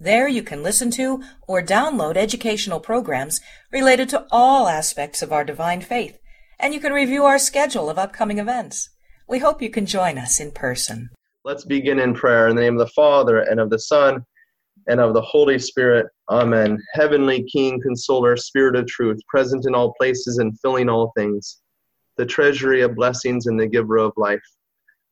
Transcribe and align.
There 0.00 0.26
you 0.26 0.42
can 0.42 0.62
listen 0.62 0.90
to 0.92 1.22
or 1.46 1.62
download 1.62 2.16
educational 2.16 2.80
programs 2.80 3.40
related 3.72 4.08
to 4.10 4.26
all 4.30 4.68
aspects 4.68 5.22
of 5.22 5.32
our 5.32 5.44
divine 5.44 5.82
faith, 5.82 6.18
and 6.58 6.74
you 6.74 6.80
can 6.80 6.92
review 6.92 7.24
our 7.24 7.38
schedule 7.38 7.88
of 7.88 7.98
upcoming 7.98 8.38
events. 8.38 8.90
We 9.28 9.38
hope 9.38 9.62
you 9.62 9.70
can 9.70 9.86
join 9.86 10.18
us 10.18 10.40
in 10.40 10.50
person. 10.50 11.10
Let's 11.44 11.64
begin 11.64 12.00
in 12.00 12.12
prayer 12.12 12.48
in 12.48 12.56
the 12.56 12.62
name 12.62 12.74
of 12.74 12.86
the 12.86 12.92
Father, 12.92 13.40
and 13.40 13.60
of 13.60 13.70
the 13.70 13.78
Son, 13.78 14.24
and 14.88 15.00
of 15.00 15.14
the 15.14 15.22
Holy 15.22 15.58
Spirit. 15.58 16.06
Amen. 16.28 16.76
Heavenly 16.94 17.44
King, 17.44 17.80
Consoler, 17.80 18.36
Spirit 18.36 18.76
of 18.76 18.86
truth, 18.86 19.20
present 19.28 19.64
in 19.64 19.74
all 19.74 19.94
places 19.94 20.38
and 20.38 20.58
filling 20.60 20.88
all 20.88 21.12
things, 21.16 21.60
the 22.16 22.26
treasury 22.26 22.82
of 22.82 22.96
blessings 22.96 23.46
and 23.46 23.58
the 23.58 23.66
giver 23.66 23.98
of 23.98 24.12
life 24.16 24.42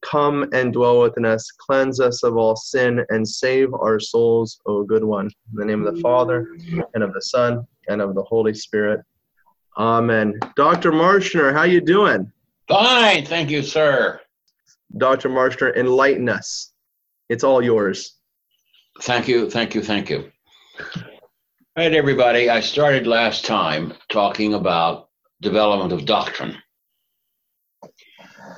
Come 0.03 0.49
and 0.53 0.73
dwell 0.73 1.01
within 1.01 1.25
us, 1.25 1.51
cleanse 1.51 2.01
us 2.01 2.23
of 2.23 2.37
all 2.37 2.57
sin, 2.57 3.05
and 3.09 3.27
save 3.27 3.73
our 3.73 4.01
souls, 4.01 4.61
O 4.67 4.83
good 4.83 5.05
one. 5.05 5.27
In 5.27 5.33
the 5.55 5.65
name 5.65 5.87
of 5.87 5.95
the 5.95 6.01
Father, 6.01 6.57
and 6.95 7.03
of 7.03 7.13
the 7.13 7.23
Son, 7.23 7.67
and 7.89 8.01
of 8.01 8.15
the 8.15 8.23
Holy 8.23 8.53
Spirit. 8.55 9.01
Amen. 9.79 10.39
Dr. 10.57 10.93
Marshner, 10.93 11.53
how 11.53 11.63
you 11.63 11.81
doing? 11.81 12.31
Fine, 12.69 13.27
thank 13.27 13.51
you, 13.51 13.63
sir. 13.63 14.21
Dr. 14.97 15.29
Marshner, 15.29 15.75
enlighten 15.77 16.29
us. 16.29 16.73
It's 17.29 17.45
all 17.45 17.63
yours. 17.63 18.17
Thank 19.01 19.29
you, 19.29 19.49
thank 19.49 19.75
you, 19.75 19.83
thank 19.83 20.11
you. 20.11 20.31
All 20.79 21.85
right, 21.85 21.95
everybody. 21.95 22.51
I 22.51 22.61
started 22.61 23.07
last 23.07 23.47
time 23.47 23.95
talking 24.11 24.53
about 24.55 25.09
development 25.41 25.93
of 25.93 26.05
doctrine 26.05 26.62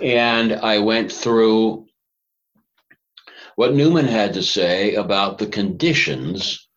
and 0.01 0.53
I 0.53 0.79
went 0.79 1.11
through 1.11 1.87
what 3.57 3.75
Newman 3.75 4.07
had 4.07 4.35
to 4.35 4.43
say 4.43 4.95
about 4.95 5.39
the 5.39 5.47
conditions 5.47 6.69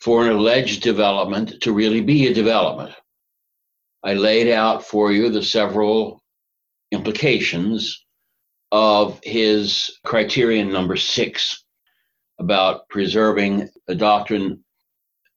for 0.00 0.24
an 0.24 0.36
alleged 0.36 0.82
development 0.82 1.62
to 1.62 1.72
really 1.72 2.00
be 2.00 2.26
a 2.26 2.34
development. 2.34 2.94
I 4.02 4.14
laid 4.14 4.50
out 4.50 4.84
for 4.84 5.12
you 5.12 5.30
the 5.30 5.42
several 5.42 6.22
implications 6.92 8.04
of 8.70 9.20
his 9.22 9.98
criterion 10.04 10.72
number 10.72 10.96
six 10.96 11.64
about 12.38 12.88
preserving 12.88 13.68
a 13.88 13.94
doctrine. 13.94 14.64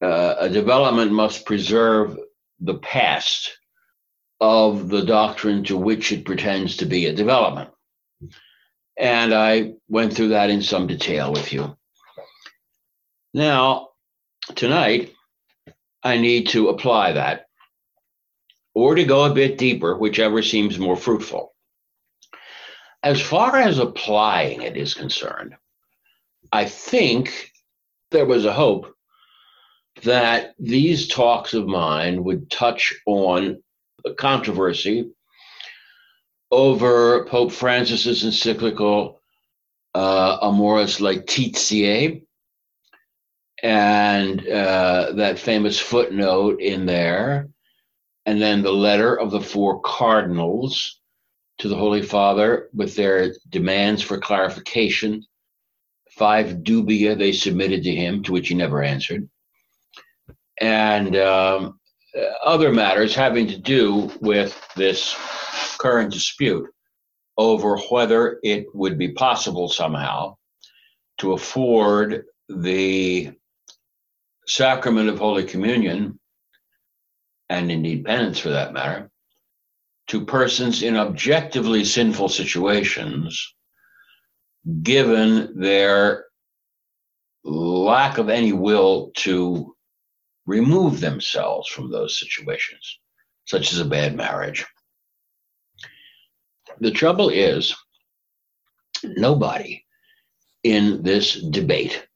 Uh, 0.02 0.36
a 0.40 0.50
development 0.50 1.12
must 1.12 1.46
preserve 1.46 2.18
the 2.60 2.76
past 2.80 3.57
of 4.40 4.90
the 4.90 5.04
doctrine 5.04 5.64
to 5.66 5.78
which 5.78 6.12
it 6.12 6.26
pretends 6.26 6.78
to 6.78 6.86
be 6.86 7.06
a 7.06 7.14
development. 7.14 7.70
And 8.98 9.34
I 9.34 9.74
went 9.88 10.14
through 10.14 10.30
that 10.30 10.50
in 10.50 10.62
some 10.62 10.88
detail 10.88 11.32
with 11.32 11.54
you. 11.54 11.76
Now, 13.34 13.90
tonight, 14.56 15.14
I 16.04 16.18
need 16.18 16.50
to 16.50 16.70
apply 16.70 17.14
that 17.14 17.46
or 18.74 18.96
to 18.96 19.04
go 19.04 19.24
a 19.24 19.34
bit 19.34 19.58
deeper, 19.58 19.98
whichever 19.98 20.44
seems 20.44 20.78
more 20.78 20.96
fruitful. 20.96 21.54
As 23.02 23.20
far 23.20 23.56
as 23.56 23.80
applying 23.80 24.62
it 24.62 24.78
is 24.78 24.94
concerned, 24.94 25.56
I 26.52 26.66
think 26.66 27.52
there 28.12 28.26
was 28.26 28.46
a 28.46 28.54
hope 28.54 28.94
that 30.04 30.54
these 30.60 31.08
talks 31.08 31.54
of 31.54 31.68
mine 31.68 32.24
would 32.24 32.52
touch 32.52 32.94
on 33.06 33.64
controversy 34.18 35.12
over 36.52 37.26
Pope 37.26 37.52
Francis's 37.52 38.24
encyclical 38.24 39.20
uh, 39.94 40.38
Amoris 40.42 41.02
Laetitia 41.02 42.22
and 43.64 44.48
uh, 44.48 45.14
that 45.14 45.40
famous 45.40 45.80
footnote 45.80 46.62
in 46.62 46.86
there, 46.86 47.50
and 48.26 48.42
then 48.42 48.62
the 48.62 48.72
letter 48.72 49.16
of 49.20 49.32
the 49.32 49.42
four 49.42 49.82
cardinals 49.82 51.00
to 51.58 51.68
the 51.68 51.76
Holy 51.76 52.04
Father 52.04 52.70
with 52.74 52.96
their 52.96 53.34
demands 53.50 54.04
for 54.04 54.20
clarification, 54.20 55.26
five 56.12 56.58
dubia 56.58 57.18
they 57.18 57.32
submitted 57.32 57.84
to 57.84 57.96
him, 57.96 58.22
to 58.24 58.32
which 58.32 58.50
he 58.50 58.54
never 58.54 58.84
answered. 58.84 59.28
And 60.62 61.16
um, 61.16 61.80
Uh, 62.16 62.22
other 62.44 62.72
matters 62.72 63.16
having 63.16 63.48
to 63.48 63.58
do 63.58 64.12
with 64.22 64.60
this 64.76 65.16
current 65.78 66.12
dispute 66.12 66.70
over 67.38 67.78
whether 67.90 68.40
it 68.44 68.66
would 68.74 68.98
be 68.98 69.10
possible 69.10 69.70
somehow 69.70 70.36
to 71.20 71.34
afford 71.34 72.26
the 72.50 73.32
sacrament 74.48 75.10
of 75.10 75.20
Holy 75.20 75.44
Communion, 75.44 76.20
and 77.50 77.72
indeed 77.72 78.06
penance 78.06 78.40
for 78.40 78.50
that 78.50 78.74
matter, 78.74 79.10
to 80.08 80.26
persons 80.26 80.84
in 80.84 80.96
objectively 80.96 81.84
sinful 81.84 82.30
situations, 82.30 83.54
given 84.82 85.60
their 85.60 86.26
lack 87.44 88.18
of 88.18 88.30
any 88.30 88.54
will 88.54 89.12
to 89.16 89.76
remove 90.48 91.00
themselves 91.00 91.68
from 91.68 91.92
those 91.92 92.18
situations, 92.18 93.00
such 93.46 93.72
as 93.72 93.80
a 93.80 93.86
bad 93.86 94.16
marriage. 94.16 94.66
The 96.80 96.92
trouble 96.92 97.30
is, 97.30 97.76
nobody 99.04 99.84
in 100.64 101.04
this 101.04 101.34
debate, 101.34 102.08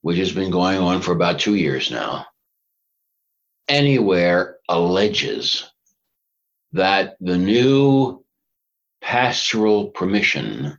which 0.00 0.18
has 0.18 0.32
been 0.32 0.50
going 0.50 0.78
on 0.78 1.02
for 1.02 1.12
about 1.12 1.38
two 1.38 1.54
years 1.54 1.90
now, 1.90 2.26
anywhere 3.68 4.56
alleges 4.68 5.70
that 6.72 7.16
the 7.20 7.38
new 7.38 8.24
pastoral 9.00 9.88
permission, 9.88 10.78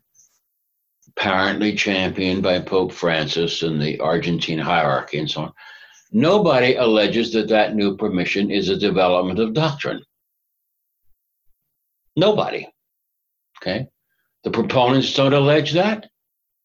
apparently 1.09 1.75
championed 1.75 2.41
by 2.41 2.59
Pope 2.59 2.91
Francis 2.91 3.61
and 3.61 3.81
the 3.81 3.99
Argentine 3.99 4.59
hierarchy 4.59 5.19
and 5.19 5.29
so 5.29 5.41
on, 5.43 5.53
Nobody 6.11 6.75
alleges 6.75 7.31
that 7.33 7.47
that 7.49 7.75
new 7.75 7.95
permission 7.95 8.51
is 8.51 8.67
a 8.67 8.77
development 8.77 9.39
of 9.39 9.53
doctrine. 9.53 10.03
Nobody. 12.17 12.67
Okay? 13.61 13.87
The 14.43 14.51
proponents 14.51 15.13
don't 15.13 15.33
allege 15.33 15.73
that. 15.73 16.09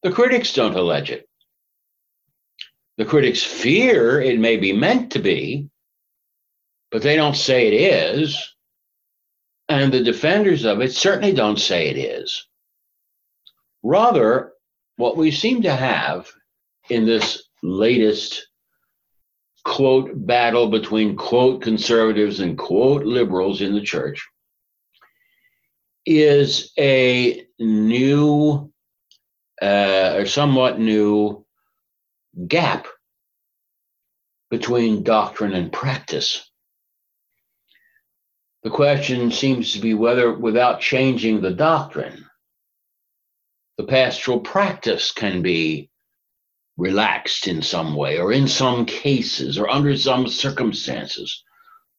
The 0.02 0.10
critics 0.10 0.52
don't 0.52 0.74
allege 0.74 1.10
it. 1.10 1.28
The 2.96 3.04
critics 3.04 3.42
fear 3.42 4.20
it 4.20 4.40
may 4.40 4.56
be 4.56 4.72
meant 4.72 5.12
to 5.12 5.18
be, 5.18 5.68
but 6.90 7.02
they 7.02 7.14
don't 7.14 7.36
say 7.36 7.68
it 7.68 7.74
is. 7.74 8.54
And 9.68 9.92
the 9.92 10.02
defenders 10.02 10.64
of 10.64 10.80
it 10.80 10.92
certainly 10.92 11.32
don't 11.32 11.58
say 11.58 11.88
it 11.88 11.98
is. 11.98 12.46
Rather, 13.82 14.52
what 14.96 15.16
we 15.16 15.30
seem 15.30 15.62
to 15.62 15.74
have 15.74 16.28
in 16.88 17.04
this 17.04 17.42
latest 17.62 18.46
quote 19.66 20.12
battle 20.15 20.69
between 20.69 21.16
quote 21.16 21.60
conservatives 21.60 22.38
and 22.38 22.56
quote 22.56 23.04
liberals 23.04 23.60
in 23.60 23.75
the 23.75 23.81
church 23.81 24.25
is 26.07 26.72
a 26.78 27.45
new 27.59 28.72
uh, 29.60 30.15
or 30.18 30.24
somewhat 30.24 30.78
new 30.78 31.45
gap 32.47 32.86
between 34.51 35.03
doctrine 35.03 35.53
and 35.53 35.72
practice. 35.72 36.48
The 38.62 38.71
question 38.71 39.33
seems 39.33 39.72
to 39.72 39.80
be 39.80 39.95
whether, 39.95 40.33
without 40.33 40.80
changing 40.80 41.41
the 41.41 41.53
doctrine, 41.53 42.24
the 43.78 43.84
pastoral 43.84 44.39
practice 44.39 45.10
can 45.10 45.42
be 45.42 45.91
relaxed 46.76 47.48
in 47.48 47.62
some 47.62 47.94
way, 47.94 48.18
or 48.18 48.32
in 48.32 48.46
some 48.48 48.84
cases, 48.84 49.58
or 49.58 49.68
under 49.68 49.96
some 49.96 50.28
circumstances, 50.28 51.42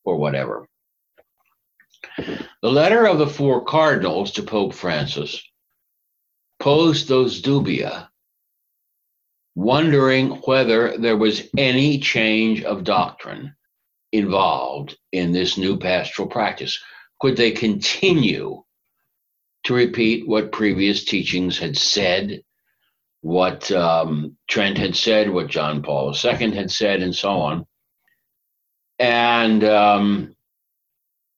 or 0.03 0.17
whatever. 0.17 0.67
The 2.61 2.71
letter 2.71 3.05
of 3.07 3.19
the 3.19 3.27
four 3.27 3.63
cardinals 3.65 4.31
to 4.33 4.43
Pope 4.43 4.73
Francis 4.73 5.41
posed 6.59 7.07
those 7.07 7.41
dubia, 7.41 8.09
wondering 9.55 10.31
whether 10.45 10.97
there 10.97 11.17
was 11.17 11.49
any 11.57 11.99
change 11.99 12.63
of 12.63 12.83
doctrine 12.83 13.55
involved 14.11 14.97
in 15.11 15.31
this 15.31 15.57
new 15.57 15.77
pastoral 15.77 16.27
practice, 16.27 16.79
could 17.19 17.35
they 17.35 17.51
continue 17.51 18.63
to 19.63 19.73
repeat 19.73 20.27
what 20.27 20.51
previous 20.51 21.03
teachings 21.03 21.57
had 21.57 21.77
said, 21.77 22.43
what 23.21 23.71
um, 23.71 24.37
Trent 24.47 24.77
had 24.77 24.95
said, 24.95 25.29
what 25.29 25.47
John 25.47 25.81
Paul 25.81 26.13
II 26.13 26.55
had 26.55 26.71
said, 26.71 27.01
and 27.01 27.15
so 27.15 27.29
on. 27.29 27.65
And 28.99 29.63
um, 29.63 30.35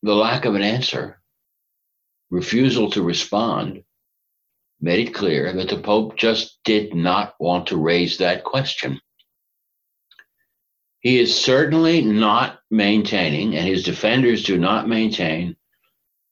the 0.03 0.15
lack 0.15 0.45
of 0.45 0.55
an 0.55 0.61
answer, 0.61 1.21
refusal 2.29 2.91
to 2.91 3.01
respond, 3.01 3.83
made 4.81 5.07
it 5.07 5.13
clear 5.13 5.51
that 5.53 5.69
the 5.69 5.77
Pope 5.77 6.15
just 6.15 6.59
did 6.63 6.93
not 6.93 7.35
want 7.39 7.67
to 7.67 7.77
raise 7.77 8.17
that 8.17 8.43
question. 8.43 8.99
He 11.01 11.19
is 11.19 11.39
certainly 11.39 12.01
not 12.01 12.59
maintaining, 12.69 13.55
and 13.55 13.65
his 13.65 13.83
defenders 13.83 14.43
do 14.43 14.57
not 14.57 14.87
maintain, 14.87 15.55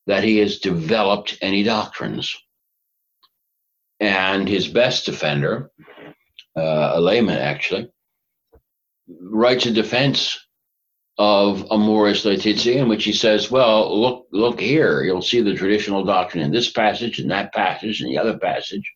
that 0.07 0.23
he 0.23 0.37
has 0.37 0.59
developed 0.59 1.37
any 1.41 1.63
doctrines. 1.63 2.37
And 3.99 4.47
his 4.47 4.67
best 4.67 5.05
defender, 5.05 5.71
uh, 6.55 6.91
a 6.95 7.01
layman 7.01 7.37
actually, 7.37 7.89
writes 9.07 9.65
a 9.65 9.71
defense 9.71 10.37
of 11.17 11.65
Amoris 11.71 12.25
Laetitia 12.25 12.79
in 12.79 12.89
which 12.89 13.03
he 13.03 13.13
says, 13.13 13.49
well, 13.49 13.99
look, 13.99 14.27
look 14.31 14.59
here, 14.59 15.01
you'll 15.01 15.21
see 15.21 15.41
the 15.41 15.55
traditional 15.55 16.03
doctrine 16.03 16.43
in 16.43 16.51
this 16.51 16.69
passage 16.69 17.19
and 17.19 17.31
that 17.31 17.53
passage 17.53 18.01
and 18.01 18.09
the 18.09 18.19
other 18.19 18.37
passage. 18.37 18.91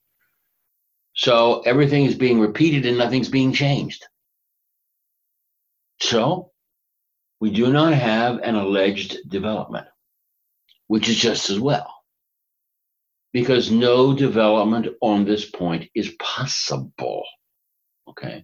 So 1.13 1.61
everything 1.61 2.05
is 2.05 2.15
being 2.15 2.39
repeated 2.39 2.85
and 2.85 2.97
nothing's 2.97 3.29
being 3.29 3.53
changed. 3.53 4.05
So 5.99 6.51
we 7.39 7.49
do 7.49 7.71
not 7.71 7.93
have 7.93 8.39
an 8.39 8.55
alleged 8.55 9.17
development, 9.27 9.87
which 10.87 11.09
is 11.09 11.17
just 11.17 11.49
as 11.49 11.59
well. 11.59 12.00
Because 13.33 13.71
no 13.71 14.13
development 14.13 14.87
on 15.01 15.25
this 15.25 15.49
point 15.49 15.89
is 15.95 16.13
possible. 16.19 17.23
Okay. 18.09 18.43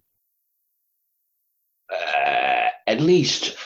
Uh, 1.92 2.70
at 2.86 3.02
least 3.02 3.58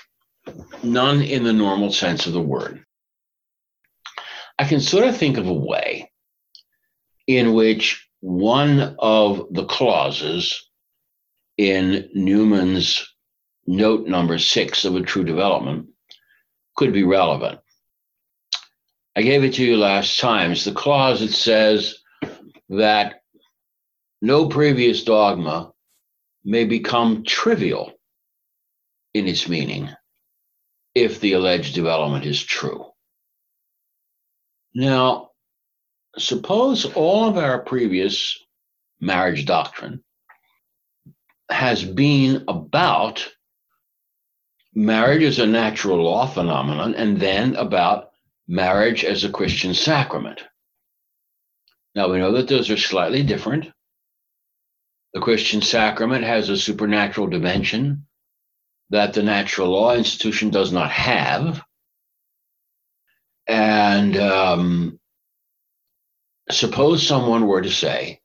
none 0.84 1.22
in 1.22 1.44
the 1.44 1.54
normal 1.54 1.92
sense 1.92 2.26
of 2.26 2.34
the 2.34 2.42
word. 2.42 2.84
I 4.58 4.66
can 4.66 4.80
sort 4.80 5.08
of 5.08 5.18
think 5.18 5.38
of 5.38 5.48
a 5.48 5.54
way 5.54 6.12
in 7.28 7.54
which 7.54 8.08
one 8.20 8.96
of 9.00 9.48
the 9.52 9.66
clauses 9.66 10.70
in 11.58 12.10
Newman's 12.14 13.08
note 13.68 14.08
number 14.08 14.38
six 14.38 14.86
of 14.86 14.96
a 14.96 15.02
true 15.02 15.24
development 15.24 15.88
could 16.76 16.94
be 16.94 17.04
relevant. 17.04 17.60
I 19.16 19.24
gave 19.24 19.44
it 19.44 19.56
to 19.56 19.64
you 19.66 19.78
last 19.78 20.20
time. 20.20 20.52
It's 20.52 20.66
the 20.66 20.72
clause 20.72 21.20
that 21.20 21.32
says 21.32 21.98
that 22.70 23.22
no 24.22 24.48
previous 24.48 25.04
dogma 25.04 25.74
may 26.44 26.66
become 26.66 27.24
trivial 27.24 27.92
in 29.14 29.28
its 29.28 29.50
meaning 29.50 29.90
if 30.96 31.20
the 31.20 31.34
alleged 31.34 31.76
development 31.76 32.26
is 32.26 32.42
true. 32.42 32.86
Now, 34.74 35.32
suppose 36.18 36.86
all 36.86 37.28
of 37.28 37.38
our 37.38 37.60
previous 37.60 38.38
marriage 39.02 39.46
doctrine 39.46 40.04
has 41.50 41.84
been 41.84 42.46
about 42.48 43.28
marriage 44.74 45.24
as 45.24 45.40
a 45.40 45.46
natural 45.46 46.04
law 46.04 46.26
phenomenon 46.28 46.96
and 46.96 47.20
then 47.20 47.56
about 47.56 48.11
marriage 48.52 49.06
as 49.06 49.24
a 49.24 49.32
Christian 49.32 49.74
sacrament. 49.74 50.44
Now, 51.96 52.12
we 52.12 52.20
know 52.20 52.34
that 52.34 52.50
those 52.50 52.70
are 52.70 52.78
slightly 52.78 53.24
different. 53.24 53.72
The 55.14 55.22
Christian 55.22 55.62
sacrament 55.62 56.26
has 56.26 56.50
a 56.50 56.58
supernatural 56.58 57.28
dimension 57.28 58.08
that 58.90 59.14
the 59.14 59.24
natural 59.24 59.70
law 59.70 59.96
institution 59.96 60.50
does 60.50 60.74
not 60.74 60.92
have. 60.92 61.64
And 63.48 64.18
um, 64.18 65.00
suppose 66.50 67.08
someone 67.08 67.48
were 67.48 67.62
to 67.62 67.72
say 67.72 68.20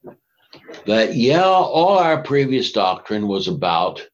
that, 0.87 1.15
yeah, 1.15 1.45
all 1.45 1.99
our 1.99 2.21
previous 2.23 2.73
doctrine 2.73 3.29
was 3.29 3.47
about 3.47 4.05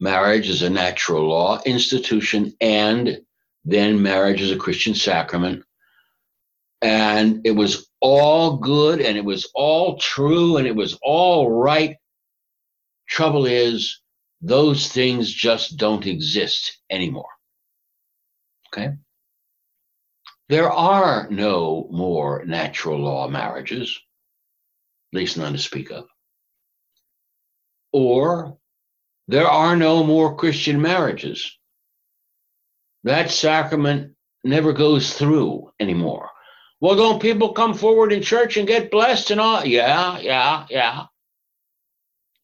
marriage 0.00 0.48
as 0.48 0.62
a 0.62 0.70
natural 0.70 1.28
law 1.28 1.60
institution 1.66 2.54
and 2.58 3.20
then 3.64 4.02
marriage 4.02 4.40
is 4.40 4.50
a 4.50 4.56
Christian 4.56 4.94
sacrament. 4.94 5.64
And 6.82 7.42
it 7.44 7.50
was 7.50 7.88
all 8.00 8.56
good 8.56 9.00
and 9.00 9.18
it 9.18 9.24
was 9.24 9.50
all 9.54 9.98
true 9.98 10.56
and 10.56 10.66
it 10.66 10.74
was 10.74 10.98
all 11.02 11.50
right. 11.50 11.96
Trouble 13.08 13.46
is, 13.46 14.00
those 14.40 14.88
things 14.88 15.30
just 15.30 15.76
don't 15.76 16.06
exist 16.06 16.78
anymore. 16.88 17.28
Okay? 18.68 18.94
There 20.48 20.70
are 20.70 21.28
no 21.30 21.86
more 21.90 22.44
natural 22.44 22.98
law 22.98 23.28
marriages, 23.28 24.00
at 25.12 25.18
least 25.18 25.36
none 25.36 25.52
to 25.52 25.58
speak 25.58 25.90
of. 25.90 26.06
Or 27.92 28.56
there 29.28 29.48
are 29.48 29.76
no 29.76 30.02
more 30.02 30.36
Christian 30.36 30.80
marriages. 30.80 31.56
That 33.04 33.30
sacrament 33.30 34.14
never 34.44 34.72
goes 34.72 35.14
through 35.14 35.70
anymore. 35.80 36.30
Well, 36.80 36.96
don't 36.96 37.20
people 37.20 37.52
come 37.52 37.74
forward 37.74 38.12
in 38.12 38.22
church 38.22 38.56
and 38.56 38.66
get 38.66 38.90
blessed 38.90 39.30
and 39.30 39.40
all? 39.40 39.64
Yeah, 39.64 40.18
yeah, 40.18 40.66
yeah. 40.70 41.04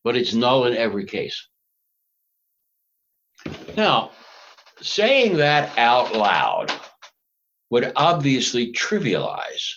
But 0.04 0.16
it's 0.16 0.34
null 0.34 0.66
in 0.66 0.76
every 0.76 1.06
case. 1.06 1.48
Now, 3.76 4.10
saying 4.80 5.38
that 5.38 5.76
out 5.78 6.14
loud 6.14 6.72
would 7.70 7.92
obviously 7.96 8.72
trivialize 8.72 9.72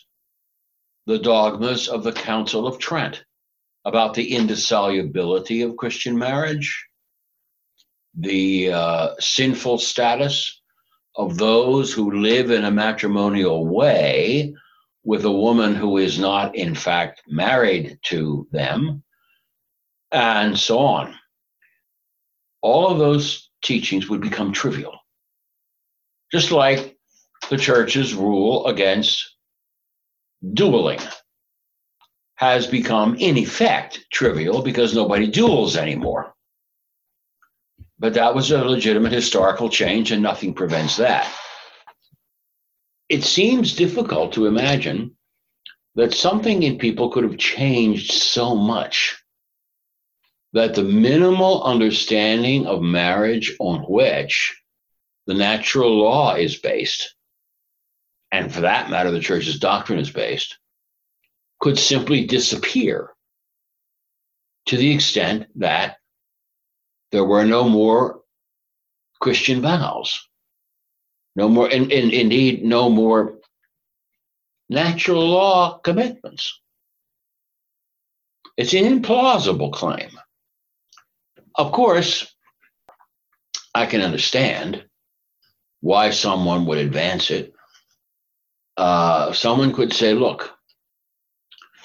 the 1.05 1.19
dogmas 1.19 1.87
of 1.87 2.03
the 2.03 2.11
Council 2.11 2.67
of 2.67 2.79
Trent 2.79 3.23
about 3.85 4.13
the 4.13 4.35
indissolubility 4.35 5.61
of 5.61 5.77
Christian 5.77 6.17
marriage, 6.17 6.85
the 8.13 8.71
uh, 8.71 9.15
sinful 9.19 9.79
status 9.79 10.58
of 11.15 11.37
those 11.37 11.91
who 11.91 12.21
live 12.21 12.51
in 12.51 12.65
a 12.65 12.71
matrimonial 12.71 13.65
way 13.67 14.53
with 15.03 15.25
a 15.25 15.31
woman 15.31 15.75
who 15.75 15.97
is 15.97 16.19
not, 16.19 16.55
in 16.55 16.75
fact, 16.75 17.21
married 17.27 17.99
to 18.03 18.47
them, 18.51 19.03
and 20.11 20.57
so 20.57 20.79
on. 20.79 21.15
All 22.61 22.87
of 22.87 22.99
those 22.99 23.49
teachings 23.63 24.09
would 24.09 24.21
become 24.21 24.51
trivial. 24.51 24.97
Just 26.31 26.51
like 26.51 26.97
the 27.49 27.57
church's 27.57 28.13
rule 28.13 28.67
against 28.67 29.35
dueling 30.53 30.99
has 32.35 32.67
become, 32.67 33.15
in 33.15 33.37
effect, 33.37 34.05
trivial 34.11 34.61
because 34.61 34.93
nobody 34.93 35.27
duels 35.27 35.75
anymore. 35.75 36.33
But 37.99 38.13
that 38.13 38.33
was 38.33 38.49
a 38.51 38.63
legitimate 38.63 39.11
historical 39.11 39.69
change, 39.69 40.11
and 40.11 40.23
nothing 40.23 40.53
prevents 40.53 40.97
that. 40.97 41.29
It 43.09 43.23
seems 43.23 43.75
difficult 43.75 44.33
to 44.33 44.45
imagine 44.45 45.17
that 45.95 46.13
something 46.13 46.63
in 46.63 46.77
people 46.77 47.09
could 47.09 47.23
have 47.23 47.37
changed 47.37 48.11
so 48.11 48.55
much 48.55 49.21
that 50.53 50.75
the 50.75 50.83
minimal 50.83 51.63
understanding 51.63 52.65
of 52.65 52.81
marriage 52.81 53.55
on 53.59 53.81
which 53.81 54.55
the 55.27 55.33
natural 55.33 55.97
law 55.97 56.35
is 56.35 56.57
based, 56.57 57.13
and 58.31 58.51
for 58.53 58.61
that 58.61 58.89
matter, 58.89 59.11
the 59.11 59.19
church's 59.19 59.59
doctrine 59.59 59.99
is 59.99 60.09
based, 60.09 60.57
could 61.59 61.77
simply 61.77 62.25
disappear 62.25 63.09
to 64.67 64.77
the 64.77 64.91
extent 64.91 65.47
that 65.55 65.97
there 67.11 67.23
were 67.23 67.45
no 67.45 67.67
more 67.67 68.21
Christian 69.19 69.61
vows, 69.61 70.27
no 71.35 71.49
more, 71.49 71.67
and, 71.67 71.91
and 71.91 72.11
indeed, 72.13 72.63
no 72.63 72.89
more 72.89 73.39
natural 74.69 75.27
law 75.27 75.79
commitments. 75.79 76.59
It's 78.57 78.73
an 78.73 79.01
implausible 79.01 79.71
claim. 79.71 80.11
Of 81.55 81.71
course, 81.71 82.33
I 83.73 83.85
can 83.85 84.01
understand 84.01 84.85
why 85.81 86.11
someone 86.11 86.65
would 86.65 86.77
advance 86.77 87.31
it. 87.31 87.53
Uh, 88.77 89.33
someone 89.33 89.73
could 89.73 89.93
say, 89.93 90.13
look, 90.13 90.53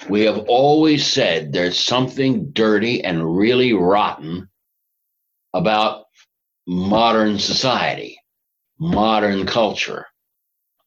we 0.09 0.23
have 0.23 0.39
always 0.49 1.07
said 1.07 1.53
there's 1.53 1.79
something 1.79 2.51
dirty 2.51 3.03
and 3.03 3.37
really 3.37 3.73
rotten 3.73 4.49
about 5.55 6.07
modern 6.67 7.39
society, 7.39 8.19
modern 8.79 9.47
culture, 9.47 10.07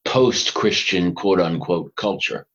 post 0.04 0.54
Christian 0.54 1.14
quote 1.14 1.40
unquote 1.40 1.96
culture. 1.96 2.46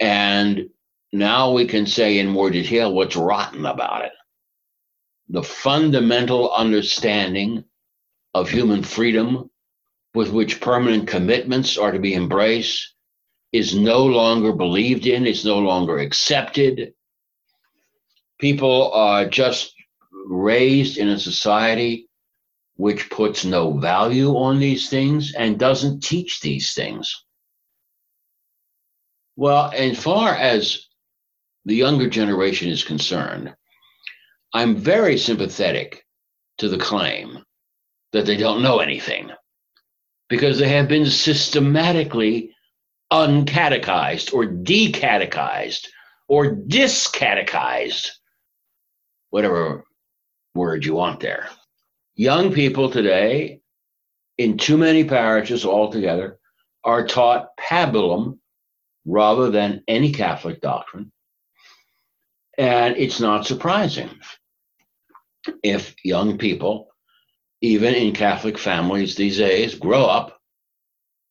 And 0.00 0.70
now 1.12 1.52
we 1.52 1.66
can 1.66 1.86
say 1.86 2.18
in 2.18 2.28
more 2.28 2.50
detail 2.50 2.92
what's 2.92 3.16
rotten 3.16 3.66
about 3.66 4.04
it. 4.04 4.12
The 5.28 5.42
fundamental 5.42 6.52
understanding 6.52 7.64
of 8.32 8.48
human 8.48 8.84
freedom 8.84 9.50
with 10.14 10.30
which 10.30 10.60
permanent 10.60 11.08
commitments 11.08 11.76
are 11.76 11.92
to 11.92 11.98
be 11.98 12.14
embraced 12.14 12.94
is 13.52 13.74
no 13.74 14.04
longer 14.04 14.52
believed 14.52 15.06
in, 15.06 15.26
it's 15.26 15.44
no 15.44 15.58
longer 15.58 15.98
accepted. 15.98 16.92
People 18.38 18.92
are 18.92 19.26
just 19.26 19.74
raised 20.26 20.98
in 20.98 21.08
a 21.08 21.18
society 21.18 22.08
which 22.76 23.10
puts 23.10 23.44
no 23.44 23.72
value 23.72 24.36
on 24.36 24.60
these 24.60 24.88
things 24.88 25.34
and 25.34 25.58
doesn't 25.58 26.02
teach 26.02 26.40
these 26.40 26.74
things. 26.74 27.24
Well, 29.36 29.70
as 29.74 29.98
far 30.02 30.34
as 30.34 30.86
the 31.64 31.74
younger 31.74 32.08
generation 32.08 32.68
is 32.68 32.84
concerned, 32.84 33.54
I'm 34.54 34.76
very 34.76 35.18
sympathetic 35.18 36.04
to 36.58 36.68
the 36.68 36.78
claim 36.78 37.44
that 38.12 38.26
they 38.26 38.36
don't 38.36 38.62
know 38.62 38.78
anything 38.78 39.30
because 40.28 40.58
they 40.58 40.68
have 40.68 40.88
been 40.88 41.06
systematically 41.06 42.54
uncatechized 43.12 44.32
or 44.32 44.44
decatechized 44.44 45.86
or 46.28 46.54
discatechized, 46.54 48.08
whatever 49.30 49.84
word 50.54 50.84
you 50.84 50.94
want 50.94 51.20
there. 51.20 51.48
Young 52.14 52.52
people 52.52 52.90
today, 52.90 53.60
in 54.36 54.58
too 54.58 54.76
many 54.76 55.04
parishes 55.04 55.64
altogether, 55.64 56.38
are 56.84 57.06
taught 57.06 57.56
pabulum 57.56 58.38
rather 59.04 59.50
than 59.50 59.82
any 59.88 60.12
Catholic 60.12 60.60
doctrine. 60.60 61.12
And 62.56 62.96
it's 62.96 63.20
not 63.20 63.46
surprising 63.46 64.10
if 65.62 65.94
young 66.04 66.38
people, 66.38 66.88
even 67.60 67.94
in 67.94 68.14
Catholic 68.14 68.58
families 68.58 69.14
these 69.14 69.38
days, 69.38 69.74
grow 69.74 70.04
up 70.04 70.38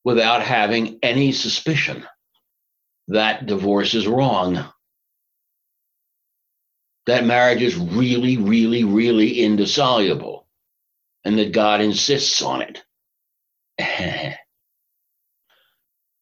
without 0.04 0.42
having 0.42 1.00
any 1.04 1.34
suspicion 1.34 2.06
that 3.10 3.46
divorce 3.46 3.94
is 3.94 4.08
wrong 4.08 4.66
that 7.08 7.26
marriage 7.26 7.62
is 7.62 7.76
really, 7.76 8.38
really, 8.38 8.84
really 8.84 9.42
indissoluble 9.42 10.46
and 11.24 11.40
that 11.40 11.54
God 11.54 11.82
insists 11.82 12.42
on 12.42 12.62
it. 12.62 12.84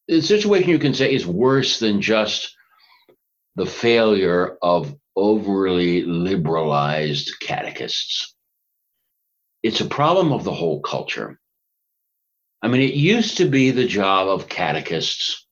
the 0.08 0.22
situation 0.22 0.70
you 0.70 0.80
can 0.80 0.94
say 0.94 1.14
is 1.14 1.26
worse 1.26 1.80
than 1.80 2.02
just 2.02 2.56
the 3.56 3.66
failure 3.66 4.58
of 4.62 4.96
overly 5.16 6.04
liberalized 6.04 7.40
catechists. 7.40 8.36
It's 9.64 9.82
a 9.82 9.86
problem 9.86 10.32
of 10.32 10.44
the 10.44 10.54
whole 10.54 10.82
culture. 10.82 11.40
I 12.62 12.68
mean, 12.68 12.82
it 12.82 12.94
used 12.94 13.38
to 13.38 13.46
be 13.50 13.72
the 13.72 13.88
job 13.88 14.28
of 14.28 14.50
catechists 14.50 15.48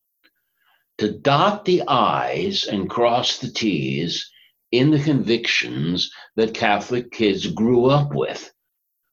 to 0.99 1.11
dot 1.11 1.65
the 1.65 1.81
I's 1.87 2.65
and 2.65 2.87
cross 2.87 3.39
the 3.39 3.49
T's 3.49 4.29
in 4.73 4.89
the 4.89 4.99
convictions 4.99 6.11
that 6.35 6.55
Catholic 6.55 7.11
kids 7.11 7.45
grew 7.45 7.85
up 7.85 8.11
with, 8.11 8.51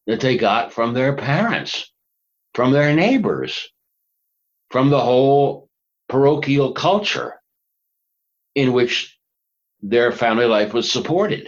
that 0.07 0.19
they 0.21 0.38
got 0.38 0.73
from 0.73 0.95
their 0.95 1.14
parents, 1.14 1.93
from 2.55 2.73
their 2.73 2.95
neighbors, 2.95 3.69
from 4.71 4.88
the 4.88 4.99
whole 4.99 5.69
parochial 6.09 6.73
culture 6.73 7.35
in 8.55 8.73
which 8.73 9.19
their 9.83 10.11
family 10.11 10.47
life 10.47 10.73
was 10.73 10.90
supported. 10.90 11.47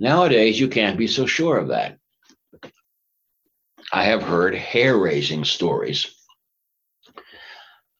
Nowadays, 0.00 0.58
you 0.58 0.66
can't 0.66 0.98
be 0.98 1.06
so 1.06 1.26
sure 1.26 1.56
of 1.56 1.68
that. 1.68 1.96
I 3.92 4.02
have 4.02 4.24
heard 4.24 4.56
hair 4.56 4.98
raising 4.98 5.44
stories 5.44 6.12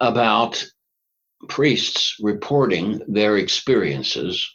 about 0.00 0.66
priests 1.48 2.16
reporting 2.20 3.02
their 3.08 3.36
experiences 3.36 4.50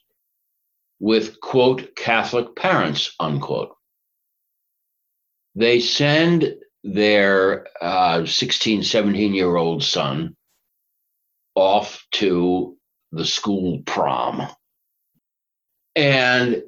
with, 0.99 1.39
quote, 1.39 1.95
Catholic 1.95 2.55
parents, 2.55 3.13
unquote. 3.19 3.75
They 5.55 5.79
send 5.79 6.55
their 6.83 7.67
uh, 7.81 8.25
16, 8.25 8.83
17 8.83 9.33
year 9.33 9.55
old 9.55 9.83
son 9.83 10.35
off 11.55 12.05
to 12.11 12.77
the 13.11 13.25
school 13.25 13.81
prom. 13.85 14.47
And 15.95 16.63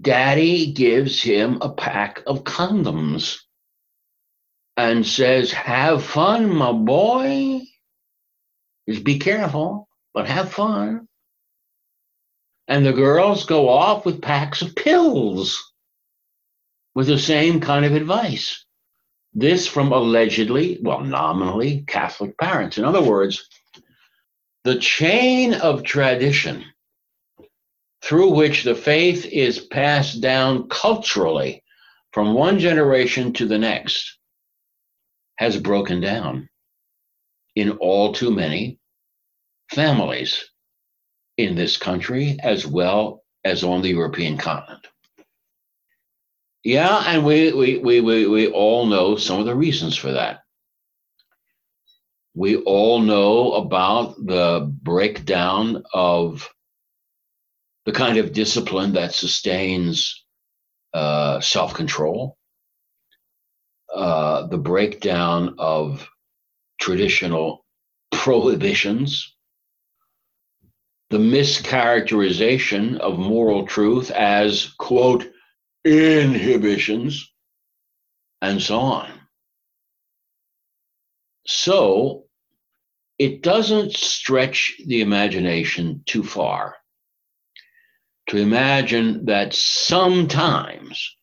daddy 0.00 0.72
gives 0.72 1.22
him 1.22 1.58
a 1.60 1.72
pack 1.72 2.22
of 2.26 2.44
condoms 2.44 3.38
and 4.76 5.06
says, 5.06 5.50
Have 5.52 6.04
fun, 6.04 6.54
my 6.54 6.72
boy 6.72 7.62
is 8.86 9.00
be 9.00 9.18
careful, 9.18 9.88
but 10.12 10.28
have 10.28 10.52
fun. 10.52 11.08
And 12.68 12.84
the 12.84 12.92
girls 12.92 13.44
go 13.44 13.68
off 13.68 14.06
with 14.06 14.22
packs 14.22 14.62
of 14.62 14.74
pills 14.74 15.72
with 16.94 17.06
the 17.06 17.18
same 17.18 17.60
kind 17.60 17.84
of 17.84 17.94
advice. 17.94 18.64
This 19.34 19.66
from 19.66 19.92
allegedly, 19.92 20.78
well, 20.80 21.00
nominally 21.00 21.84
Catholic 21.86 22.38
parents. 22.38 22.78
In 22.78 22.84
other 22.84 23.02
words, 23.02 23.48
the 24.62 24.76
chain 24.76 25.54
of 25.54 25.82
tradition 25.82 26.64
through 28.02 28.30
which 28.30 28.64
the 28.64 28.74
faith 28.74 29.26
is 29.26 29.58
passed 29.58 30.20
down 30.20 30.68
culturally 30.68 31.62
from 32.12 32.34
one 32.34 32.58
generation 32.58 33.32
to 33.32 33.46
the 33.46 33.58
next 33.58 34.18
has 35.36 35.58
broken 35.58 36.00
down 36.00 36.48
in 37.54 37.72
all 37.72 38.12
too 38.12 38.30
many 38.30 38.78
families 39.70 40.44
in 41.36 41.54
this 41.54 41.76
country 41.76 42.36
as 42.42 42.66
well 42.66 43.22
as 43.44 43.64
on 43.64 43.82
the 43.82 43.90
European 43.90 44.36
continent. 44.38 44.86
Yeah, 46.62 47.02
and 47.06 47.24
we, 47.24 47.52
we, 47.52 47.78
we, 47.78 48.00
we, 48.00 48.26
we 48.26 48.48
all 48.48 48.86
know 48.86 49.16
some 49.16 49.38
of 49.38 49.46
the 49.46 49.54
reasons 49.54 49.96
for 49.96 50.12
that. 50.12 50.40
We 52.34 52.56
all 52.56 53.00
know 53.00 53.52
about 53.52 54.16
the 54.16 54.72
breakdown 54.82 55.82
of 55.92 56.48
the 57.84 57.92
kind 57.92 58.16
of 58.16 58.32
discipline 58.32 58.94
that 58.94 59.12
sustains 59.12 60.24
uh, 60.94 61.40
self 61.40 61.74
control, 61.74 62.38
uh, 63.94 64.46
the 64.46 64.58
breakdown 64.58 65.56
of 65.58 66.08
traditional 66.84 67.64
prohibitions, 68.12 69.34
the 71.08 71.16
mischaracterization 71.16 72.98
of 72.98 73.18
moral 73.18 73.66
truth 73.66 74.10
as, 74.10 74.74
quote, 74.78 75.24
inhibitions, 75.86 77.32
and 78.42 78.60
so 78.60 78.80
on. 78.80 79.10
So 81.46 82.26
it 83.18 83.42
doesn't 83.42 83.94
stretch 83.96 84.74
the 84.86 85.00
imagination 85.00 86.02
too 86.04 86.22
far 86.22 86.76
to 88.28 88.36
imagine 88.36 89.24
that 89.24 89.54
sometimes, 89.54 91.16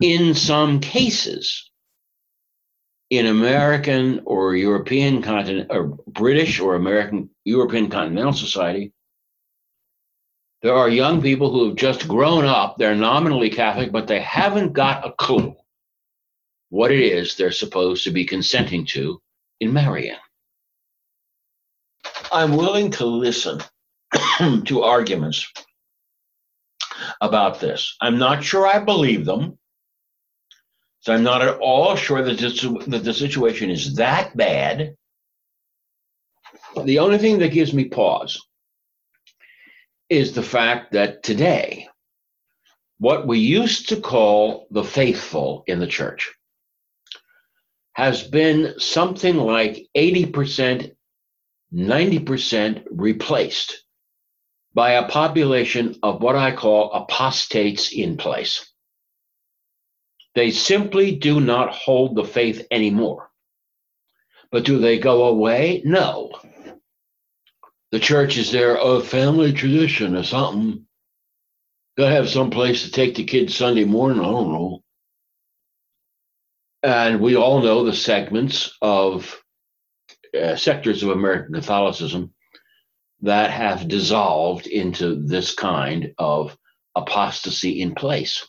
in 0.00 0.34
some 0.34 0.80
cases, 0.80 1.71
in 3.12 3.26
American 3.26 4.22
or 4.24 4.56
European 4.56 5.20
continent 5.20 5.66
or 5.70 5.98
British 6.06 6.58
or 6.60 6.76
American 6.76 7.28
European 7.44 7.90
continental 7.90 8.32
society, 8.32 8.90
there 10.62 10.74
are 10.74 10.88
young 10.88 11.20
people 11.20 11.52
who 11.52 11.68
have 11.68 11.76
just 11.76 12.08
grown 12.08 12.46
up, 12.46 12.78
they're 12.78 12.94
nominally 12.94 13.50
Catholic, 13.50 13.92
but 13.92 14.06
they 14.06 14.20
haven't 14.20 14.72
got 14.72 15.06
a 15.06 15.12
clue 15.12 15.54
what 16.70 16.90
it 16.90 17.00
is 17.00 17.36
they're 17.36 17.52
supposed 17.52 18.04
to 18.04 18.10
be 18.10 18.24
consenting 18.24 18.86
to 18.86 19.20
in 19.60 19.74
marrying. 19.74 20.16
I'm 22.32 22.56
willing 22.56 22.92
to 22.92 23.04
listen 23.04 23.60
to 24.64 24.82
arguments 24.82 25.52
about 27.20 27.60
this. 27.60 27.94
I'm 28.00 28.16
not 28.18 28.42
sure 28.42 28.66
I 28.66 28.78
believe 28.78 29.26
them. 29.26 29.58
So 31.02 31.12
I'm 31.12 31.24
not 31.24 31.42
at 31.42 31.58
all 31.58 31.96
sure 31.96 32.22
that, 32.22 32.38
this, 32.38 32.60
that 32.62 33.02
the 33.02 33.12
situation 33.12 33.70
is 33.70 33.96
that 33.96 34.36
bad. 34.36 34.94
The 36.84 37.00
only 37.00 37.18
thing 37.18 37.40
that 37.40 37.50
gives 37.52 37.74
me 37.74 37.86
pause 37.86 38.40
is 40.08 40.32
the 40.32 40.44
fact 40.44 40.92
that 40.92 41.24
today, 41.24 41.88
what 42.98 43.26
we 43.26 43.40
used 43.40 43.88
to 43.88 44.00
call 44.00 44.68
the 44.70 44.84
faithful 44.84 45.64
in 45.66 45.80
the 45.80 45.88
church, 45.88 46.32
has 47.94 48.22
been 48.22 48.78
something 48.78 49.36
like 49.36 49.88
80%, 49.96 50.94
90% 51.74 52.84
replaced 52.92 53.82
by 54.72 54.92
a 54.92 55.08
population 55.08 55.96
of 56.04 56.22
what 56.22 56.36
I 56.36 56.54
call 56.54 56.92
apostates 56.92 57.92
in 57.92 58.16
place. 58.16 58.71
They 60.34 60.50
simply 60.50 61.14
do 61.16 61.40
not 61.40 61.74
hold 61.74 62.14
the 62.14 62.24
faith 62.24 62.66
anymore. 62.70 63.30
But 64.50 64.64
do 64.64 64.78
they 64.78 64.98
go 64.98 65.24
away? 65.26 65.82
No. 65.84 66.32
The 67.90 67.98
church 67.98 68.38
is 68.38 68.50
their 68.50 68.76
a 68.76 69.00
family 69.00 69.52
tradition 69.52 70.16
or 70.16 70.22
something. 70.22 70.86
Gotta 71.98 72.14
have 72.14 72.30
some 72.30 72.50
place 72.50 72.84
to 72.84 72.90
take 72.90 73.14
the 73.14 73.24
kids 73.24 73.54
Sunday 73.54 73.84
morning. 73.84 74.20
I 74.20 74.24
don't 74.24 74.52
know. 74.52 74.82
And 76.82 77.20
we 77.20 77.36
all 77.36 77.60
know 77.60 77.84
the 77.84 77.92
segments 77.94 78.76
of 78.80 79.42
uh, 80.38 80.56
sectors 80.56 81.02
of 81.02 81.10
American 81.10 81.54
Catholicism 81.54 82.32
that 83.20 83.50
have 83.50 83.88
dissolved 83.88 84.66
into 84.66 85.26
this 85.26 85.54
kind 85.54 86.14
of 86.18 86.56
apostasy 86.96 87.80
in 87.80 87.94
place. 87.94 88.48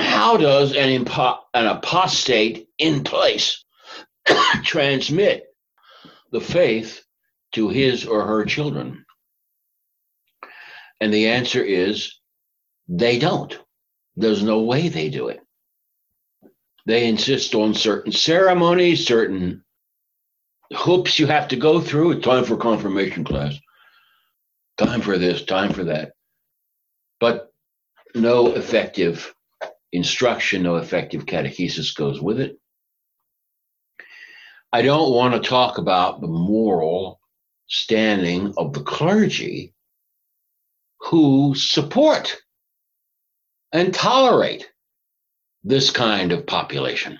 How 0.00 0.36
does 0.36 0.74
an, 0.74 1.04
impo- 1.04 1.40
an 1.54 1.66
apostate 1.66 2.68
in 2.78 3.04
place 3.04 3.64
transmit 4.64 5.44
the 6.32 6.40
faith 6.40 7.02
to 7.52 7.68
his 7.68 8.06
or 8.06 8.26
her 8.26 8.44
children? 8.44 9.04
And 11.00 11.12
the 11.12 11.28
answer 11.28 11.62
is 11.62 12.18
they 12.88 13.18
don't. 13.18 13.58
There's 14.16 14.42
no 14.42 14.60
way 14.60 14.88
they 14.88 15.10
do 15.10 15.28
it. 15.28 15.40
They 16.86 17.06
insist 17.06 17.54
on 17.54 17.74
certain 17.74 18.12
ceremonies, 18.12 19.06
certain 19.06 19.64
hoops 20.74 21.18
you 21.18 21.26
have 21.26 21.48
to 21.48 21.56
go 21.56 21.80
through. 21.80 22.20
Time 22.20 22.44
for 22.44 22.56
confirmation 22.56 23.24
class, 23.24 23.58
time 24.78 25.02
for 25.02 25.18
this, 25.18 25.44
time 25.44 25.72
for 25.72 25.84
that. 25.84 26.12
But 27.18 27.52
no 28.14 28.48
effective 28.54 29.34
instruction, 29.92 30.62
no 30.62 30.76
effective 30.76 31.26
catechesis 31.26 31.94
goes 31.94 32.20
with 32.20 32.40
it. 32.40 32.58
I 34.72 34.82
don't 34.82 35.12
want 35.12 35.34
to 35.34 35.48
talk 35.48 35.78
about 35.78 36.20
the 36.20 36.28
moral 36.28 37.20
standing 37.66 38.54
of 38.56 38.72
the 38.72 38.82
clergy 38.82 39.74
who 41.00 41.54
support 41.54 42.36
and 43.72 43.92
tolerate 43.92 44.70
this 45.64 45.90
kind 45.90 46.32
of 46.32 46.46
population. 46.46 47.18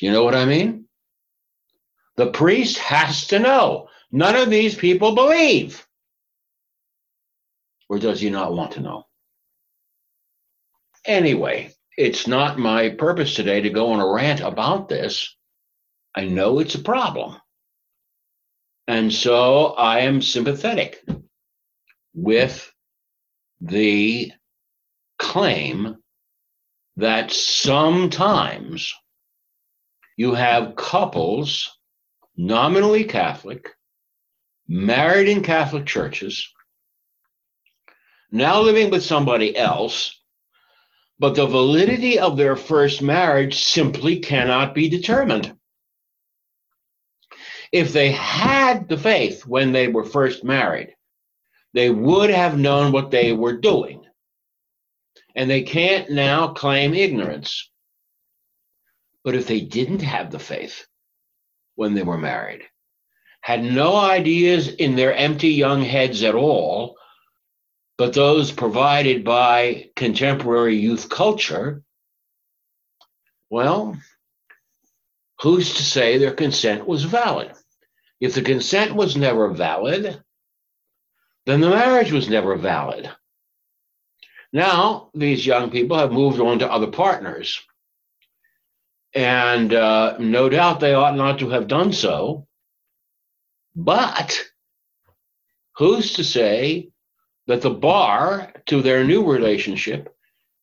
You 0.00 0.10
know 0.10 0.24
what 0.24 0.34
I 0.34 0.44
mean? 0.44 0.86
The 2.16 2.30
priest 2.30 2.78
has 2.78 3.28
to 3.28 3.38
know 3.38 3.88
none 4.10 4.36
of 4.36 4.50
these 4.50 4.74
people 4.74 5.14
believe. 5.14 5.86
Or 7.88 7.98
does 7.98 8.20
he 8.20 8.30
not 8.30 8.54
want 8.54 8.72
to 8.72 8.80
know? 8.80 9.06
Anyway, 11.04 11.72
it's 11.96 12.26
not 12.26 12.58
my 12.58 12.90
purpose 12.90 13.34
today 13.34 13.60
to 13.62 13.70
go 13.70 13.92
on 13.92 14.00
a 14.00 14.12
rant 14.12 14.40
about 14.40 14.88
this. 14.88 15.36
I 16.14 16.26
know 16.26 16.58
it's 16.58 16.74
a 16.74 16.80
problem. 16.80 17.36
And 18.86 19.12
so 19.12 19.66
I 19.66 20.00
am 20.00 20.20
sympathetic 20.20 21.04
with 22.12 22.72
the 23.60 24.32
claim 25.18 25.96
that 26.96 27.30
sometimes 27.30 28.92
you 30.16 30.34
have 30.34 30.76
couples 30.76 31.70
nominally 32.36 33.04
Catholic, 33.04 33.68
married 34.66 35.28
in 35.28 35.42
Catholic 35.42 35.86
churches, 35.86 36.48
now 38.30 38.60
living 38.60 38.90
with 38.90 39.02
somebody 39.02 39.56
else, 39.56 40.19
but 41.20 41.34
the 41.34 41.46
validity 41.46 42.18
of 42.18 42.38
their 42.38 42.56
first 42.56 43.02
marriage 43.02 43.62
simply 43.62 44.20
cannot 44.20 44.74
be 44.74 44.88
determined. 44.88 45.54
If 47.70 47.92
they 47.92 48.10
had 48.10 48.88
the 48.88 48.96
faith 48.96 49.46
when 49.46 49.70
they 49.70 49.86
were 49.86 50.04
first 50.04 50.42
married, 50.42 50.96
they 51.74 51.90
would 51.90 52.30
have 52.30 52.58
known 52.58 52.90
what 52.90 53.10
they 53.10 53.32
were 53.32 53.58
doing. 53.58 54.02
And 55.36 55.48
they 55.48 55.62
can't 55.62 56.10
now 56.10 56.54
claim 56.54 56.94
ignorance. 56.94 57.70
But 59.22 59.34
if 59.34 59.46
they 59.46 59.60
didn't 59.60 60.00
have 60.00 60.30
the 60.30 60.38
faith 60.38 60.86
when 61.74 61.92
they 61.92 62.02
were 62.02 62.18
married, 62.18 62.62
had 63.42 63.62
no 63.62 63.94
ideas 63.94 64.68
in 64.68 64.96
their 64.96 65.14
empty 65.14 65.50
young 65.50 65.82
heads 65.82 66.22
at 66.22 66.34
all, 66.34 66.96
but 68.00 68.14
those 68.14 68.50
provided 68.50 69.24
by 69.24 69.90
contemporary 69.94 70.74
youth 70.74 71.10
culture, 71.10 71.82
well, 73.50 73.94
who's 75.42 75.74
to 75.74 75.82
say 75.82 76.16
their 76.16 76.32
consent 76.32 76.86
was 76.86 77.04
valid? 77.04 77.52
If 78.18 78.32
the 78.32 78.40
consent 78.40 78.94
was 78.94 79.18
never 79.18 79.50
valid, 79.50 80.18
then 81.44 81.60
the 81.60 81.68
marriage 81.68 82.10
was 82.10 82.30
never 82.30 82.56
valid. 82.56 83.10
Now, 84.50 85.10
these 85.12 85.44
young 85.44 85.70
people 85.70 85.98
have 85.98 86.10
moved 86.10 86.40
on 86.40 86.60
to 86.60 86.72
other 86.72 86.90
partners. 86.90 87.60
And 89.14 89.74
uh, 89.74 90.16
no 90.18 90.48
doubt 90.48 90.80
they 90.80 90.94
ought 90.94 91.16
not 91.16 91.40
to 91.40 91.50
have 91.50 91.68
done 91.68 91.92
so. 91.92 92.46
But 93.76 94.40
who's 95.76 96.14
to 96.14 96.24
say 96.24 96.92
that 97.50 97.62
the 97.62 97.70
bar 97.70 98.52
to 98.66 98.80
their 98.80 99.02
new 99.02 99.28
relationship 99.28 100.14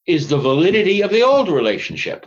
is 0.06 0.30
the 0.30 0.38
validity 0.38 1.02
of 1.02 1.12
the 1.12 1.22
old 1.22 1.50
relationship? 1.50 2.26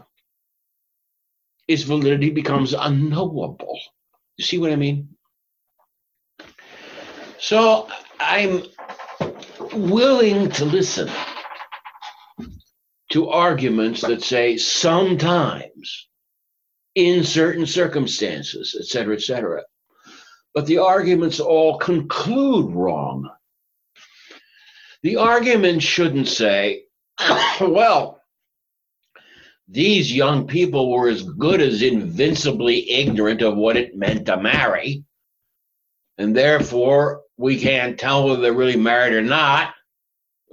Its 1.66 1.83
validity 1.83 2.29
becomes 2.29 2.75
unknowable. 2.75 3.81
You 4.37 4.44
see 4.44 4.59
what 4.59 4.70
I 4.70 4.77
mean? 4.77 5.09
So 7.38 7.88
I'm 8.20 8.64
willing 9.73 10.51
to 10.51 10.66
listen 10.66 11.09
to 13.12 13.31
arguments 13.31 14.03
that 14.03 14.23
say 14.23 14.59
sometimes 14.59 16.09
in 16.94 17.25
certain 17.25 17.64
circumstances, 17.64 18.77
et 18.79 18.85
cetera, 18.85 19.14
et 19.14 19.23
cetera. 19.23 19.62
But 20.53 20.66
the 20.66 20.79
arguments 20.79 21.40
all 21.40 21.79
conclude 21.79 22.75
wrong. 22.75 23.31
The 25.03 25.17
argument 25.17 25.83
shouldn't 25.83 26.29
say, 26.29 26.85
well, 27.61 28.21
these 29.69 30.13
young 30.13 30.47
people 30.47 30.91
were 30.91 31.09
as 31.09 31.23
good 31.23 31.61
as 31.61 31.83
invincibly 31.83 32.91
ignorant 32.91 33.41
of 33.41 33.57
what 33.57 33.77
it 33.77 33.97
meant 33.97 34.27
to 34.27 34.37
marry, 34.37 35.05
and 36.19 36.37
therefore 36.37 37.23
we 37.37 37.59
can't 37.59 37.99
tell 37.99 38.27
whether 38.27 38.43
they're 38.43 38.53
really 38.53 38.77
married 38.77 39.15
or 39.15 39.23
not. 39.23 39.75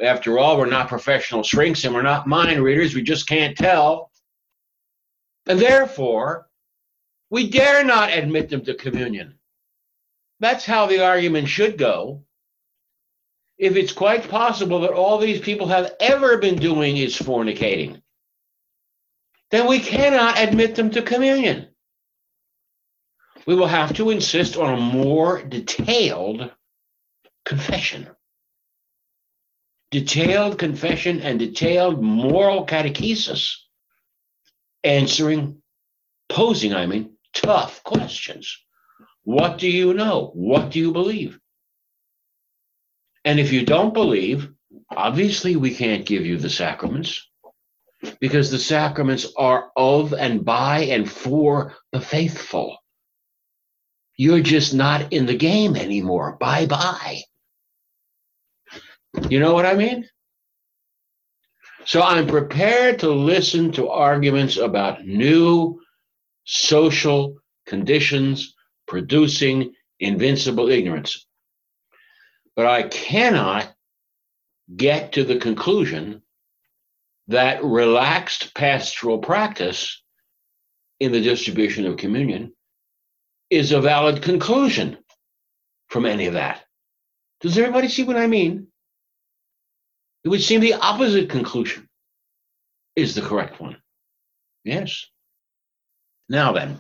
After 0.02 0.38
all, 0.38 0.58
we're 0.58 0.68
not 0.68 0.88
professional 0.88 1.44
shrinks 1.44 1.84
and 1.84 1.94
we're 1.94 2.04
not 2.04 2.28
mind 2.28 2.62
readers. 2.62 2.94
We 2.94 3.02
just 3.02 3.28
can't 3.28 3.58
tell. 3.58 4.12
And 5.48 5.60
therefore, 5.60 6.48
we 7.30 7.50
dare 7.50 7.84
not 7.84 8.14
admit 8.14 8.50
them 8.50 8.64
to 8.66 8.76
communion. 8.76 9.40
That's 10.40 10.66
how 10.66 10.86
the 10.86 11.04
argument 11.04 11.50
should 11.50 11.78
go. 11.78 12.24
If 13.58 13.76
it's 13.76 13.94
quite 13.94 14.30
possible 14.30 14.82
that 14.82 14.92
all 14.92 15.18
these 15.18 15.42
people 15.42 15.68
have 15.68 15.94
ever 16.00 16.38
been 16.38 16.58
doing 16.58 16.98
is 16.98 17.18
fornicating, 17.18 18.02
then 19.50 19.68
we 19.68 19.80
cannot 19.80 20.40
admit 20.40 20.76
them 20.76 20.92
to 20.92 21.02
communion. 21.02 21.70
We 23.46 23.56
will 23.56 23.68
have 23.68 23.94
to 23.96 24.10
insist 24.10 24.58
on 24.58 24.74
a 24.74 24.82
more 24.82 25.42
detailed 25.42 26.52
confession. 27.46 28.10
Detailed 29.90 30.60
confession 30.60 31.22
and 31.22 31.40
detailed 31.40 32.04
moral 32.04 32.66
catechesis, 32.66 33.56
answering, 34.84 35.62
posing, 36.28 36.76
I 36.76 36.86
mean, 36.86 37.18
tough 37.34 37.82
questions. 37.84 38.60
What 39.24 39.58
do 39.58 39.70
you 39.70 39.94
know? 39.94 40.32
What 40.34 40.72
do 40.72 40.80
you 40.80 40.92
believe? 40.92 41.40
And 43.28 43.42
if 43.42 43.52
you 43.52 43.66
don't 43.66 43.94
believe, 43.94 44.50
obviously 44.90 45.58
we 45.58 45.76
can't 45.76 46.06
give 46.06 46.26
you 46.26 46.38
the 46.38 46.50
sacraments 46.50 47.28
because 48.22 48.52
the 48.52 48.58
sacraments 48.58 49.28
are 49.38 49.70
of 49.76 50.14
and 50.14 50.46
by 50.46 50.84
and 50.84 51.12
for 51.12 51.76
the 51.92 52.00
faithful. 52.00 52.78
You're 54.16 54.40
just 54.40 54.74
not 54.74 55.12
in 55.12 55.26
the 55.26 55.36
game 55.36 55.76
anymore. 55.76 56.38
Bye 56.40 56.68
bye. 56.68 57.20
You 59.28 59.42
know 59.42 59.54
what 59.54 59.66
I 59.66 59.74
mean? 59.74 60.08
So 61.84 62.02
I'm 62.02 62.28
prepared 62.28 63.00
to 63.00 63.10
listen 63.10 63.74
to 63.74 63.90
arguments 63.90 64.56
about 64.56 65.06
new 65.06 65.82
social 66.46 67.36
conditions 67.66 68.56
producing 68.88 69.74
invincible 70.00 70.70
ignorance. 70.70 71.28
But 72.58 72.66
I 72.66 72.84
cannot 72.84 73.72
get 74.76 75.14
to 75.14 75.24
the 75.24 75.38
conclusion 75.38 76.24
that 77.28 77.64
relaxed 77.64 78.56
pastoral 78.56 79.20
practice 79.20 80.02
in 81.00 81.12
the 81.12 81.22
distribution 81.22 81.86
of 81.86 81.98
communion 81.98 82.54
is 83.52 83.72
a 83.72 83.80
valid 83.80 84.24
conclusion 84.24 84.98
from 85.88 86.08
any 86.08 86.26
of 86.26 86.34
that. 86.34 86.66
Does 87.42 87.58
everybody 87.60 87.90
see 87.90 88.04
what 88.04 88.18
I 88.18 88.26
mean? 88.26 88.68
It 90.24 90.30
would 90.30 90.42
seem 90.42 90.60
the 90.60 90.74
opposite 90.74 91.30
conclusion 91.30 91.88
is 92.96 93.14
the 93.14 93.22
correct 93.22 93.62
one. 93.62 93.78
Yes. 94.64 95.06
Now 96.28 96.54
then, 96.54 96.80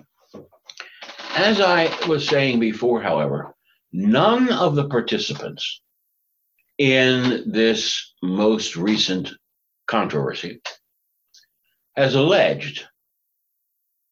as 1.35 1.61
I 1.61 1.95
was 2.07 2.27
saying 2.27 2.59
before, 2.59 2.99
however, 3.01 3.53
none 3.91 4.51
of 4.51 4.75
the 4.75 4.87
participants 4.87 5.81
in 6.77 7.51
this 7.51 8.13
most 8.21 8.75
recent 8.75 9.31
controversy 9.87 10.61
has 11.95 12.13
alleged 12.13 12.85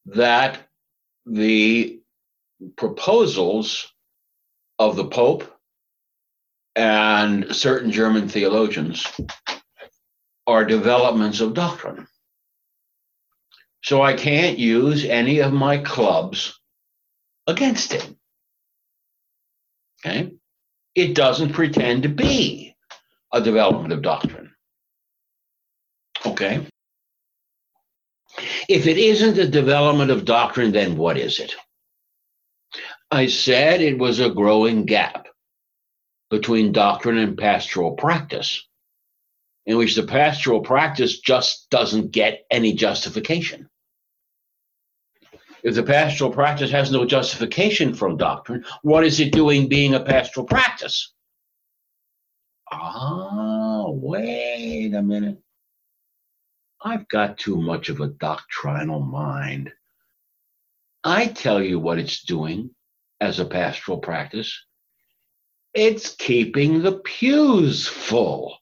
that 0.08 0.68
the 1.26 2.00
proposals 2.78 3.92
of 4.80 4.96
the 4.96 5.08
Pope 5.08 5.52
and 6.76 7.56
certain 7.56 7.92
German 7.92 8.28
theologians 8.28 9.06
are 10.48 10.66
developments 10.66 11.40
of 11.40 11.54
doctrine. 11.54 12.08
So 13.84 14.02
I 14.02 14.14
can't 14.14 14.58
use 14.58 15.06
any 15.06 15.40
of 15.40 15.54
my 15.54 15.78
clubs 15.78 16.60
against 17.48 17.94
it. 17.94 18.15
Okay? 20.06 20.32
It 20.94 21.16
doesn't 21.16 21.54
pretend 21.54 22.04
to 22.04 22.10
be 22.10 22.76
a 23.34 23.42
development 23.42 23.92
of 23.92 24.02
doctrine. 24.02 24.52
Okay? 26.26 26.66
If 28.70 28.88
it 28.88 28.98
isn't 28.98 29.38
a 29.38 29.48
development 29.48 30.12
of 30.12 30.26
doctrine, 30.26 30.72
then 30.72 30.98
what 30.98 31.18
is 31.18 31.40
it? 31.40 31.56
I 33.10 33.28
said 33.28 33.82
it 33.82 33.98
was 33.98 34.20
a 34.20 34.30
growing 34.30 34.86
gap 34.86 35.28
between 36.30 36.72
doctrine 36.72 37.18
and 37.18 37.38
pastoral 37.38 37.94
practice, 37.94 38.66
in 39.66 39.78
which 39.78 39.96
the 39.96 40.04
pastoral 40.04 40.62
practice 40.62 41.20
just 41.20 41.70
doesn't 41.70 42.12
get 42.12 42.46
any 42.52 42.74
justification. 42.74 43.70
If 45.66 45.74
the 45.74 45.82
pastoral 45.82 46.30
practice 46.30 46.70
has 46.70 46.92
no 46.92 47.06
justification 47.06 47.96
from 47.96 48.18
doctrine, 48.18 48.64
what 48.84 49.04
is 49.04 49.20
it 49.20 49.32
doing 49.32 49.68
being 49.68 49.96
a 49.96 50.00
pastoral 50.00 50.46
practice? 50.46 51.12
Ah, 52.72 53.86
wait 53.88 54.94
a 54.94 55.02
minute. 55.02 55.40
I've 56.84 57.08
got 57.08 57.40
too 57.40 57.60
much 57.60 57.90
of 57.90 58.00
a 58.00 58.10
doctrinal 58.10 59.00
mind. 59.00 59.74
I 61.04 61.30
tell 61.30 61.64
you 61.64 61.80
what 61.80 61.98
it's 61.98 62.24
doing 62.24 62.70
as 63.20 63.40
a 63.40 63.46
pastoral 63.46 63.98
practice. 63.98 64.56
It's 65.74 66.14
keeping 66.14 66.84
the 66.84 67.00
pews 67.00 67.88
full. 67.88 68.56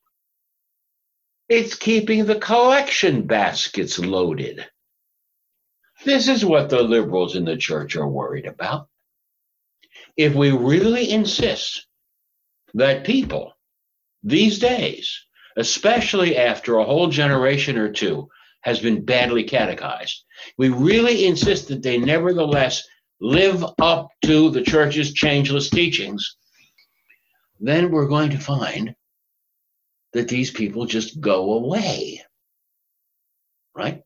It's 1.49 1.75
keeping 1.75 2.27
the 2.27 2.39
collection 2.39 3.27
baskets 3.27 3.99
loaded. 3.99 4.65
This 6.05 6.27
is 6.27 6.43
what 6.43 6.69
the 6.69 6.81
liberals 6.81 7.35
in 7.35 7.45
the 7.45 7.57
church 7.57 7.95
are 7.95 8.07
worried 8.07 8.45
about. 8.45 8.87
If 10.17 10.35
we 10.35 10.51
really 10.51 11.09
insist 11.09 11.87
that 12.73 13.05
people 13.05 13.53
these 14.21 14.59
days, 14.59 15.25
especially 15.55 16.37
after 16.37 16.77
a 16.77 16.85
whole 16.85 17.07
generation 17.07 17.77
or 17.77 17.91
two 17.91 18.27
has 18.61 18.79
been 18.79 19.05
badly 19.05 19.43
catechized, 19.43 20.23
we 20.57 20.69
really 20.69 21.25
insist 21.25 21.67
that 21.69 21.83
they 21.83 21.97
nevertheless 21.97 22.83
live 23.21 23.63
up 23.81 24.09
to 24.25 24.49
the 24.49 24.61
church's 24.61 25.13
changeless 25.13 25.69
teachings, 25.69 26.37
then 27.59 27.91
we're 27.91 28.07
going 28.07 28.31
to 28.31 28.37
find 28.37 28.95
that 30.11 30.27
these 30.27 30.51
people 30.51 30.85
just 30.85 31.19
go 31.21 31.53
away. 31.53 32.21
Right? 33.75 34.03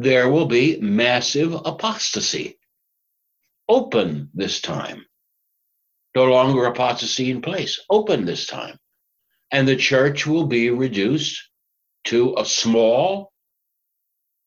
There 0.00 0.30
will 0.30 0.46
be 0.46 0.80
massive 0.80 1.52
apostasy. 1.52 2.58
Open 3.68 4.30
this 4.32 4.60
time. 4.60 5.04
No 6.14 6.24
longer 6.24 6.64
apostasy 6.64 7.30
in 7.30 7.42
place. 7.42 7.80
Open 7.90 8.24
this 8.24 8.46
time. 8.46 8.78
And 9.52 9.68
the 9.68 9.76
church 9.76 10.26
will 10.26 10.46
be 10.46 10.70
reduced 10.70 11.48
to 12.04 12.34
a 12.38 12.44
small, 12.46 13.32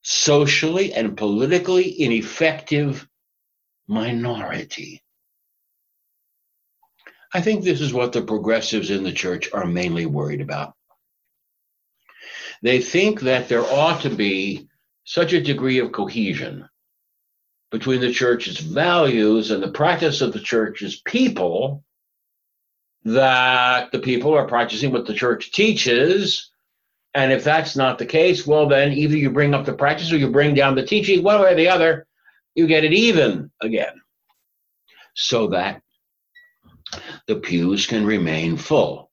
socially 0.02 0.92
and 0.94 1.16
politically 1.16 2.02
ineffective 2.02 3.08
minority. 3.88 5.02
I 7.34 7.42
think 7.42 7.64
this 7.64 7.80
is 7.82 7.94
what 7.94 8.12
the 8.12 8.24
progressives 8.24 8.90
in 8.90 9.04
the 9.04 9.12
church 9.12 9.50
are 9.54 9.66
mainly 9.66 10.06
worried 10.06 10.42
about. 10.42 10.74
They 12.62 12.82
think 12.82 13.22
that 13.22 13.50
there 13.50 13.66
ought 13.66 14.02
to 14.02 14.10
be 14.10 14.68
such 15.04 15.34
a 15.34 15.42
degree 15.42 15.80
of 15.80 15.92
cohesion 15.92 16.68
between 17.72 18.00
the 18.00 18.14
church's 18.14 18.60
values 18.60 19.52
and 19.52 19.62
the 19.62 19.72
practice 19.72 20.22
of 20.22 20.32
the 20.32 20.40
church's 20.40 21.02
people 21.02 21.84
that 23.04 23.92
the 23.92 24.00
people 24.00 24.34
are 24.34 24.48
practicing 24.48 24.92
what 24.92 25.06
the 25.06 25.14
church 25.14 25.52
teaches. 25.52 26.52
And 27.14 27.32
if 27.32 27.44
that's 27.44 27.76
not 27.76 27.98
the 27.98 28.06
case, 28.06 28.48
well, 28.48 28.68
then 28.68 28.94
either 28.94 29.18
you 29.18 29.30
bring 29.30 29.54
up 29.54 29.66
the 29.66 29.74
practice 29.74 30.12
or 30.12 30.18
you 30.18 30.30
bring 30.30 30.54
down 30.54 30.76
the 30.76 30.86
teaching, 30.86 31.24
one 31.24 31.42
way 31.42 31.52
or 31.52 31.56
the 31.56 31.68
other, 31.68 32.08
you 32.56 32.68
get 32.68 32.84
it 32.84 32.94
even 32.94 33.52
again. 33.62 34.02
So 35.16 35.48
that 35.48 35.82
the 37.28 37.36
pews 37.36 37.88
can 37.88 38.06
remain 38.06 38.58
full. 38.58 39.10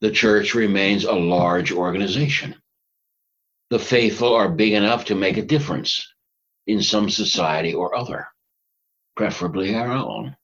The 0.00 0.10
church 0.10 0.54
remains 0.54 1.04
a 1.04 1.14
large 1.14 1.72
organization 1.72 2.54
the 3.70 3.78
faithful 3.78 4.34
are 4.34 4.48
big 4.48 4.72
enough 4.72 5.04
to 5.06 5.14
make 5.14 5.36
a 5.36 5.42
difference 5.42 6.06
in 6.66 6.82
some 6.82 7.10
society 7.10 7.74
or 7.74 7.94
other, 7.94 8.26
preferably 9.16 9.74
our 9.74 9.92
own. 9.92 10.36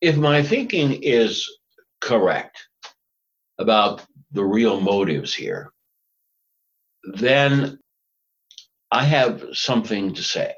If 0.00 0.16
my 0.16 0.42
thinking 0.42 1.02
is 1.02 1.48
correct 2.00 2.66
about 3.58 4.04
the 4.32 4.44
real 4.44 4.80
motives 4.80 5.32
here, 5.32 5.72
then 7.14 7.78
I 8.90 9.04
have 9.04 9.44
something 9.52 10.14
to 10.14 10.22
say 10.22 10.54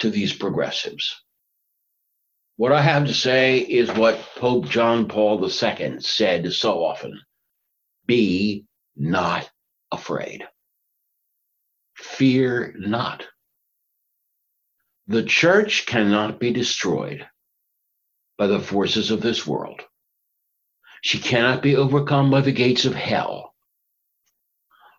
to 0.00 0.10
these 0.10 0.32
progressives. 0.32 1.22
What 2.56 2.72
I 2.72 2.82
have 2.82 3.06
to 3.06 3.14
say 3.14 3.60
is 3.60 3.90
what 3.92 4.20
Pope 4.36 4.68
John 4.68 5.08
Paul 5.08 5.42
II 5.42 6.00
said 6.00 6.52
so 6.52 6.84
often 6.84 7.20
be 8.06 8.66
not 8.96 9.50
afraid. 9.90 10.44
Fear 11.94 12.74
not. 12.78 13.26
The 15.08 15.22
church 15.22 15.86
cannot 15.86 16.38
be 16.38 16.52
destroyed 16.52 17.26
by 18.38 18.46
the 18.46 18.60
forces 18.60 19.10
of 19.10 19.20
this 19.20 19.46
world. 19.46 19.82
She 21.02 21.18
cannot 21.18 21.62
be 21.62 21.76
overcome 21.76 22.30
by 22.30 22.40
the 22.40 22.52
gates 22.52 22.84
of 22.84 22.94
hell. 22.94 23.54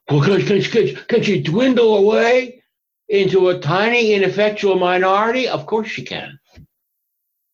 Well, 0.10 0.22
can, 0.22 0.46
can, 0.46 0.62
can, 0.62 0.96
can 1.08 1.24
she 1.24 1.42
dwindle 1.42 1.98
away 1.98 2.64
into 3.08 3.50
a 3.50 3.60
tiny, 3.60 4.14
ineffectual 4.14 4.76
minority? 4.76 5.48
Of 5.48 5.66
course 5.66 5.88
she 5.88 6.04
can. 6.04 6.40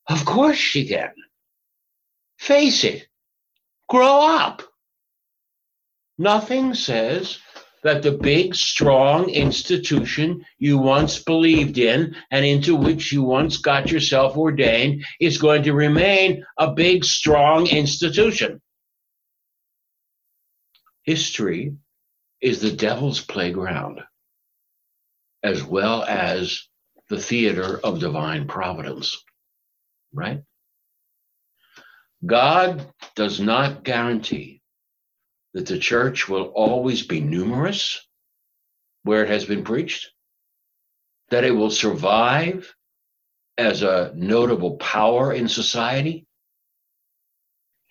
Of 0.07 0.25
course 0.25 0.57
she 0.57 0.87
can. 0.87 1.13
Face 2.39 2.83
it. 2.83 3.07
Grow 3.87 4.21
up. 4.21 4.63
Nothing 6.19 6.73
says 6.73 7.39
that 7.81 8.03
the 8.03 8.11
big, 8.11 8.53
strong 8.53 9.29
institution 9.29 10.45
you 10.57 10.77
once 10.77 11.17
believed 11.19 11.77
in 11.77 12.13
and 12.29 12.45
into 12.45 12.75
which 12.75 13.13
you 13.13 13.23
once 13.23 13.55
got 13.55 13.89
yourself 13.89 14.35
ordained 14.35 15.05
is 15.21 15.37
going 15.37 15.63
to 15.63 15.71
remain 15.71 16.45
a 16.57 16.73
big, 16.73 17.05
strong 17.05 17.67
institution. 17.67 18.61
History 21.03 21.77
is 22.41 22.59
the 22.59 22.73
devil's 22.73 23.21
playground, 23.21 24.01
as 25.41 25.63
well 25.63 26.03
as 26.03 26.67
the 27.07 27.17
theater 27.17 27.79
of 27.81 28.01
divine 28.01 28.45
providence, 28.45 29.23
right? 30.13 30.41
God 32.25 32.85
does 33.15 33.39
not 33.39 33.85
guarantee 33.85 34.58
that 35.53 35.65
the 35.65 35.79
church 35.79 36.27
will 36.29 36.45
always 36.45 37.05
be 37.05 37.21
numerous 37.21 38.07
where 39.03 39.23
it 39.23 39.29
has 39.29 39.45
been 39.45 39.63
preached, 39.63 40.11
that 41.29 41.43
it 41.43 41.51
will 41.51 41.71
survive 41.71 42.73
as 43.57 43.81
a 43.81 44.11
notable 44.15 44.77
power 44.77 45.33
in 45.33 45.47
society. 45.47 46.25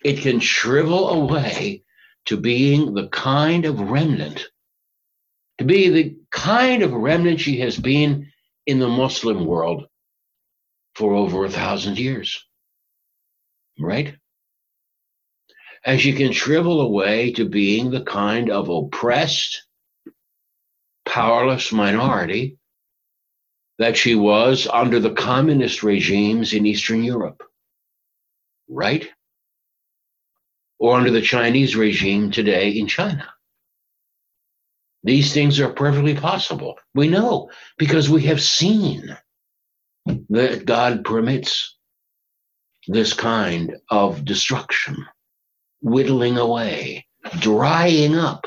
It 0.03 0.21
can 0.21 0.39
shrivel 0.39 1.09
away 1.09 1.83
to 2.25 2.37
being 2.37 2.93
the 2.93 3.07
kind 3.07 3.65
of 3.65 3.79
remnant, 3.79 4.47
to 5.57 5.65
be 5.65 5.89
the 5.89 6.17
kind 6.31 6.83
of 6.83 6.93
remnant 6.93 7.39
she 7.39 7.59
has 7.59 7.77
been 7.77 8.31
in 8.65 8.79
the 8.79 8.87
Muslim 8.87 9.45
world 9.45 9.87
for 10.95 11.13
over 11.13 11.45
a 11.45 11.49
thousand 11.49 11.97
years. 11.97 12.45
Right? 13.79 14.15
As 15.85 16.05
you 16.05 16.13
can 16.13 16.31
shrivel 16.31 16.81
away 16.81 17.31
to 17.33 17.47
being 17.47 17.89
the 17.89 18.03
kind 18.03 18.49
of 18.49 18.69
oppressed, 18.69 19.65
powerless 21.05 21.71
minority 21.71 22.57
that 23.77 23.95
she 23.95 24.13
was 24.13 24.67
under 24.67 24.99
the 24.99 25.13
communist 25.13 25.83
regimes 25.83 26.53
in 26.53 26.65
Eastern 26.65 27.03
Europe. 27.03 27.41
Right? 28.67 29.07
Or 30.77 30.95
under 30.95 31.11
the 31.11 31.21
Chinese 31.21 31.75
regime 31.75 32.31
today 32.31 32.71
in 32.71 32.87
China. 32.87 33.27
These 35.03 35.33
things 35.33 35.59
are 35.61 35.71
perfectly 35.71 36.13
possible. 36.13 36.77
We 36.93 37.07
know 37.07 37.49
because 37.77 38.09
we 38.09 38.23
have 38.23 38.41
seen 38.41 39.17
that 40.29 40.65
God 40.65 41.05
permits 41.05 41.77
this 42.87 43.13
kind 43.13 43.77
of 43.89 44.25
destruction, 44.25 45.05
whittling 45.81 46.37
away, 46.37 47.05
drying 47.39 48.15
up. 48.15 48.45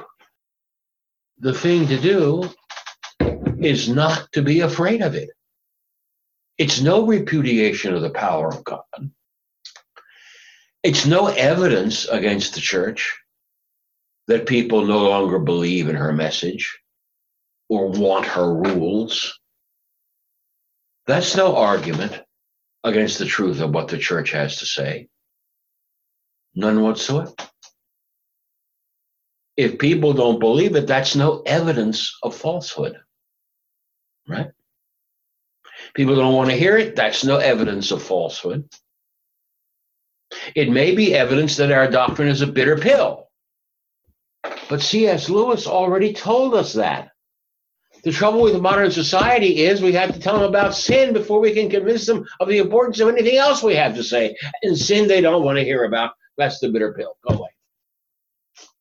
The 1.38 1.54
thing 1.54 1.88
to 1.88 1.98
do 1.98 2.50
is 3.60 3.88
not 3.88 4.30
to 4.32 4.42
be 4.42 4.60
afraid 4.60 5.02
of 5.02 5.14
it. 5.14 5.30
It's 6.58 6.80
no 6.80 7.06
repudiation 7.06 7.94
of 7.94 8.02
the 8.02 8.10
power 8.10 8.48
of 8.48 8.64
God. 8.64 9.10
It's 10.82 11.06
no 11.06 11.28
evidence 11.28 12.06
against 12.06 12.54
the 12.54 12.60
church 12.60 13.18
that 14.26 14.46
people 14.46 14.84
no 14.84 15.08
longer 15.08 15.38
believe 15.38 15.88
in 15.88 15.96
her 15.96 16.12
message 16.12 16.78
or 17.68 17.88
want 17.88 18.26
her 18.26 18.52
rules. 18.54 19.38
That's 21.06 21.36
no 21.36 21.56
argument 21.56 22.20
against 22.84 23.18
the 23.18 23.26
truth 23.26 23.60
of 23.60 23.70
what 23.74 23.88
the 23.88 23.98
church 23.98 24.32
has 24.32 24.58
to 24.58 24.66
say. 24.66 25.08
None 26.54 26.82
whatsoever. 26.82 27.32
If 29.56 29.78
people 29.78 30.12
don't 30.12 30.38
believe 30.38 30.76
it, 30.76 30.86
that's 30.86 31.14
no 31.14 31.42
evidence 31.44 32.16
of 32.22 32.34
falsehood. 32.34 32.96
Right? 34.28 34.50
People 35.94 36.16
don't 36.16 36.34
want 36.34 36.50
to 36.50 36.56
hear 36.56 36.76
it, 36.76 36.96
that's 36.96 37.24
no 37.24 37.36
evidence 37.36 37.90
of 37.90 38.02
falsehood. 38.02 38.68
It 40.54 40.70
may 40.70 40.94
be 40.94 41.14
evidence 41.14 41.56
that 41.56 41.72
our 41.72 41.90
doctrine 41.90 42.28
is 42.28 42.40
a 42.40 42.46
bitter 42.46 42.78
pill. 42.78 43.28
But 44.68 44.82
C.S. 44.82 45.28
Lewis 45.28 45.66
already 45.66 46.12
told 46.14 46.54
us 46.54 46.72
that. 46.74 47.10
The 48.04 48.10
trouble 48.10 48.42
with 48.42 48.60
modern 48.60 48.90
society 48.90 49.64
is 49.64 49.80
we 49.80 49.92
have 49.92 50.12
to 50.12 50.18
tell 50.18 50.34
them 50.34 50.48
about 50.48 50.74
sin 50.74 51.12
before 51.12 51.38
we 51.38 51.52
can 51.52 51.70
convince 51.70 52.06
them 52.06 52.26
of 52.40 52.48
the 52.48 52.58
importance 52.58 52.98
of 52.98 53.08
anything 53.08 53.36
else 53.36 53.62
we 53.62 53.76
have 53.76 53.94
to 53.94 54.02
say. 54.02 54.36
And 54.62 54.76
sin 54.76 55.06
they 55.06 55.20
don't 55.20 55.44
want 55.44 55.58
to 55.58 55.64
hear 55.64 55.84
about. 55.84 56.12
That's 56.38 56.60
the 56.60 56.70
bitter 56.70 56.94
pill. 56.94 57.16
Go 57.28 57.36
away. 57.36 57.50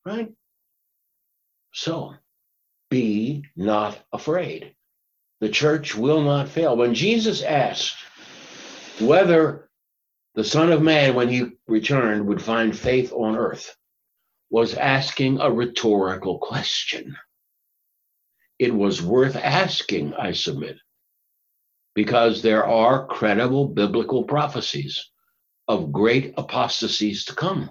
Right? 0.04 0.32
So 1.72 2.14
be 2.90 3.44
not 3.56 3.98
afraid. 4.12 4.74
The 5.40 5.48
church 5.48 5.94
will 5.94 6.22
not 6.22 6.48
fail. 6.48 6.76
When 6.76 6.94
Jesus 6.94 7.42
asked 7.42 7.96
whether 9.00 9.68
the 10.34 10.44
Son 10.44 10.72
of 10.72 10.82
Man, 10.82 11.14
when 11.14 11.28
he 11.28 11.46
returned, 11.66 12.26
would 12.26 12.42
find 12.42 12.76
faith 12.76 13.12
on 13.12 13.36
earth, 13.36 13.74
was 14.50 14.74
asking 14.74 15.40
a 15.40 15.50
rhetorical 15.50 16.38
question 16.38 17.16
it 18.62 18.72
was 18.72 19.02
worth 19.02 19.34
asking, 19.34 20.14
I 20.14 20.30
submit, 20.30 20.76
because 21.96 22.42
there 22.42 22.64
are 22.64 23.08
credible 23.08 23.66
biblical 23.66 24.22
prophecies 24.22 25.10
of 25.68 25.92
great 25.92 26.34
apostasies 26.36 27.26
to 27.26 27.34
come. 27.34 27.70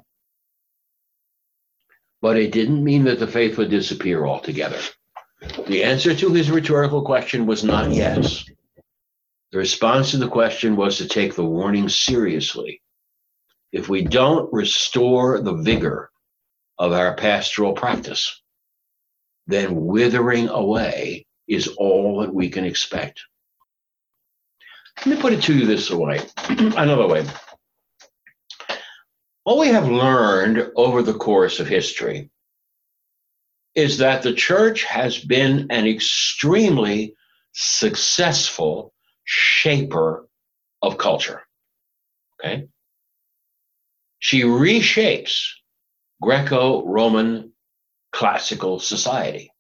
But 2.22 2.38
it 2.38 2.52
didn't 2.52 2.84
mean 2.84 3.06
that 3.06 3.20
the 3.20 3.28
faith 3.28 3.58
would 3.58 3.70
disappear 3.70 4.26
altogether. 4.26 4.80
The 5.68 5.84
answer 5.84 6.14
to 6.16 6.34
his 6.34 6.52
rhetorical 6.52 7.04
question 7.04 7.46
was 7.46 7.64
not 7.64 7.92
yes. 7.92 8.46
The 9.52 9.58
response 9.58 10.12
to 10.12 10.18
the 10.18 10.30
question 10.30 10.76
was 10.76 10.98
to 10.98 11.08
take 11.08 11.36
the 11.36 11.46
warning 11.46 11.90
seriously. 11.90 12.82
If 13.72 13.90
we 13.90 14.04
don't 14.04 14.52
restore 14.54 15.42
the 15.42 15.56
vigor 15.56 16.12
of 16.78 16.94
our 16.94 17.16
pastoral 17.16 17.74
practice, 17.74 18.42
then 19.48 19.76
withering 19.76 20.48
away 20.48 21.26
is 21.48 21.68
all 21.78 22.22
that 22.22 22.34
we 22.34 22.50
can 22.50 22.66
expect. 22.66 23.20
Let 25.00 25.16
me 25.16 25.22
put 25.22 25.34
it 25.34 25.42
to 25.44 25.58
you 25.58 25.66
this 25.66 25.90
way, 25.90 26.22
another 26.50 27.08
way. 27.08 27.26
What 29.44 29.58
we 29.58 29.68
have 29.70 29.88
learned 29.88 30.72
over 30.76 31.02
the 31.02 31.16
course 31.16 31.60
of 31.60 31.68
history 31.68 32.30
is 33.74 33.98
that 33.98 34.22
the 34.22 34.34
church 34.34 34.84
has 34.84 35.18
been 35.18 35.68
an 35.72 35.88
extremely 35.88 37.16
successful 37.54 38.94
shaper 39.24 40.28
of 40.82 40.98
culture. 40.98 41.42
Okay? 42.40 42.68
She 44.20 44.44
reshapes 44.44 45.42
Greco 46.22 46.86
Roman 46.86 47.54
classical 48.12 48.80
society. 48.80 49.52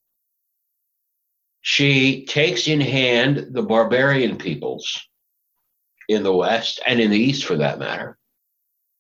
She 1.62 2.26
takes 2.26 2.67
in 2.67 2.82
hand 2.82 3.48
the 3.52 3.63
barbarian 3.63 4.38
peoples 4.38 5.02
in 6.08 6.22
the 6.24 6.36
West 6.36 6.82
and 6.86 7.00
in 7.00 7.10
the 7.10 7.17
East, 7.17 7.46
for 7.46 7.58
that 7.58 7.80
matter, 7.80 8.17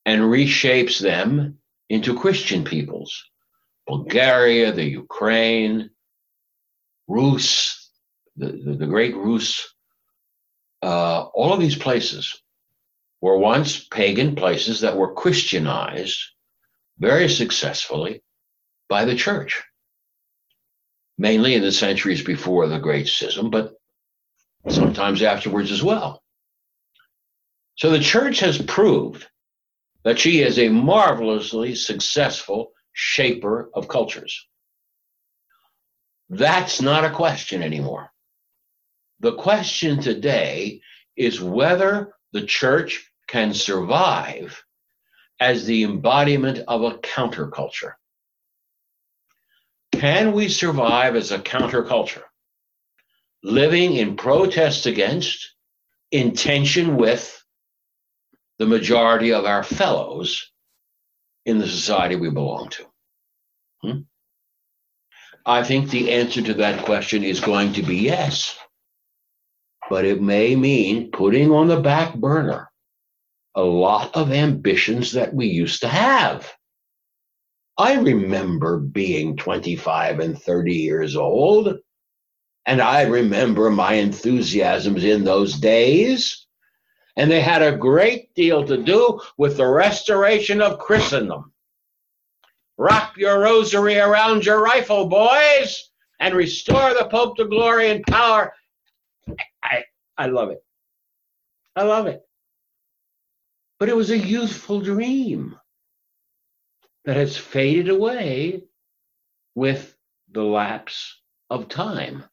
and 0.05 0.21
reshapes 0.21 0.99
them 0.99 1.59
into 1.89 2.17
Christian 2.17 2.63
peoples. 2.63 3.23
Bulgaria, 3.87 4.71
the 4.71 4.85
Ukraine, 4.85 5.89
Rus, 7.07 7.89
the, 8.35 8.47
the, 8.47 8.73
the 8.73 8.87
great 8.87 9.15
Rus, 9.15 9.73
uh, 10.81 11.21
all 11.21 11.53
of 11.53 11.59
these 11.59 11.75
places 11.75 12.41
were 13.19 13.37
once 13.37 13.85
pagan 13.87 14.35
places 14.35 14.81
that 14.81 14.97
were 14.97 15.13
Christianized 15.13 16.19
very 16.97 17.29
successfully 17.29 18.23
by 18.89 19.05
the 19.05 19.15
church, 19.15 19.61
mainly 21.17 21.55
in 21.55 21.61
the 21.61 21.71
centuries 21.71 22.23
before 22.23 22.67
the 22.67 22.79
Great 22.79 23.07
Schism, 23.07 23.49
but 23.49 23.73
sometimes 24.69 25.21
afterwards 25.21 25.71
as 25.71 25.83
well. 25.83 26.21
So 27.75 27.89
the 27.89 27.99
church 27.99 28.39
has 28.39 28.61
proved 28.61 29.27
that 30.03 30.19
she 30.19 30.41
is 30.41 30.57
a 30.57 30.69
marvelously 30.69 31.75
successful 31.75 32.71
shaper 32.93 33.69
of 33.73 33.87
cultures. 33.87 34.47
That's 36.29 36.81
not 36.81 37.05
a 37.05 37.09
question 37.09 37.61
anymore. 37.61 38.11
The 39.19 39.33
question 39.35 40.01
today 40.01 40.81
is 41.15 41.41
whether 41.41 42.13
the 42.31 42.45
church 42.45 43.11
can 43.27 43.53
survive 43.53 44.63
as 45.39 45.65
the 45.65 45.83
embodiment 45.83 46.59
of 46.67 46.83
a 46.83 46.97
counterculture. 46.97 47.93
Can 49.91 50.31
we 50.31 50.47
survive 50.47 51.15
as 51.15 51.31
a 51.31 51.39
counterculture, 51.39 52.23
living 53.43 53.95
in 53.95 54.15
protest 54.15 54.85
against, 54.85 55.53
in 56.11 56.33
tension 56.33 56.95
with 56.95 57.40
the 58.61 58.67
majority 58.67 59.33
of 59.33 59.43
our 59.43 59.63
fellows 59.63 60.51
in 61.47 61.57
the 61.57 61.67
society 61.67 62.15
we 62.15 62.29
belong 62.29 62.69
to? 62.69 62.85
Hmm? 63.81 63.99
I 65.43 65.63
think 65.63 65.89
the 65.89 66.11
answer 66.11 66.43
to 66.43 66.53
that 66.53 66.85
question 66.85 67.23
is 67.23 67.39
going 67.39 67.73
to 67.73 67.81
be 67.81 67.95
yes. 67.95 68.55
But 69.89 70.05
it 70.05 70.21
may 70.21 70.55
mean 70.55 71.09
putting 71.09 71.49
on 71.49 71.69
the 71.69 71.79
back 71.79 72.13
burner 72.13 72.69
a 73.55 73.63
lot 73.63 74.15
of 74.15 74.31
ambitions 74.31 75.13
that 75.13 75.33
we 75.33 75.47
used 75.47 75.81
to 75.81 75.87
have. 75.87 76.47
I 77.79 77.95
remember 77.95 78.77
being 78.77 79.37
25 79.37 80.19
and 80.19 80.39
30 80.39 80.75
years 80.75 81.15
old, 81.15 81.79
and 82.67 82.79
I 82.79 83.07
remember 83.07 83.71
my 83.71 83.93
enthusiasms 83.93 85.03
in 85.03 85.23
those 85.23 85.55
days. 85.55 86.45
And 87.17 87.29
they 87.29 87.41
had 87.41 87.61
a 87.61 87.75
great 87.75 88.33
deal 88.35 88.65
to 88.65 88.77
do 88.77 89.19
with 89.37 89.57
the 89.57 89.67
restoration 89.67 90.61
of 90.61 90.79
Christendom. 90.79 91.51
Wrap 92.77 93.17
your 93.17 93.39
rosary 93.39 93.99
around 93.99 94.45
your 94.45 94.61
rifle, 94.61 95.07
boys, 95.07 95.91
and 96.19 96.33
restore 96.33 96.93
the 96.93 97.07
Pope 97.11 97.37
to 97.37 97.45
glory 97.45 97.89
and 97.89 98.03
power. 98.05 98.53
I, 99.63 99.83
I 100.17 100.27
love 100.27 100.49
it. 100.51 100.63
I 101.75 101.83
love 101.83 102.07
it. 102.07 102.21
But 103.79 103.89
it 103.89 103.95
was 103.95 104.11
a 104.11 104.17
youthful 104.17 104.81
dream 104.81 105.57
that 107.05 107.17
has 107.17 107.35
faded 107.35 107.89
away 107.89 108.63
with 109.55 109.95
the 110.31 110.43
lapse 110.43 111.19
of 111.49 111.67
time, 111.67 112.23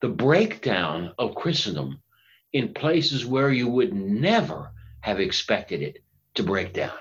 the 0.00 0.08
breakdown 0.08 1.12
of 1.18 1.34
Christendom 1.34 2.02
in 2.52 2.74
places 2.74 3.24
where 3.24 3.50
you 3.50 3.68
would 3.68 3.92
never 3.92 4.72
have 5.00 5.20
expected 5.20 5.82
it 5.82 5.98
to 6.34 6.42
break 6.42 6.72
down. 6.72 6.92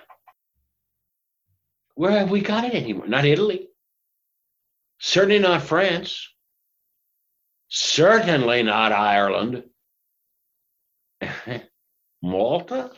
Where 1.95 2.11
have 2.11 2.31
we 2.31 2.41
got 2.41 2.63
it 2.63 2.73
anymore? 2.73 3.07
Not 3.07 3.25
Italy. 3.25 3.67
Certainly 4.99 5.39
not 5.39 5.63
France. 5.63 6.29
Certainly 7.69 8.63
not 8.63 8.91
Ireland. 8.91 9.63
Malta? 12.21 12.91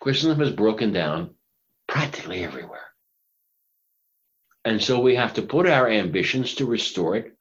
Christendom 0.00 0.40
has 0.40 0.50
broken 0.50 0.92
down 0.92 1.34
practically 1.86 2.42
everywhere. 2.44 2.86
And 4.64 4.82
so 4.82 5.00
we 5.00 5.16
have 5.16 5.34
to 5.34 5.42
put 5.42 5.66
our 5.66 5.88
ambitions 5.88 6.54
to 6.56 6.66
restore 6.66 7.16
it 7.16 7.36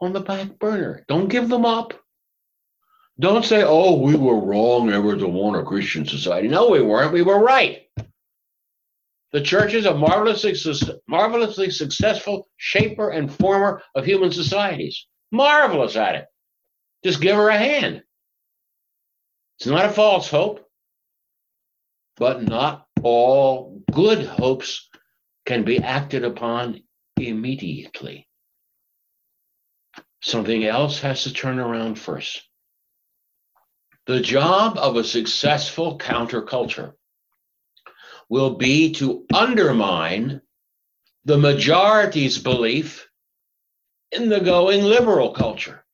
on 0.00 0.12
the 0.12 0.20
back 0.20 0.58
burner. 0.58 1.04
Don't 1.08 1.28
give 1.28 1.48
them 1.48 1.64
up. 1.64 1.94
Don't 3.18 3.44
say, 3.44 3.62
oh, 3.62 4.00
we 4.00 4.16
were 4.16 4.40
wrong 4.40 4.90
to 4.90 5.26
want 5.28 5.60
a 5.60 5.62
Christian 5.62 6.04
society. 6.04 6.48
No, 6.48 6.70
we 6.70 6.82
weren't. 6.82 7.12
We 7.12 7.22
were 7.22 7.38
right. 7.38 7.82
The 9.30 9.40
church 9.40 9.74
is 9.74 9.86
a 9.86 9.94
marvelously, 9.94 10.54
marvelously 11.06 11.70
successful 11.70 12.48
shaper 12.56 13.10
and 13.10 13.32
former 13.32 13.82
of 13.94 14.04
human 14.04 14.32
societies. 14.32 15.06
Marvelous 15.30 15.96
at 15.96 16.16
it. 16.16 16.26
Just 17.04 17.20
give 17.20 17.36
her 17.36 17.48
a 17.48 17.58
hand. 17.58 18.02
It's 19.58 19.66
not 19.66 19.84
a 19.84 19.92
false 19.92 20.28
hope, 20.28 20.68
but 22.16 22.42
not 22.42 22.86
all 23.02 23.82
good 23.92 24.26
hopes 24.26 24.88
can 25.46 25.64
be 25.64 25.78
acted 25.78 26.24
upon 26.24 26.82
immediately. 27.16 28.28
Something 30.22 30.64
else 30.64 31.00
has 31.00 31.24
to 31.24 31.32
turn 31.32 31.58
around 31.58 31.96
first. 31.96 32.42
The 34.06 34.20
job 34.20 34.76
of 34.76 34.96
a 34.96 35.04
successful 35.04 35.98
counterculture 35.98 36.92
will 38.28 38.56
be 38.56 38.92
to 38.94 39.24
undermine 39.32 40.42
the 41.24 41.38
majority's 41.38 42.38
belief 42.38 43.08
in 44.12 44.28
the 44.28 44.40
going 44.40 44.84
liberal 44.84 45.32
culture. 45.32 45.84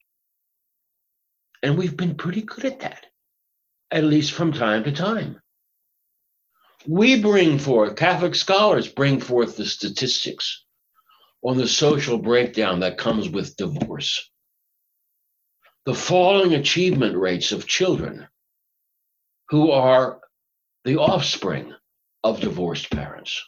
And 1.62 1.78
we've 1.78 1.96
been 1.96 2.16
pretty 2.16 2.42
good 2.42 2.64
at 2.64 2.80
that, 2.80 3.06
at 3.92 4.04
least 4.04 4.32
from 4.32 4.52
time 4.52 4.84
to 4.84 4.92
time. 4.92 5.40
We 6.86 7.20
bring 7.20 7.58
forth, 7.58 7.94
Catholic 7.94 8.34
scholars 8.34 8.88
bring 8.88 9.20
forth 9.20 9.56
the 9.56 9.66
statistics 9.66 10.64
on 11.42 11.58
the 11.58 11.68
social 11.68 12.18
breakdown 12.18 12.80
that 12.80 12.98
comes 12.98 13.28
with 13.28 13.56
divorce 13.56 14.30
the 15.86 15.94
falling 15.94 16.54
achievement 16.54 17.16
rates 17.16 17.52
of 17.52 17.66
children 17.66 18.28
who 19.48 19.70
are 19.70 20.20
the 20.84 20.96
offspring 20.96 21.74
of 22.22 22.40
divorced 22.40 22.90
parents. 22.90 23.42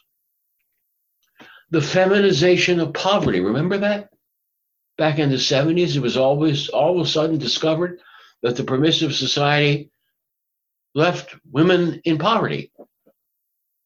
The 1.71 1.81
feminization 1.81 2.79
of 2.79 2.93
poverty, 2.93 3.39
remember 3.39 3.79
that? 3.79 4.09
Back 4.97 5.19
in 5.19 5.29
the 5.29 5.37
70s, 5.37 5.95
it 5.95 6.01
was 6.01 6.17
always 6.17 6.69
all 6.69 6.99
of 6.99 7.05
a 7.05 7.09
sudden 7.09 7.37
discovered 7.37 7.99
that 8.41 8.55
the 8.55 8.63
permissive 8.63 9.15
society 9.15 9.89
left 10.93 11.35
women 11.51 12.01
in 12.03 12.17
poverty. 12.17 12.71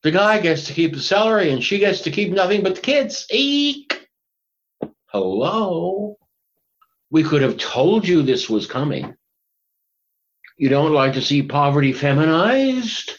The 0.03 0.11
guy 0.11 0.39
gets 0.39 0.65
to 0.65 0.73
keep 0.73 0.93
the 0.93 0.99
salary 0.99 1.51
and 1.51 1.63
she 1.63 1.79
gets 1.79 2.01
to 2.01 2.11
keep 2.11 2.31
nothing 2.31 2.63
but 2.63 2.75
the 2.75 2.81
kids. 2.81 3.25
Eek! 3.31 4.07
Hello? 5.07 6.17
We 7.09 7.23
could 7.23 7.41
have 7.41 7.57
told 7.57 8.07
you 8.07 8.21
this 8.21 8.49
was 8.49 8.67
coming. 8.67 9.15
You 10.57 10.69
don't 10.69 10.93
like 10.93 11.13
to 11.13 11.21
see 11.21 11.43
poverty 11.43 11.93
feminized? 11.93 13.13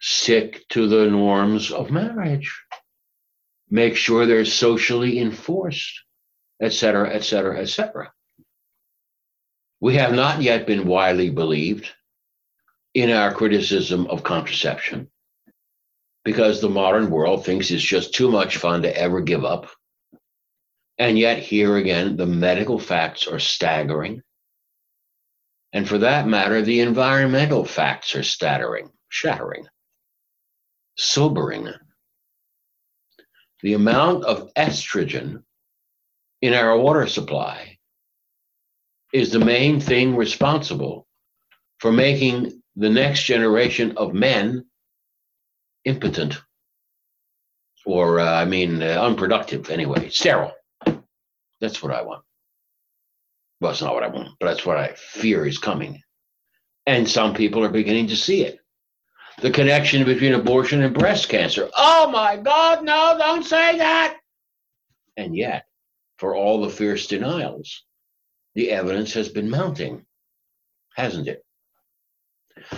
Stick 0.00 0.68
to 0.68 0.86
the 0.86 1.10
norms 1.10 1.72
of 1.72 1.90
marriage. 1.90 2.54
Make 3.68 3.96
sure 3.96 4.26
they're 4.26 4.44
socially 4.44 5.18
enforced, 5.18 6.02
etc., 6.60 7.10
etc., 7.10 7.60
etc. 7.60 8.12
We 9.80 9.96
have 9.96 10.14
not 10.14 10.42
yet 10.42 10.66
been 10.66 10.86
widely 10.86 11.30
believed 11.30 11.90
in 12.94 13.10
our 13.10 13.32
criticism 13.32 14.06
of 14.06 14.22
contraception 14.22 15.10
because 16.24 16.60
the 16.60 16.68
modern 16.68 17.10
world 17.10 17.44
thinks 17.44 17.70
it's 17.70 17.82
just 17.82 18.14
too 18.14 18.30
much 18.30 18.56
fun 18.56 18.82
to 18.82 18.96
ever 18.96 19.20
give 19.20 19.44
up 19.44 19.68
and 20.98 21.18
yet, 21.18 21.38
here 21.38 21.76
again, 21.76 22.16
the 22.16 22.26
medical 22.26 22.78
facts 22.78 23.26
are 23.26 23.38
staggering. 23.38 24.22
And 25.72 25.86
for 25.86 25.98
that 25.98 26.26
matter, 26.26 26.62
the 26.62 26.80
environmental 26.80 27.64
facts 27.64 28.14
are 28.14 28.22
staggering, 28.22 28.90
shattering, 29.08 29.66
sobering. 30.96 31.68
The 33.62 33.74
amount 33.74 34.24
of 34.24 34.52
estrogen 34.54 35.42
in 36.40 36.54
our 36.54 36.78
water 36.78 37.06
supply 37.06 37.78
is 39.12 39.30
the 39.30 39.38
main 39.38 39.80
thing 39.80 40.16
responsible 40.16 41.06
for 41.78 41.92
making 41.92 42.62
the 42.76 42.90
next 42.90 43.24
generation 43.24 43.94
of 43.96 44.14
men 44.14 44.64
impotent 45.84 46.40
or, 47.86 48.18
uh, 48.18 48.42
I 48.42 48.44
mean, 48.44 48.82
uh, 48.82 49.00
unproductive 49.00 49.70
anyway, 49.70 50.08
sterile. 50.08 50.55
That's 51.60 51.82
what 51.82 51.92
I 51.92 52.02
want. 52.02 52.22
Well, 53.60 53.72
it's 53.72 53.82
not 53.82 53.94
what 53.94 54.02
I 54.02 54.08
want, 54.08 54.30
but 54.38 54.46
that's 54.46 54.66
what 54.66 54.76
I 54.76 54.94
fear 54.94 55.46
is 55.46 55.58
coming. 55.58 56.02
And 56.86 57.08
some 57.08 57.34
people 57.34 57.64
are 57.64 57.70
beginning 57.70 58.08
to 58.08 58.16
see 58.16 58.44
it. 58.44 58.58
The 59.40 59.50
connection 59.50 60.04
between 60.04 60.34
abortion 60.34 60.82
and 60.82 60.94
breast 60.94 61.28
cancer. 61.28 61.68
Oh 61.76 62.10
my 62.10 62.36
God, 62.36 62.84
no, 62.84 63.16
don't 63.18 63.44
say 63.44 63.78
that. 63.78 64.16
And 65.16 65.36
yet, 65.36 65.64
for 66.18 66.34
all 66.34 66.62
the 66.62 66.70
fierce 66.70 67.06
denials, 67.06 67.84
the 68.54 68.70
evidence 68.70 69.12
has 69.14 69.28
been 69.28 69.50
mounting, 69.50 70.04
hasn't 70.94 71.28
it? 71.28 71.44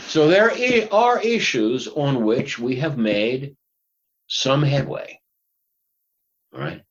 So 0.00 0.28
there 0.28 0.50
are 0.92 1.22
issues 1.22 1.86
on 1.86 2.24
which 2.24 2.58
we 2.58 2.76
have 2.76 2.98
made 2.98 3.56
some 4.26 4.62
headway. 4.62 5.20
All 6.52 6.60
right. 6.60 6.82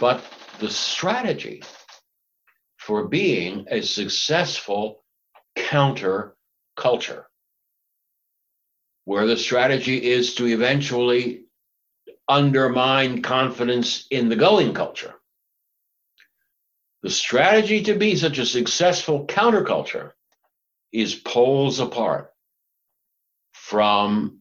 But 0.00 0.24
the 0.60 0.70
strategy 0.70 1.62
for 2.78 3.06
being 3.06 3.66
a 3.70 3.82
successful 3.82 5.04
counter 5.54 6.36
culture, 6.74 7.26
where 9.04 9.26
the 9.26 9.36
strategy 9.36 10.02
is 10.02 10.34
to 10.36 10.46
eventually 10.46 11.44
undermine 12.26 13.20
confidence 13.20 14.06
in 14.10 14.30
the 14.30 14.36
going 14.36 14.72
culture. 14.72 15.14
The 17.02 17.10
strategy 17.10 17.82
to 17.82 17.94
be 17.94 18.16
such 18.16 18.38
a 18.38 18.46
successful 18.46 19.26
counterculture 19.26 20.12
is 20.92 21.14
poles 21.14 21.78
apart 21.78 22.32
from 23.52 24.40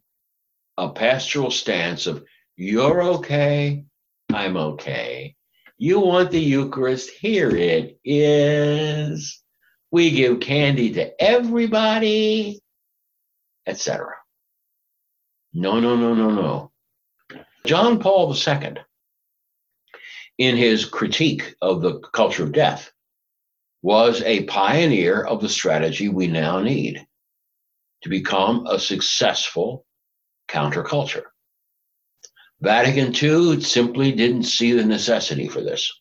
a 0.78 0.90
pastoral 0.90 1.52
stance 1.52 2.08
of 2.08 2.24
you're 2.56 3.04
okay, 3.04 3.84
I'm 4.32 4.56
okay, 4.56 5.36
you 5.80 6.02
want 6.02 6.30
the 6.30 6.40
Eucharist? 6.40 7.10
Here 7.10 7.50
it 7.56 8.00
is. 8.04 9.42
We 9.92 10.12
give 10.12 10.42
candy 10.42 10.92
to 10.94 11.24
everybody, 11.24 12.60
etc. 13.66 14.08
No, 15.54 15.80
no, 15.80 15.96
no, 15.96 16.14
no, 16.14 16.30
no. 16.30 16.72
John 17.66 18.00
Paul 18.00 18.36
II, 18.36 18.76
in 20.38 20.58
his 20.58 20.84
critique 20.84 21.56
of 21.62 21.82
the 21.82 22.00
culture 22.00 22.44
of 22.44 22.52
death, 22.52 22.92
was 23.82 24.22
a 24.24 24.44
pioneer 24.44 25.24
of 25.24 25.42
the 25.42 25.50
strategy 25.50 26.10
we 26.10 26.28
now 26.28 26.60
need 26.60 27.08
to 28.04 28.10
become 28.10 28.68
a 28.68 28.78
successful 28.78 29.86
counterculture. 30.50 31.24
Vatican 32.62 33.14
II 33.16 33.62
simply 33.62 34.12
didn't 34.12 34.44
see 34.44 34.74
the 34.74 34.86
necessity 34.86 35.48
for 35.48 35.62
this. 35.62 35.92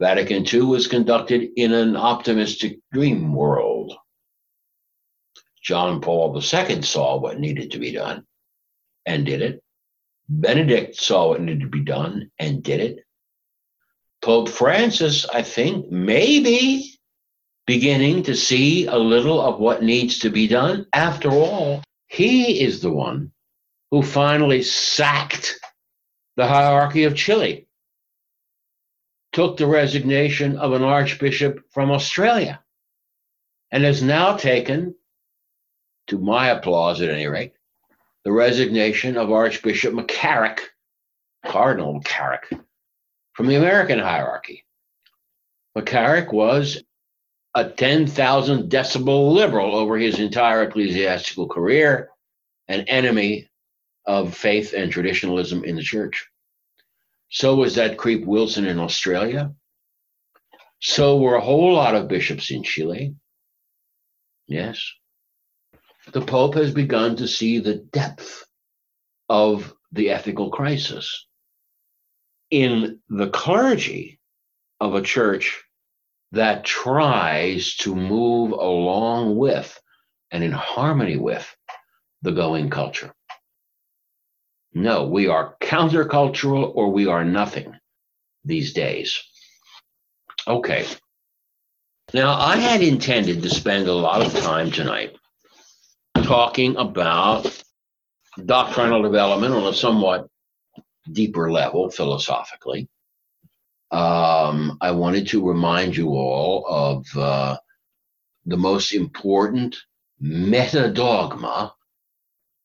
Vatican 0.00 0.46
II 0.50 0.62
was 0.62 0.86
conducted 0.86 1.50
in 1.56 1.72
an 1.72 1.94
optimistic 1.94 2.78
dream 2.92 3.34
world. 3.34 3.92
John 5.62 6.00
Paul 6.00 6.34
II 6.34 6.82
saw 6.82 7.20
what 7.20 7.38
needed 7.38 7.70
to 7.72 7.78
be 7.78 7.92
done 7.92 8.24
and 9.06 9.26
did 9.26 9.42
it. 9.42 9.62
Benedict 10.28 10.96
saw 10.96 11.28
what 11.28 11.40
needed 11.40 11.60
to 11.60 11.68
be 11.68 11.84
done 11.84 12.30
and 12.38 12.62
did 12.62 12.80
it. 12.80 13.04
Pope 14.22 14.48
Francis, 14.48 15.28
I 15.28 15.42
think, 15.42 15.90
maybe 15.90 16.98
beginning 17.66 18.22
to 18.24 18.34
see 18.34 18.86
a 18.86 18.96
little 18.96 19.40
of 19.40 19.60
what 19.60 19.82
needs 19.82 20.20
to 20.20 20.30
be 20.30 20.48
done. 20.48 20.86
After 20.92 21.30
all, 21.30 21.82
he 22.08 22.62
is 22.62 22.80
the 22.80 22.90
one 22.92 23.32
who 23.92 24.02
finally 24.02 24.62
sacked 24.62 25.60
the 26.36 26.48
hierarchy 26.48 27.04
of 27.04 27.14
Chile, 27.14 27.68
took 29.32 29.58
the 29.58 29.66
resignation 29.66 30.56
of 30.56 30.72
an 30.72 30.82
archbishop 30.82 31.60
from 31.70 31.90
Australia, 31.90 32.60
and 33.70 33.84
has 33.84 34.02
now 34.02 34.34
taken, 34.34 34.94
to 36.06 36.18
my 36.18 36.48
applause 36.48 37.02
at 37.02 37.10
any 37.10 37.26
rate, 37.26 37.52
the 38.24 38.32
resignation 38.32 39.18
of 39.18 39.30
Archbishop 39.30 39.92
McCarrick, 39.92 40.60
Cardinal 41.44 42.00
McCarrick, 42.00 42.64
from 43.34 43.46
the 43.46 43.56
American 43.56 43.98
hierarchy. 43.98 44.64
McCarrick 45.76 46.32
was 46.32 46.82
a 47.54 47.68
10,000 47.68 48.70
decibel 48.70 49.32
liberal 49.34 49.76
over 49.76 49.98
his 49.98 50.18
entire 50.18 50.62
ecclesiastical 50.62 51.46
career, 51.46 52.08
an 52.68 52.80
enemy 52.88 53.50
of 54.04 54.36
faith 54.36 54.72
and 54.72 54.90
traditionalism 54.90 55.64
in 55.64 55.76
the 55.76 55.82
church. 55.82 56.28
So 57.28 57.54
was 57.54 57.76
that 57.76 57.96
creep 57.96 58.26
Wilson 58.26 58.66
in 58.66 58.78
Australia. 58.78 59.54
So 60.80 61.18
were 61.18 61.36
a 61.36 61.40
whole 61.40 61.72
lot 61.72 61.94
of 61.94 62.08
bishops 62.08 62.50
in 62.50 62.62
Chile. 62.62 63.14
Yes. 64.46 64.82
The 66.12 66.20
Pope 66.20 66.54
has 66.54 66.74
begun 66.74 67.16
to 67.16 67.28
see 67.28 67.60
the 67.60 67.76
depth 67.76 68.44
of 69.28 69.72
the 69.92 70.10
ethical 70.10 70.50
crisis 70.50 71.26
in 72.50 72.98
the 73.08 73.30
clergy 73.30 74.18
of 74.80 74.94
a 74.94 75.02
church 75.02 75.62
that 76.32 76.64
tries 76.64 77.76
to 77.76 77.94
move 77.94 78.52
along 78.52 79.36
with 79.36 79.78
and 80.30 80.42
in 80.42 80.52
harmony 80.52 81.16
with 81.16 81.46
the 82.22 82.32
going 82.32 82.68
culture. 82.68 83.12
No, 84.74 85.06
we 85.06 85.28
are 85.28 85.56
countercultural 85.60 86.72
or 86.74 86.90
we 86.90 87.06
are 87.06 87.24
nothing 87.24 87.76
these 88.44 88.72
days. 88.72 89.22
Okay. 90.46 90.86
Now, 92.14 92.38
I 92.38 92.56
had 92.56 92.82
intended 92.82 93.42
to 93.42 93.50
spend 93.50 93.88
a 93.88 93.94
lot 93.94 94.22
of 94.24 94.34
time 94.42 94.70
tonight 94.70 95.16
talking 96.14 96.76
about 96.76 97.62
doctrinal 98.44 99.02
development 99.02 99.54
on 99.54 99.66
a 99.66 99.74
somewhat 99.74 100.28
deeper 101.10 101.50
level 101.50 101.90
philosophically. 101.90 102.88
Um, 103.90 104.78
I 104.80 104.92
wanted 104.92 105.28
to 105.28 105.46
remind 105.46 105.96
you 105.96 106.08
all 106.08 106.66
of 106.66 107.16
uh, 107.16 107.58
the 108.46 108.56
most 108.56 108.94
important 108.94 109.76
meta 110.18 110.90
dogma 110.90 111.74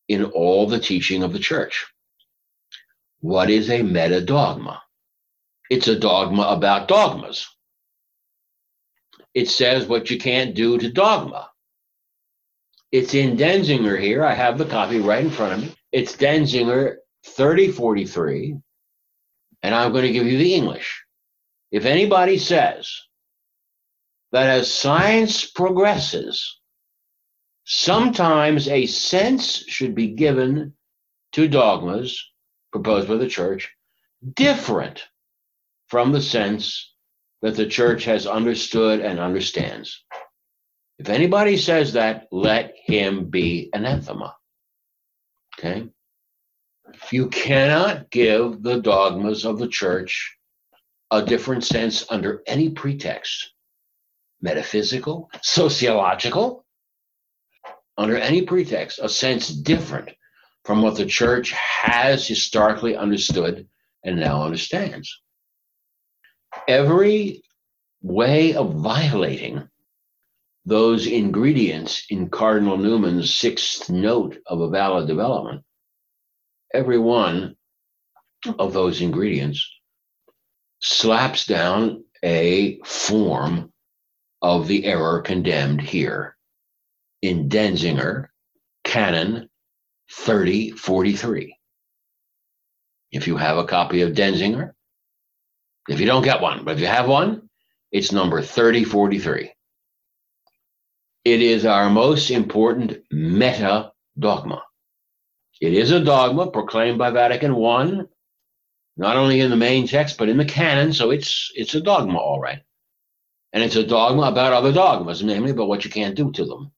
in 0.07 0.23
all 0.23 0.67
the 0.67 0.79
teaching 0.79 1.23
of 1.23 1.33
the 1.33 1.39
church. 1.39 1.85
What 3.21 3.49
is 3.49 3.69
a 3.69 3.81
meta 3.81 4.21
dogma? 4.21 4.83
It's 5.69 5.87
a 5.87 5.99
dogma 5.99 6.43
about 6.43 6.87
dogmas. 6.87 7.47
It 9.33 9.49
says 9.49 9.87
what 9.87 10.09
you 10.09 10.17
can't 10.17 10.55
do 10.55 10.77
to 10.77 10.91
dogma. 10.91 11.49
It's 12.91 13.13
in 13.13 13.35
Denzinger 13.35 13.99
here. 13.99 14.23
I 14.23 14.33
have 14.33 14.57
the 14.57 14.65
copy 14.65 14.99
right 14.99 15.23
in 15.23 15.31
front 15.31 15.53
of 15.53 15.61
me. 15.61 15.75
It's 15.91 16.15
Denzinger 16.15 16.97
3043, 17.25 18.55
and 19.63 19.75
I'm 19.75 19.91
going 19.91 20.05
to 20.05 20.13
give 20.13 20.27
you 20.27 20.37
the 20.37 20.53
English. 20.53 21.03
If 21.71 21.85
anybody 21.85 22.37
says 22.37 22.91
that 24.31 24.47
as 24.47 24.71
science 24.71 25.45
progresses, 25.45 26.59
sometimes 27.65 28.67
a 28.67 28.85
sense 28.85 29.65
should 29.67 29.95
be 29.95 30.09
given 30.09 30.73
to 31.33 31.47
dogmas 31.47 32.23
proposed 32.71 33.07
by 33.07 33.15
the 33.15 33.27
church 33.27 33.73
different 34.35 35.03
from 35.87 36.11
the 36.11 36.21
sense 36.21 36.93
that 37.41 37.55
the 37.55 37.67
church 37.67 38.05
has 38.05 38.25
understood 38.25 38.99
and 38.99 39.19
understands. 39.19 40.03
If 40.99 41.09
anybody 41.09 41.57
says 41.57 41.93
that, 41.93 42.27
let 42.31 42.73
him 42.75 43.29
be 43.29 43.69
anathema. 43.73 44.35
Okay? 45.57 45.87
You 47.11 47.27
cannot 47.27 48.09
give 48.09 48.63
the 48.63 48.79
dogmas 48.79 49.45
of 49.45 49.59
the 49.59 49.67
church 49.67 50.37
a 51.11 51.23
different 51.23 51.63
sense 51.63 52.05
under 52.09 52.41
any 52.47 52.69
pretext 52.69 53.53
metaphysical, 54.41 55.29
sociological, 55.41 56.63
under 57.97 58.17
any 58.17 58.43
pretext, 58.43 58.99
a 59.01 59.09
sense 59.09 59.49
different 59.49 60.09
from 60.67 60.81
what 60.81 60.97
the 60.97 61.05
church 61.05 61.51
has 61.51 62.27
historically 62.27 62.97
understood 62.97 63.69
and 64.03 64.19
now 64.19 64.43
understands. 64.43 65.21
Every 66.67 67.41
way 68.01 68.53
of 68.53 68.75
violating 68.75 69.69
those 70.65 71.07
ingredients 71.07 72.05
in 72.09 72.29
Cardinal 72.29 72.77
Newman's 72.77 73.33
sixth 73.33 73.89
note 73.89 74.39
of 74.45 74.59
a 74.59 74.69
valid 74.69 75.07
development, 75.07 75.63
every 76.73 76.99
one 76.99 77.55
of 78.59 78.73
those 78.73 78.99
ingredients 78.99 79.65
slaps 80.81 81.45
down 81.45 82.03
a 82.23 82.77
form 82.83 83.71
of 84.41 84.67
the 84.67 84.83
error 84.83 85.21
condemned 85.21 85.79
here 85.79 86.35
in 87.21 87.47
Denzinger, 87.47 88.27
Canon 88.83 89.46
3043. 90.11 91.57
If 93.11 93.27
you 93.27 93.37
have 93.37 93.57
a 93.57 93.65
copy 93.65 94.01
of 94.01 94.13
Denzinger, 94.13 94.73
if 95.87 95.99
you 95.99 96.05
don't 96.05 96.23
get 96.23 96.41
one, 96.41 96.65
but 96.65 96.75
if 96.75 96.79
you 96.79 96.87
have 96.87 97.07
one, 97.07 97.49
it's 97.91 98.11
number 98.11 98.41
3043. 98.41 99.51
It 101.23 101.41
is 101.41 101.65
our 101.65 101.89
most 101.89 102.29
important 102.31 102.99
meta 103.11 103.91
dogma. 104.17 104.63
It 105.59 105.73
is 105.73 105.91
a 105.91 106.03
dogma 106.03 106.51
proclaimed 106.51 106.97
by 106.97 107.11
Vatican 107.11 107.53
I 107.53 108.03
not 108.97 109.15
only 109.15 109.39
in 109.41 109.49
the 109.49 109.55
main 109.55 109.87
text 109.87 110.17
but 110.17 110.29
in 110.29 110.37
the 110.37 110.45
canon. 110.45 110.91
So 110.93 111.11
it's 111.11 111.51
it's 111.55 111.75
a 111.75 111.81
dogma, 111.81 112.17
all 112.17 112.39
right, 112.39 112.61
and 113.53 113.63
it's 113.63 113.75
a 113.75 113.85
dogma 113.85 114.23
about 114.23 114.53
other 114.53 114.71
dogmas, 114.73 115.23
namely 115.23 115.51
about 115.51 115.67
what 115.67 115.85
you 115.85 115.91
can't 115.91 116.15
do 116.15 116.31
to 116.31 116.45
them. 116.45 116.71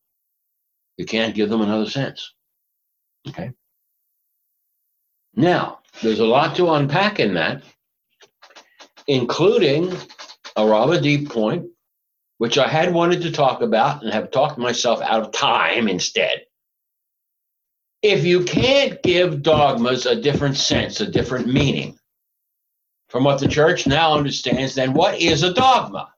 You 0.97 1.05
can't 1.05 1.35
give 1.35 1.49
them 1.49 1.61
another 1.61 1.89
sense. 1.89 2.33
Okay. 3.27 3.51
Now, 5.35 5.79
there's 6.01 6.19
a 6.19 6.25
lot 6.25 6.55
to 6.55 6.71
unpack 6.71 7.19
in 7.19 7.33
that, 7.35 7.63
including 9.07 9.95
a 10.55 10.67
rather 10.67 10.99
deep 10.99 11.29
point, 11.29 11.67
which 12.37 12.57
I 12.57 12.67
had 12.67 12.93
wanted 12.93 13.21
to 13.23 13.31
talk 13.31 13.61
about 13.61 14.03
and 14.03 14.11
have 14.13 14.31
talked 14.31 14.57
myself 14.57 15.01
out 15.01 15.21
of 15.21 15.31
time 15.31 15.87
instead. 15.87 16.45
If 18.01 18.23
you 18.23 18.45
can't 18.45 19.01
give 19.03 19.43
dogmas 19.43 20.05
a 20.05 20.21
different 20.21 20.55
sense, 20.55 21.01
a 21.01 21.11
different 21.11 21.47
meaning, 21.47 21.99
from 23.09 23.23
what 23.23 23.39
the 23.39 23.47
church 23.47 23.87
now 23.87 24.13
understands, 24.13 24.75
then 24.75 24.93
what 24.93 25.19
is 25.19 25.43
a 25.43 25.53
dogma? 25.53 26.13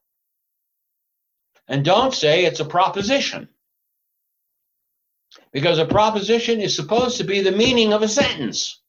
And 1.67 1.83
don't 1.83 2.13
say 2.13 2.45
it's 2.45 2.59
a 2.59 2.65
proposition. 2.65 3.47
Because 5.51 5.79
a 5.79 5.85
proposition 5.85 6.59
is 6.59 6.75
supposed 6.75 7.17
to 7.17 7.23
be 7.23 7.41
the 7.41 7.51
meaning 7.51 7.93
of 7.93 8.01
a 8.01 8.07
sentence. 8.07 8.81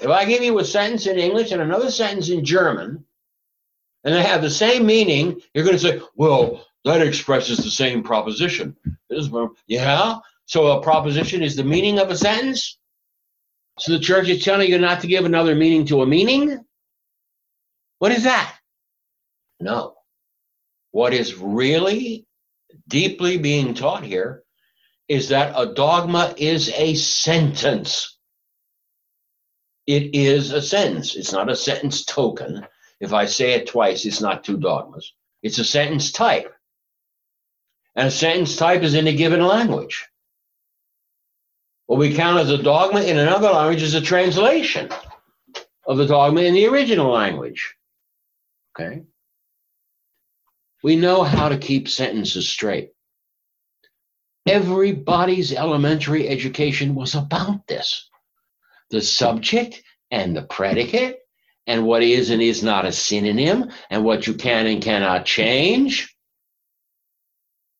If 0.00 0.08
I 0.08 0.24
give 0.24 0.42
you 0.42 0.58
a 0.58 0.64
sentence 0.64 1.06
in 1.06 1.18
English 1.18 1.52
and 1.52 1.62
another 1.62 1.90
sentence 1.90 2.28
in 2.28 2.44
German, 2.44 3.04
and 4.02 4.14
they 4.14 4.22
have 4.22 4.42
the 4.42 4.50
same 4.50 4.86
meaning, 4.86 5.40
you're 5.52 5.64
going 5.64 5.76
to 5.76 5.82
say, 5.82 6.00
well, 6.14 6.66
that 6.84 7.00
expresses 7.00 7.58
the 7.58 7.70
same 7.70 8.02
proposition. 8.02 8.76
Yeah? 9.66 10.18
So 10.46 10.66
a 10.66 10.82
proposition 10.82 11.42
is 11.42 11.56
the 11.56 11.64
meaning 11.64 11.98
of 11.98 12.10
a 12.10 12.16
sentence? 12.16 12.78
So 13.78 13.92
the 13.92 13.98
church 13.98 14.28
is 14.28 14.44
telling 14.44 14.70
you 14.70 14.78
not 14.78 15.00
to 15.00 15.06
give 15.06 15.24
another 15.24 15.54
meaning 15.54 15.86
to 15.86 16.02
a 16.02 16.06
meaning? 16.06 16.64
What 17.98 18.12
is 18.12 18.24
that? 18.24 18.54
No. 19.58 19.94
What 20.90 21.14
is 21.14 21.34
really 21.34 22.26
deeply 22.86 23.38
being 23.38 23.74
taught 23.74 24.04
here 24.04 24.43
is 25.08 25.28
that 25.28 25.52
a 25.56 25.74
dogma 25.74 26.34
is 26.36 26.70
a 26.70 26.94
sentence. 26.94 28.18
It 29.86 30.14
is 30.14 30.50
a 30.50 30.62
sentence. 30.62 31.14
It's 31.14 31.32
not 31.32 31.50
a 31.50 31.56
sentence 31.56 32.04
token. 32.04 32.66
If 33.00 33.12
I 33.12 33.26
say 33.26 33.52
it 33.52 33.66
twice, 33.66 34.06
it's 34.06 34.20
not 34.20 34.44
two 34.44 34.56
dogmas. 34.56 35.12
It's 35.42 35.58
a 35.58 35.64
sentence 35.64 36.10
type. 36.10 36.54
And 37.94 38.08
a 38.08 38.10
sentence 38.10 38.56
type 38.56 38.82
is 38.82 38.94
in 38.94 39.06
a 39.06 39.12
given 39.12 39.44
language. 39.44 40.08
What 41.86 41.98
we 41.98 42.14
count 42.14 42.40
as 42.40 42.50
a 42.50 42.62
dogma 42.62 43.02
in 43.02 43.18
another 43.18 43.50
language 43.50 43.82
is 43.82 43.94
a 43.94 44.00
translation 44.00 44.88
of 45.86 45.98
the 45.98 46.06
dogma 46.06 46.40
in 46.40 46.54
the 46.54 46.66
original 46.66 47.12
language. 47.12 47.74
Okay? 48.74 49.02
We 50.82 50.96
know 50.96 51.22
how 51.22 51.50
to 51.50 51.58
keep 51.58 51.88
sentences 51.88 52.48
straight. 52.48 52.93
Everybody's 54.46 55.52
elementary 55.52 56.28
education 56.28 56.94
was 56.94 57.14
about 57.14 57.66
this 57.66 58.08
the 58.90 59.00
subject 59.00 59.82
and 60.10 60.36
the 60.36 60.42
predicate, 60.42 61.18
and 61.66 61.86
what 61.86 62.02
is 62.02 62.30
and 62.30 62.42
is 62.42 62.62
not 62.62 62.84
a 62.84 62.92
synonym, 62.92 63.72
and 63.90 64.04
what 64.04 64.26
you 64.26 64.34
can 64.34 64.66
and 64.66 64.82
cannot 64.82 65.24
change. 65.24 66.14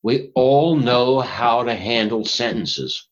We 0.02 0.30
all 0.34 0.76
know 0.76 1.20
how 1.20 1.64
to 1.64 1.74
handle 1.74 2.24
sentences. 2.24 3.06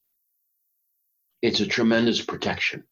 It's 1.42 1.60
a 1.60 1.66
tremendous 1.66 2.20
protection 2.22 2.84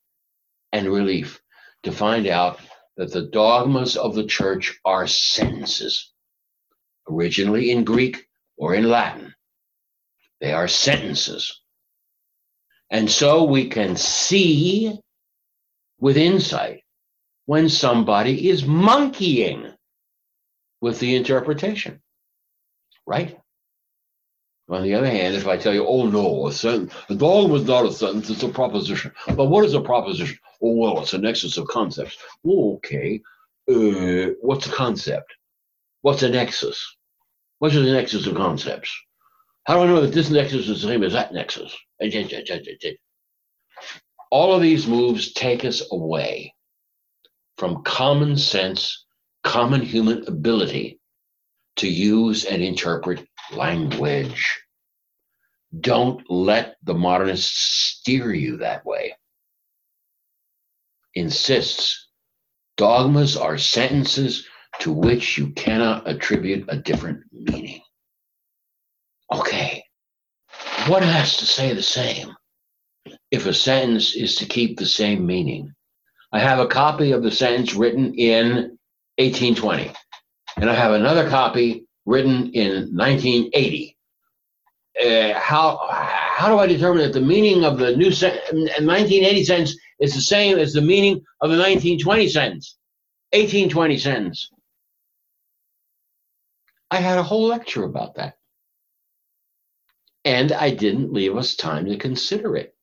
and 0.72 0.86
relief 0.88 1.40
to 1.82 1.92
find 1.92 2.26
out 2.26 2.60
that 2.96 3.12
the 3.12 3.22
dogmas 3.22 3.96
of 3.96 4.14
the 4.14 4.26
church 4.26 4.78
are 4.84 5.06
sentences, 5.06 6.12
originally 7.08 7.70
in 7.70 7.84
Greek 7.84 8.28
or 8.56 8.74
in 8.74 8.88
Latin. 8.88 9.34
They 10.40 10.52
are 10.52 10.68
sentences. 10.68 11.60
And 12.90 13.10
so 13.10 13.44
we 13.44 13.68
can 13.68 13.96
see 13.96 14.98
with 16.00 16.16
insight 16.16 16.82
when 17.46 17.68
somebody 17.68 18.48
is 18.48 18.64
monkeying 18.64 19.72
with 20.80 20.98
the 20.98 21.14
interpretation, 21.16 22.00
right? 23.06 23.38
On 24.68 24.82
the 24.82 24.94
other 24.94 25.10
hand, 25.10 25.34
if 25.34 25.48
I 25.48 25.56
tell 25.56 25.74
you, 25.74 25.84
oh 25.84 26.06
no, 26.06 26.46
a 26.46 26.52
sentence, 26.52 26.94
a 27.08 27.14
dogma 27.14 27.56
is 27.56 27.64
not 27.64 27.86
a 27.86 27.92
sentence, 27.92 28.30
it's 28.30 28.44
a 28.44 28.48
proposition. 28.48 29.12
But 29.26 29.46
what 29.46 29.64
is 29.64 29.74
a 29.74 29.80
proposition? 29.80 30.38
Oh, 30.62 30.74
well, 30.76 31.00
it's 31.00 31.12
a 31.12 31.18
nexus 31.18 31.58
of 31.58 31.66
concepts. 31.66 32.16
Okay. 32.46 33.20
Uh, 33.68 34.34
what's 34.40 34.66
a 34.66 34.70
concept? 34.70 35.34
What's 36.02 36.22
a 36.22 36.28
nexus? 36.28 36.96
What's 37.58 37.74
a 37.74 37.82
nexus 37.82 38.26
of 38.26 38.36
concepts? 38.36 38.96
How 39.70 39.76
do 39.76 39.82
I 39.82 39.86
know 39.86 40.00
that 40.00 40.12
this 40.12 40.30
nexus 40.30 40.68
is 40.68 40.82
the 40.82 40.88
same 40.88 41.04
as 41.04 41.12
that 41.12 41.32
nexus? 41.32 41.72
Eh, 42.00 42.10
eh, 42.12 42.42
eh, 42.82 42.90
All 44.28 44.52
of 44.52 44.62
these 44.62 44.88
moves 44.88 45.32
take 45.32 45.64
us 45.64 45.80
away 45.92 46.56
from 47.56 47.84
common 47.84 48.36
sense, 48.36 49.06
common 49.44 49.80
human 49.80 50.26
ability 50.26 50.98
to 51.76 51.88
use 51.88 52.44
and 52.44 52.60
interpret 52.64 53.24
language. 53.52 54.60
Don't 55.78 56.28
let 56.28 56.74
the 56.82 56.94
modernists 56.94 57.56
steer 57.56 58.34
you 58.34 58.56
that 58.56 58.84
way. 58.84 59.14
Insists 61.14 62.08
dogmas 62.76 63.36
are 63.36 63.56
sentences 63.56 64.48
to 64.80 64.90
which 64.90 65.38
you 65.38 65.52
cannot 65.52 66.08
attribute 66.08 66.64
a 66.66 66.76
different 66.76 67.22
meaning. 67.30 67.82
Okay, 69.32 69.84
what 70.88 71.02
has 71.02 71.36
to 71.36 71.46
say 71.46 71.72
the 71.72 71.82
same 71.82 72.34
if 73.30 73.46
a 73.46 73.54
sentence 73.54 74.16
is 74.16 74.34
to 74.36 74.46
keep 74.46 74.76
the 74.76 74.86
same 74.86 75.24
meaning? 75.24 75.72
I 76.32 76.40
have 76.40 76.58
a 76.58 76.66
copy 76.66 77.12
of 77.12 77.22
the 77.22 77.30
sentence 77.30 77.74
written 77.74 78.14
in 78.14 78.76
1820, 79.18 79.92
and 80.56 80.68
I 80.68 80.74
have 80.74 80.92
another 80.92 81.28
copy 81.28 81.86
written 82.06 82.50
in 82.54 82.96
1980. 82.96 83.96
Uh, 85.00 85.38
how 85.38 85.78
how 85.88 86.48
do 86.48 86.58
I 86.58 86.66
determine 86.66 87.02
that 87.02 87.12
the 87.12 87.20
meaning 87.20 87.64
of 87.64 87.78
the 87.78 87.96
new 87.96 88.10
sen- 88.10 88.40
1980 88.50 89.44
sentence 89.44 89.76
is 90.00 90.14
the 90.14 90.20
same 90.20 90.58
as 90.58 90.72
the 90.72 90.80
meaning 90.80 91.22
of 91.40 91.50
the 91.50 91.56
1920 91.56 92.28
sentence, 92.28 92.76
1820 93.32 93.98
sentence? 93.98 94.50
I 96.90 96.96
had 96.96 97.18
a 97.18 97.22
whole 97.22 97.46
lecture 97.46 97.84
about 97.84 98.16
that. 98.16 98.34
And 100.24 100.52
I 100.52 100.70
didn't 100.70 101.12
leave 101.12 101.36
us 101.36 101.56
time 101.56 101.86
to 101.86 101.96
consider 101.96 102.56
it. 102.56 102.74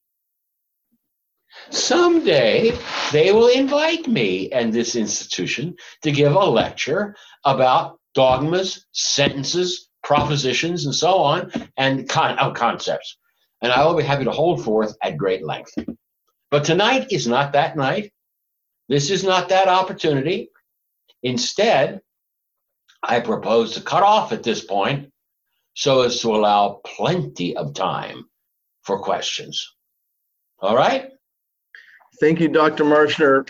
Someday 1.70 2.72
they 3.12 3.32
will 3.32 3.48
invite 3.48 4.08
me 4.08 4.52
and 4.52 4.72
this 4.72 4.96
institution 4.96 5.76
to 6.04 6.12
give 6.12 6.34
a 6.34 6.46
lecture 6.46 7.16
about 7.46 8.00
dogmas, 8.14 8.86
sentences, 8.92 9.90
propositions, 10.04 10.86
and 10.86 10.96
so 10.96 11.18
on, 11.18 11.52
and 11.76 12.08
con- 12.08 12.38
oh, 12.40 12.52
concepts. 12.52 13.18
And 13.62 13.72
I 13.72 13.86
will 13.86 13.96
be 13.96 14.04
happy 14.04 14.24
to 14.24 14.32
hold 14.32 14.64
forth 14.64 14.96
at 15.02 15.18
great 15.18 15.46
length. 15.46 15.74
But 16.50 16.64
tonight 16.64 17.08
is 17.12 17.28
not 17.28 17.54
that 17.54 17.76
night. 17.76 18.12
This 18.88 19.10
is 19.10 19.24
not 19.24 19.50
that 19.50 19.68
opportunity. 19.68 20.50
Instead, 21.24 22.02
I 23.04 23.20
propose 23.20 23.74
to 23.74 23.82
cut 23.82 24.04
off 24.04 24.32
at 24.32 24.44
this 24.44 24.64
point 24.64 25.12
so 25.78 26.02
as 26.02 26.20
to 26.20 26.30
allow 26.36 26.82
plenty 26.84 27.56
of 27.56 27.72
time 27.76 28.26
for 28.82 29.00
questions. 29.00 29.76
All 30.60 30.76
right? 30.76 31.12
Thank 32.20 32.40
you, 32.40 32.48
Dr. 32.48 32.84
Marshner. 32.84 33.48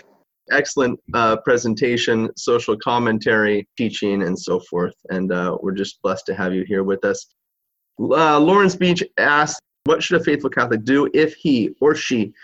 Excellent 0.50 1.00
uh, 1.14 1.38
presentation, 1.38 2.28
social 2.36 2.76
commentary, 2.84 3.66
teaching, 3.78 4.24
and 4.24 4.38
so 4.38 4.60
forth. 4.60 4.94
And 5.08 5.32
uh, 5.32 5.56
we're 5.62 5.72
just 5.72 6.02
blessed 6.02 6.26
to 6.26 6.34
have 6.34 6.52
you 6.52 6.64
here 6.68 6.84
with 6.84 7.02
us. 7.02 7.26
Uh, 7.98 8.38
Lawrence 8.38 8.76
Beach 8.76 9.02
asked, 9.16 9.62
What 9.84 10.02
should 10.02 10.20
a 10.20 10.24
faithful 10.24 10.50
Catholic 10.50 10.84
do 10.84 11.08
if 11.14 11.34
he 11.34 11.74
or 11.80 11.94
she 11.94 12.34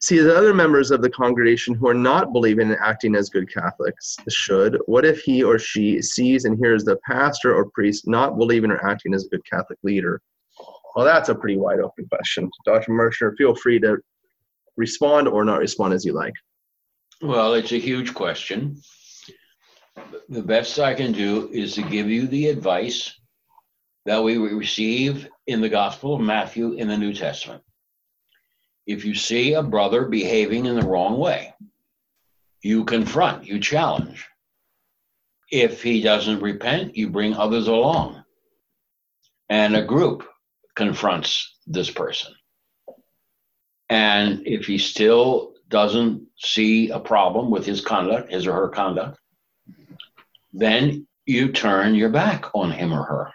sees 0.00 0.26
other 0.26 0.54
members 0.54 0.90
of 0.90 1.02
the 1.02 1.10
congregation 1.10 1.74
who 1.74 1.88
are 1.88 1.94
not 1.94 2.32
believing 2.32 2.70
and 2.70 2.78
acting 2.80 3.16
as 3.16 3.28
good 3.28 3.52
Catholics 3.52 4.16
should? 4.28 4.78
What 4.86 5.04
if 5.04 5.20
he 5.20 5.42
or 5.42 5.58
she 5.58 6.00
sees 6.02 6.44
and 6.44 6.58
hears 6.58 6.84
the 6.84 6.98
pastor 7.04 7.54
or 7.54 7.70
priest 7.70 8.06
not 8.06 8.38
believing 8.38 8.70
or 8.70 8.84
acting 8.88 9.14
as 9.14 9.24
a 9.24 9.28
good 9.28 9.44
Catholic 9.50 9.78
leader? 9.82 10.20
Well, 10.94 11.04
that's 11.04 11.28
a 11.28 11.34
pretty 11.34 11.58
wide 11.58 11.80
open 11.80 12.06
question. 12.08 12.50
Dr. 12.64 12.92
Marshner, 12.92 13.36
feel 13.36 13.54
free 13.54 13.78
to 13.80 13.98
respond 14.76 15.28
or 15.28 15.44
not 15.44 15.58
respond 15.58 15.94
as 15.94 16.04
you 16.04 16.12
like. 16.12 16.34
Well, 17.20 17.54
it's 17.54 17.72
a 17.72 17.78
huge 17.78 18.14
question. 18.14 18.80
The 20.28 20.42
best 20.42 20.78
I 20.78 20.94
can 20.94 21.12
do 21.12 21.50
is 21.52 21.74
to 21.74 21.82
give 21.82 22.08
you 22.08 22.28
the 22.28 22.48
advice 22.48 23.12
that 24.06 24.22
we 24.22 24.38
receive 24.38 25.28
in 25.48 25.60
the 25.60 25.68
Gospel 25.68 26.14
of 26.14 26.20
Matthew 26.20 26.74
in 26.74 26.86
the 26.86 26.96
New 26.96 27.12
Testament. 27.12 27.62
If 28.88 29.04
you 29.04 29.14
see 29.14 29.52
a 29.52 29.62
brother 29.62 30.06
behaving 30.06 30.64
in 30.64 30.74
the 30.74 30.86
wrong 30.86 31.18
way, 31.18 31.52
you 32.62 32.86
confront, 32.86 33.46
you 33.46 33.60
challenge. 33.60 34.26
If 35.52 35.82
he 35.82 36.00
doesn't 36.00 36.40
repent, 36.40 36.96
you 36.96 37.10
bring 37.10 37.34
others 37.34 37.68
along. 37.68 38.24
And 39.50 39.76
a 39.76 39.84
group 39.84 40.26
confronts 40.74 41.58
this 41.66 41.90
person. 41.90 42.32
And 43.90 44.46
if 44.46 44.64
he 44.64 44.78
still 44.78 45.52
doesn't 45.68 46.26
see 46.38 46.88
a 46.88 46.98
problem 46.98 47.50
with 47.50 47.66
his 47.66 47.82
conduct, 47.82 48.32
his 48.32 48.46
or 48.46 48.54
her 48.54 48.68
conduct, 48.68 49.18
then 50.54 51.06
you 51.26 51.52
turn 51.52 51.94
your 51.94 52.08
back 52.08 52.46
on 52.54 52.70
him 52.70 52.94
or 52.94 53.02
her. 53.02 53.34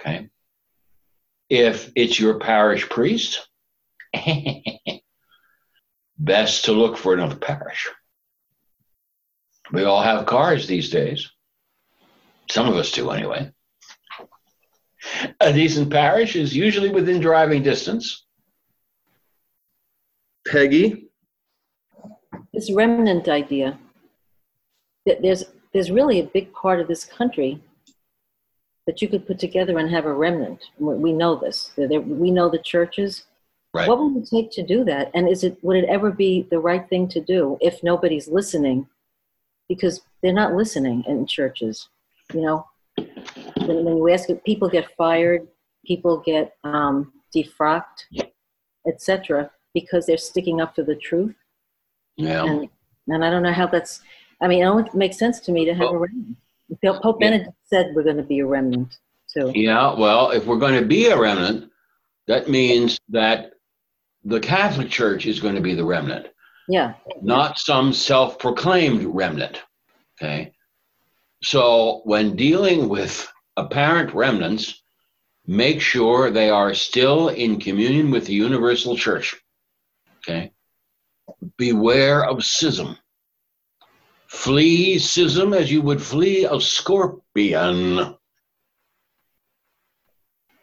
Okay. 0.00 0.28
If 1.48 1.92
it's 1.94 2.18
your 2.18 2.40
parish 2.40 2.88
priest, 2.88 3.46
best 6.18 6.64
to 6.66 6.72
look 6.72 6.96
for 6.96 7.14
another 7.14 7.36
parish. 7.36 7.88
We 9.72 9.84
all 9.84 10.02
have 10.02 10.26
cars 10.26 10.66
these 10.66 10.90
days. 10.90 11.30
Some 12.50 12.68
of 12.68 12.76
us 12.76 12.90
do, 12.90 13.10
anyway. 13.10 13.52
A 15.40 15.52
decent 15.52 15.90
parish 15.90 16.36
is 16.36 16.54
usually 16.54 16.90
within 16.90 17.20
driving 17.20 17.62
distance. 17.62 18.26
Peggy? 20.46 21.08
This 22.52 22.72
remnant 22.72 23.28
idea, 23.28 23.78
there's, 25.06 25.44
there's 25.72 25.90
really 25.90 26.20
a 26.20 26.24
big 26.24 26.52
part 26.52 26.80
of 26.80 26.88
this 26.88 27.04
country 27.04 27.62
that 28.86 29.00
you 29.00 29.08
could 29.08 29.26
put 29.26 29.38
together 29.38 29.78
and 29.78 29.88
have 29.90 30.04
a 30.04 30.12
remnant. 30.12 30.60
We 30.78 31.12
know 31.12 31.36
this. 31.36 31.70
We 31.76 32.30
know 32.30 32.48
the 32.50 32.58
churches. 32.58 33.26
Right. 33.72 33.88
What 33.88 34.00
would 34.00 34.16
it 34.22 34.28
take 34.28 34.50
to 34.52 34.66
do 34.66 34.84
that? 34.84 35.10
And 35.14 35.28
is 35.28 35.44
it 35.44 35.56
would 35.62 35.76
it 35.76 35.88
ever 35.88 36.10
be 36.10 36.46
the 36.50 36.58
right 36.58 36.88
thing 36.88 37.08
to 37.08 37.20
do 37.20 37.56
if 37.60 37.82
nobody's 37.82 38.26
listening? 38.26 38.86
Because 39.68 40.02
they're 40.22 40.32
not 40.32 40.54
listening 40.54 41.04
in 41.06 41.26
churches. 41.26 41.88
You 42.34 42.40
know, 42.42 42.66
when, 42.96 43.84
when 43.84 43.96
you 43.96 44.08
ask 44.10 44.28
it, 44.28 44.44
people 44.44 44.68
get 44.68 44.96
fired, 44.96 45.46
people 45.86 46.18
get 46.18 46.54
um, 46.64 47.12
defrocked, 47.34 48.06
etc 48.86 49.50
because 49.74 50.06
they're 50.06 50.16
sticking 50.16 50.60
up 50.60 50.74
for 50.74 50.82
the 50.82 50.96
truth. 50.96 51.34
Yeah. 52.16 52.44
And, 52.44 52.68
and 53.08 53.24
I 53.24 53.30
don't 53.30 53.42
know 53.42 53.52
how 53.52 53.66
that's, 53.66 54.00
I 54.40 54.48
mean, 54.48 54.62
it 54.62 54.66
only 54.66 54.88
makes 54.94 55.18
sense 55.18 55.40
to 55.40 55.52
me 55.52 55.64
to 55.64 55.72
have 55.72 55.80
well, 55.80 55.94
a 55.94 55.98
remnant. 55.98 56.36
Pope 57.02 57.16
yeah. 57.20 57.30
Benedict 57.30 57.56
said 57.64 57.92
we're 57.94 58.04
going 58.04 58.16
to 58.16 58.22
be 58.22 58.40
a 58.40 58.46
remnant 58.46 58.98
too. 59.32 59.52
Yeah, 59.54 59.94
well, 59.94 60.30
if 60.30 60.46
we're 60.46 60.58
going 60.58 60.80
to 60.80 60.86
be 60.86 61.06
a 61.06 61.18
remnant, 61.18 61.70
that 62.26 62.48
means 62.48 63.00
that 63.08 63.52
the 64.24 64.40
Catholic 64.40 64.90
Church 64.90 65.26
is 65.26 65.40
going 65.40 65.54
to 65.54 65.60
be 65.60 65.74
the 65.74 65.84
remnant, 65.84 66.28
Yeah. 66.68 66.94
not 67.22 67.58
some 67.58 67.92
self 67.92 68.38
proclaimed 68.38 69.02
remnant. 69.04 69.62
Okay. 70.20 70.52
So 71.42 72.02
when 72.04 72.36
dealing 72.36 72.88
with 72.88 73.30
apparent 73.56 74.12
remnants, 74.14 74.82
make 75.46 75.80
sure 75.80 76.30
they 76.30 76.50
are 76.50 76.74
still 76.74 77.28
in 77.28 77.58
communion 77.58 78.10
with 78.10 78.26
the 78.26 78.34
universal 78.34 78.96
church. 78.96 79.34
Okay. 80.18 80.52
Beware 81.56 82.24
of 82.24 82.44
schism. 82.44 82.98
Flee 84.26 84.98
schism 84.98 85.54
as 85.54 85.72
you 85.72 85.80
would 85.82 86.02
flee 86.02 86.44
a 86.44 86.60
scorpion. 86.60 88.16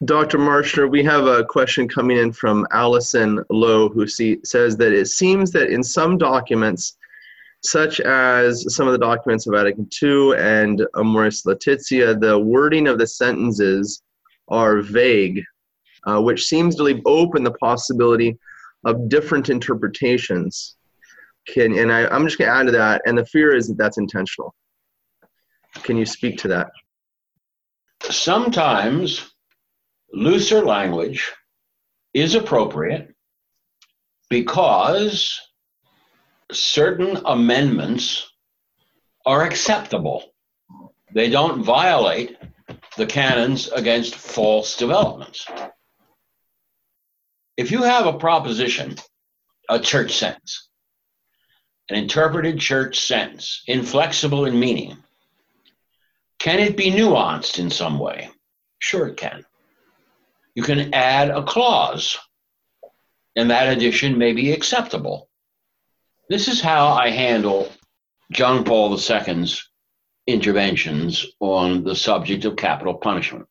Dr. 0.06 0.38
Marshner, 0.38 0.90
we 0.90 1.04
have 1.04 1.26
a 1.26 1.44
question 1.44 1.88
coming 1.88 2.18
in 2.18 2.32
from 2.32 2.68
Allison 2.72 3.44
Lowe, 3.50 3.90
who 3.90 4.08
see, 4.08 4.38
says 4.44 4.78
that 4.78 4.94
it 4.94 5.08
seems 5.08 5.52
that 5.52 5.72
in 5.72 5.82
some 5.84 6.20
documents, 6.20 6.98
such 7.64 8.00
as 8.02 8.76
some 8.76 8.86
of 8.86 8.94
the 8.94 9.00
documents 9.00 9.48
of 9.48 9.54
Vatican 9.54 9.90
II 10.02 10.36
and 10.38 10.86
Amoris 10.96 11.48
Laetitia, 11.48 12.16
the 12.16 12.38
wording 12.38 12.88
of 12.88 13.00
the 13.00 13.08
sentences 13.08 14.04
are 14.50 14.82
vague, 14.82 15.44
uh, 16.06 16.22
which 16.22 16.46
seems 16.46 16.76
to 16.76 16.84
leave 16.84 17.02
open 17.08 17.44
the 17.44 17.54
possibility 17.54 18.38
of 18.86 19.10
different 19.10 19.50
interpretations. 19.50 20.76
Can, 21.48 21.76
and 21.76 21.92
I, 21.92 22.08
I'm 22.10 22.24
just 22.24 22.38
going 22.38 22.52
to 22.52 22.56
add 22.56 22.68
to 22.68 22.72
that, 22.74 23.02
and 23.08 23.18
the 23.18 23.26
fear 23.26 23.56
is 23.56 23.68
that 23.68 23.80
that's 23.80 23.98
intentional. 23.98 24.54
Can 25.82 25.98
you 25.98 26.06
speak 26.06 26.38
to 26.40 26.48
that? 26.50 26.70
Sometimes 28.04 29.34
looser 30.12 30.64
language 30.64 31.32
is 32.14 32.36
appropriate 32.36 33.14
because 34.30 35.40
certain 36.52 37.20
amendments 37.26 38.32
are 39.26 39.44
acceptable. 39.44 40.24
They 41.14 41.30
don't 41.30 41.64
violate 41.64 42.38
the 42.98 43.06
canons 43.06 43.70
against 43.70 44.16
false 44.16 44.78
developments. 44.78 45.46
If 47.58 47.72
you 47.72 47.84
have 47.84 48.06
a 48.06 48.18
proposition, 48.18 48.96
a 49.70 49.80
church 49.80 50.16
sentence, 50.16 50.70
an 51.90 51.98
interpreted 51.98 52.60
church 52.60 53.00
sentence, 53.00 53.64
inflexible 53.68 54.46
in 54.46 54.60
meaning, 54.60 54.98
can 56.40 56.60
it 56.60 56.78
be 56.78 56.92
nuanced 56.92 57.60
in 57.60 57.70
some 57.70 58.00
way? 58.00 58.30
Sure, 58.80 59.08
it 59.08 59.18
can. 59.18 59.44
You 60.58 60.64
can 60.64 60.92
add 60.92 61.30
a 61.30 61.44
clause, 61.44 62.18
and 63.36 63.52
that 63.52 63.72
addition 63.72 64.18
may 64.18 64.34
be 64.34 64.52
acceptable. 64.52 65.30
This 66.32 66.48
is 66.48 66.60
how 66.60 66.88
I 66.88 67.12
handle 67.12 67.72
John 68.32 68.64
Paul 68.64 68.98
II's 68.98 69.70
interventions 70.26 71.28
on 71.40 71.84
the 71.84 71.96
subject 71.96 72.44
of 72.46 72.56
capital 72.56 72.96
punishment. 72.96 73.46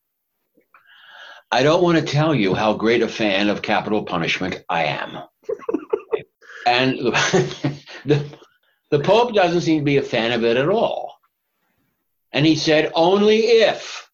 I 1.53 1.63
don't 1.63 1.81
want 1.81 1.97
to 1.97 2.05
tell 2.05 2.35
you 2.35 2.55
how 2.55 2.75
great 2.75 3.03
a 3.03 3.09
fan 3.09 3.51
of 3.51 3.63
capital 3.63 4.03
punishment 4.03 4.65
I 4.69 4.87
am. 4.87 5.19
and 6.67 6.99
the, 8.05 8.25
the 8.91 8.99
Pope 8.99 9.33
doesn't 9.33 9.61
seem 9.61 9.79
to 9.79 9.85
be 9.85 9.99
a 9.99 10.03
fan 10.03 10.33
of 10.33 10.43
it 10.43 10.57
at 10.57 10.69
all. 10.69 11.15
And 12.33 12.45
he 12.45 12.57
said, 12.57 12.91
only 12.97 13.37
if, 13.43 14.06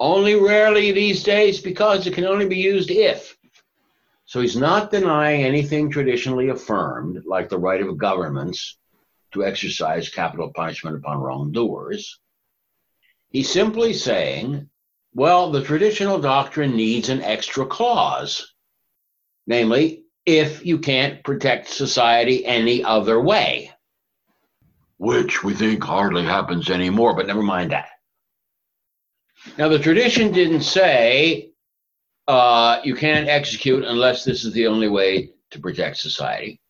only 0.00 0.34
rarely 0.34 0.92
these 0.92 1.22
days, 1.22 1.60
because 1.60 2.06
it 2.06 2.14
can 2.14 2.24
only 2.24 2.46
be 2.46 2.58
used 2.58 2.90
if. 2.90 3.36
So 4.26 4.40
he's 4.40 4.56
not 4.56 4.90
denying 4.90 5.44
anything 5.44 5.90
traditionally 5.90 6.48
affirmed, 6.48 7.24
like 7.26 7.48
the 7.48 7.58
right 7.58 7.80
of 7.80 7.98
governments 7.98 8.76
to 9.32 9.44
exercise 9.44 10.08
capital 10.08 10.52
punishment 10.54 10.96
upon 10.96 11.18
wrongdoers. 11.18 12.18
He's 13.30 13.50
simply 13.50 13.92
saying, 13.92 14.68
well, 15.12 15.50
the 15.50 15.62
traditional 15.62 16.20
doctrine 16.20 16.74
needs 16.76 17.08
an 17.08 17.22
extra 17.22 17.66
clause, 17.66 18.54
namely, 19.46 20.04
if 20.26 20.64
you 20.64 20.78
can't 20.78 21.22
protect 21.22 21.68
society 21.68 22.44
any 22.46 22.82
other 22.82 23.20
way, 23.20 23.70
which 24.98 25.44
we 25.44 25.54
think 25.54 25.84
hardly 25.84 26.24
happens 26.24 26.70
anymore, 26.70 27.14
but 27.14 27.26
never 27.26 27.42
mind 27.42 27.72
that. 27.72 27.88
Now, 29.58 29.68
the 29.68 29.78
tradition 29.78 30.32
didn't 30.32 30.62
say 30.62 31.50
uh, 32.26 32.80
you 32.82 32.94
can't 32.94 33.28
execute 33.28 33.84
unless 33.84 34.24
this 34.24 34.44
is 34.44 34.52
the 34.52 34.66
only 34.66 34.88
way 34.88 35.30
to 35.50 35.60
protect 35.60 35.98
society. 35.98 36.60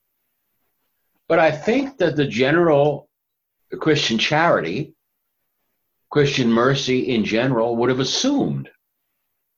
But 1.29 1.39
I 1.39 1.51
think 1.51 1.99
that 1.99 2.17
the 2.17 2.27
general 2.27 3.09
Christian 3.81 4.19
charity, 4.19 4.95
Christian 6.11 6.53
mercy 6.53 7.15
in 7.15 7.25
general, 7.25 7.77
would 7.77 7.89
have 7.89 8.01
assumed 8.01 8.69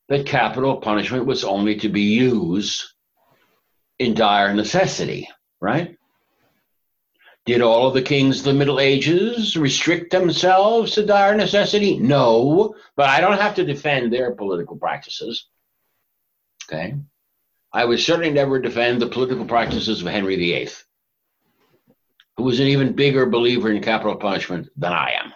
that 0.09 0.27
capital 0.27 0.77
punishment 0.77 1.27
was 1.27 1.43
only 1.43 1.77
to 1.77 1.89
be 1.89 2.03
used 2.03 2.85
in 3.99 4.15
dire 4.15 4.55
necessity, 4.55 5.29
right? 5.61 5.96
Did 7.47 7.63
all 7.63 7.87
of 7.87 7.95
the 7.95 8.03
kings 8.03 8.41
of 8.41 8.45
the 8.45 8.55
Middle 8.55 8.81
Ages 8.81 9.57
restrict 9.57 10.11
themselves 10.11 10.93
to 10.93 11.07
dire 11.07 11.37
necessity? 11.37 11.97
No, 11.97 12.75
but 12.97 13.09
I 13.09 13.21
don't 13.21 13.41
have 13.41 13.55
to 13.55 13.65
defend 13.65 14.13
their 14.13 14.35
political 14.35 14.77
practices. 14.77 15.47
Okay. 16.65 16.97
I 17.73 17.85
would 17.85 18.01
certainly 18.01 18.33
never 18.33 18.59
defend 18.59 19.01
the 19.01 19.07
political 19.07 19.45
practices 19.45 20.03
of 20.03 20.09
Henry 20.09 20.35
VIII, 20.35 20.71
who 22.37 22.43
was 22.43 22.59
an 22.59 22.67
even 22.67 22.95
bigger 22.95 23.27
believer 23.27 23.71
in 23.71 23.81
capital 23.81 24.17
punishment 24.17 24.69
than 24.77 24.93
I 24.93 25.13
am. 25.23 25.33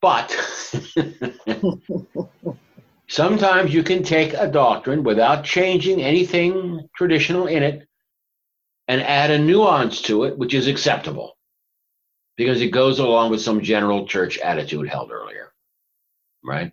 But 0.00 0.34
sometimes 3.08 3.74
you 3.74 3.82
can 3.82 4.02
take 4.02 4.32
a 4.32 4.50
doctrine 4.50 5.02
without 5.02 5.44
changing 5.44 6.00
anything 6.00 6.88
traditional 6.96 7.46
in 7.46 7.62
it 7.62 7.89
and 8.90 9.02
add 9.02 9.30
a 9.30 9.38
nuance 9.38 10.02
to 10.02 10.24
it, 10.24 10.36
which 10.36 10.52
is 10.52 10.66
acceptable 10.66 11.36
because 12.36 12.60
it 12.60 12.72
goes 12.72 12.98
along 12.98 13.30
with 13.30 13.40
some 13.40 13.62
general 13.62 14.04
church 14.04 14.36
attitude 14.38 14.88
held 14.88 15.12
earlier, 15.12 15.52
right? 16.42 16.72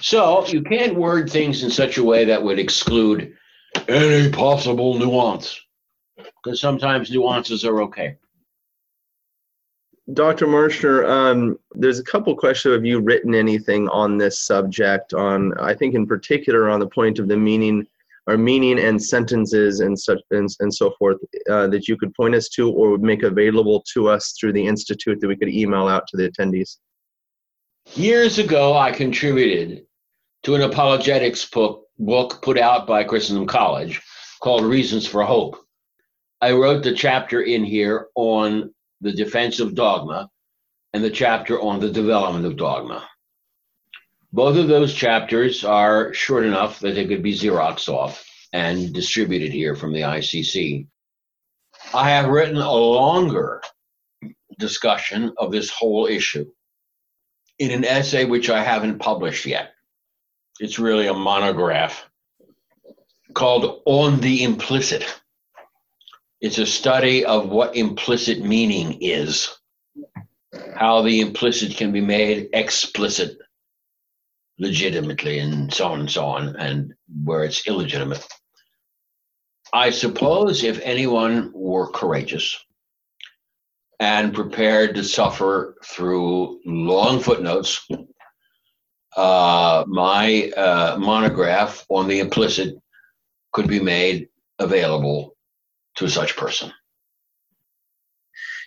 So 0.00 0.46
you 0.46 0.62
can't 0.62 0.94
word 0.94 1.28
things 1.28 1.64
in 1.64 1.70
such 1.70 1.98
a 1.98 2.04
way 2.04 2.24
that 2.26 2.40
would 2.40 2.60
exclude 2.60 3.34
any 3.88 4.30
possible 4.30 4.96
nuance, 4.96 5.60
because 6.16 6.60
sometimes 6.60 7.10
nuances 7.10 7.64
are 7.64 7.82
okay. 7.82 8.16
Dr. 10.12 10.46
Marshner, 10.46 11.04
um, 11.10 11.58
there's 11.72 11.98
a 11.98 12.04
couple 12.04 12.36
questions. 12.36 12.74
Have 12.74 12.86
you 12.86 13.00
written 13.00 13.34
anything 13.34 13.88
on 13.88 14.18
this 14.18 14.38
subject? 14.38 15.14
On, 15.14 15.52
I 15.58 15.74
think, 15.74 15.96
in 15.96 16.06
particular, 16.06 16.70
on 16.70 16.78
the 16.78 16.86
point 16.86 17.18
of 17.18 17.26
the 17.26 17.36
meaning 17.36 17.88
or 18.28 18.36
meaning 18.36 18.78
and 18.78 19.02
sentences 19.02 19.80
and 19.80 19.98
such 19.98 20.20
and, 20.30 20.48
and 20.60 20.72
so 20.72 20.92
forth 20.98 21.16
uh, 21.50 21.66
that 21.68 21.88
you 21.88 21.96
could 21.96 22.12
point 22.14 22.34
us 22.34 22.48
to 22.50 22.70
or 22.70 22.90
would 22.90 23.02
make 23.02 23.22
available 23.22 23.82
to 23.94 24.08
us 24.08 24.34
through 24.38 24.52
the 24.52 24.64
institute 24.64 25.18
that 25.20 25.28
we 25.28 25.36
could 25.36 25.48
email 25.48 25.88
out 25.88 26.06
to 26.06 26.16
the 26.18 26.30
attendees. 26.30 26.76
Years 27.94 28.38
ago, 28.38 28.76
I 28.76 28.92
contributed 28.92 29.86
to 30.42 30.54
an 30.54 30.60
apologetics 30.60 31.46
book, 31.46 31.86
book 31.98 32.42
put 32.42 32.58
out 32.58 32.86
by 32.86 33.02
Christendom 33.02 33.46
College 33.46 34.02
called 34.40 34.64
Reasons 34.64 35.06
for 35.06 35.22
Hope. 35.22 35.56
I 36.42 36.52
wrote 36.52 36.82
the 36.82 36.94
chapter 36.94 37.42
in 37.42 37.64
here 37.64 38.08
on 38.14 38.72
the 39.00 39.10
defense 39.10 39.58
of 39.58 39.74
dogma 39.74 40.28
and 40.92 41.02
the 41.02 41.10
chapter 41.10 41.60
on 41.60 41.80
the 41.80 41.90
development 41.90 42.44
of 42.44 42.56
dogma. 42.58 43.08
Both 44.32 44.58
of 44.58 44.68
those 44.68 44.92
chapters 44.92 45.64
are 45.64 46.12
short 46.12 46.44
enough 46.44 46.80
that 46.80 46.94
they 46.94 47.06
could 47.06 47.22
be 47.22 47.32
Xerox 47.32 47.88
off 47.88 48.24
and 48.52 48.92
distributed 48.92 49.52
here 49.52 49.74
from 49.74 49.92
the 49.92 50.00
ICC. 50.00 50.86
I 51.94 52.10
have 52.10 52.28
written 52.28 52.58
a 52.58 52.72
longer 52.72 53.62
discussion 54.58 55.32
of 55.38 55.50
this 55.50 55.70
whole 55.70 56.06
issue 56.06 56.50
in 57.58 57.70
an 57.70 57.84
essay 57.84 58.26
which 58.26 58.50
I 58.50 58.62
haven't 58.62 58.98
published 58.98 59.46
yet. 59.46 59.72
It's 60.60 60.78
really 60.78 61.06
a 61.06 61.14
monograph 61.14 62.08
called 63.32 63.82
On 63.86 64.20
the 64.20 64.44
Implicit. 64.44 65.04
It's 66.40 66.58
a 66.58 66.66
study 66.66 67.24
of 67.24 67.48
what 67.48 67.76
implicit 67.76 68.40
meaning 68.44 68.98
is, 69.00 69.58
how 70.74 71.02
the 71.02 71.20
implicit 71.20 71.76
can 71.76 71.92
be 71.92 72.00
made 72.00 72.50
explicit 72.52 73.38
legitimately, 74.58 75.38
and 75.38 75.72
so 75.72 75.88
on 75.88 76.00
and 76.00 76.10
so 76.10 76.24
on, 76.24 76.56
and 76.56 76.94
where 77.24 77.44
it's 77.44 77.66
illegitimate. 77.66 78.26
I 79.72 79.90
suppose 79.90 80.64
if 80.64 80.80
anyone 80.82 81.52
were 81.54 81.90
courageous 81.90 82.58
and 84.00 84.34
prepared 84.34 84.94
to 84.94 85.04
suffer 85.04 85.76
through 85.84 86.60
long 86.64 87.20
footnotes, 87.20 87.86
uh, 89.16 89.84
my 89.86 90.50
uh, 90.56 90.96
monograph 90.98 91.84
on 91.90 92.08
the 92.08 92.20
implicit 92.20 92.76
could 93.52 93.68
be 93.68 93.80
made 93.80 94.28
available 94.58 95.36
to 95.96 96.08
such 96.08 96.36
person. 96.36 96.72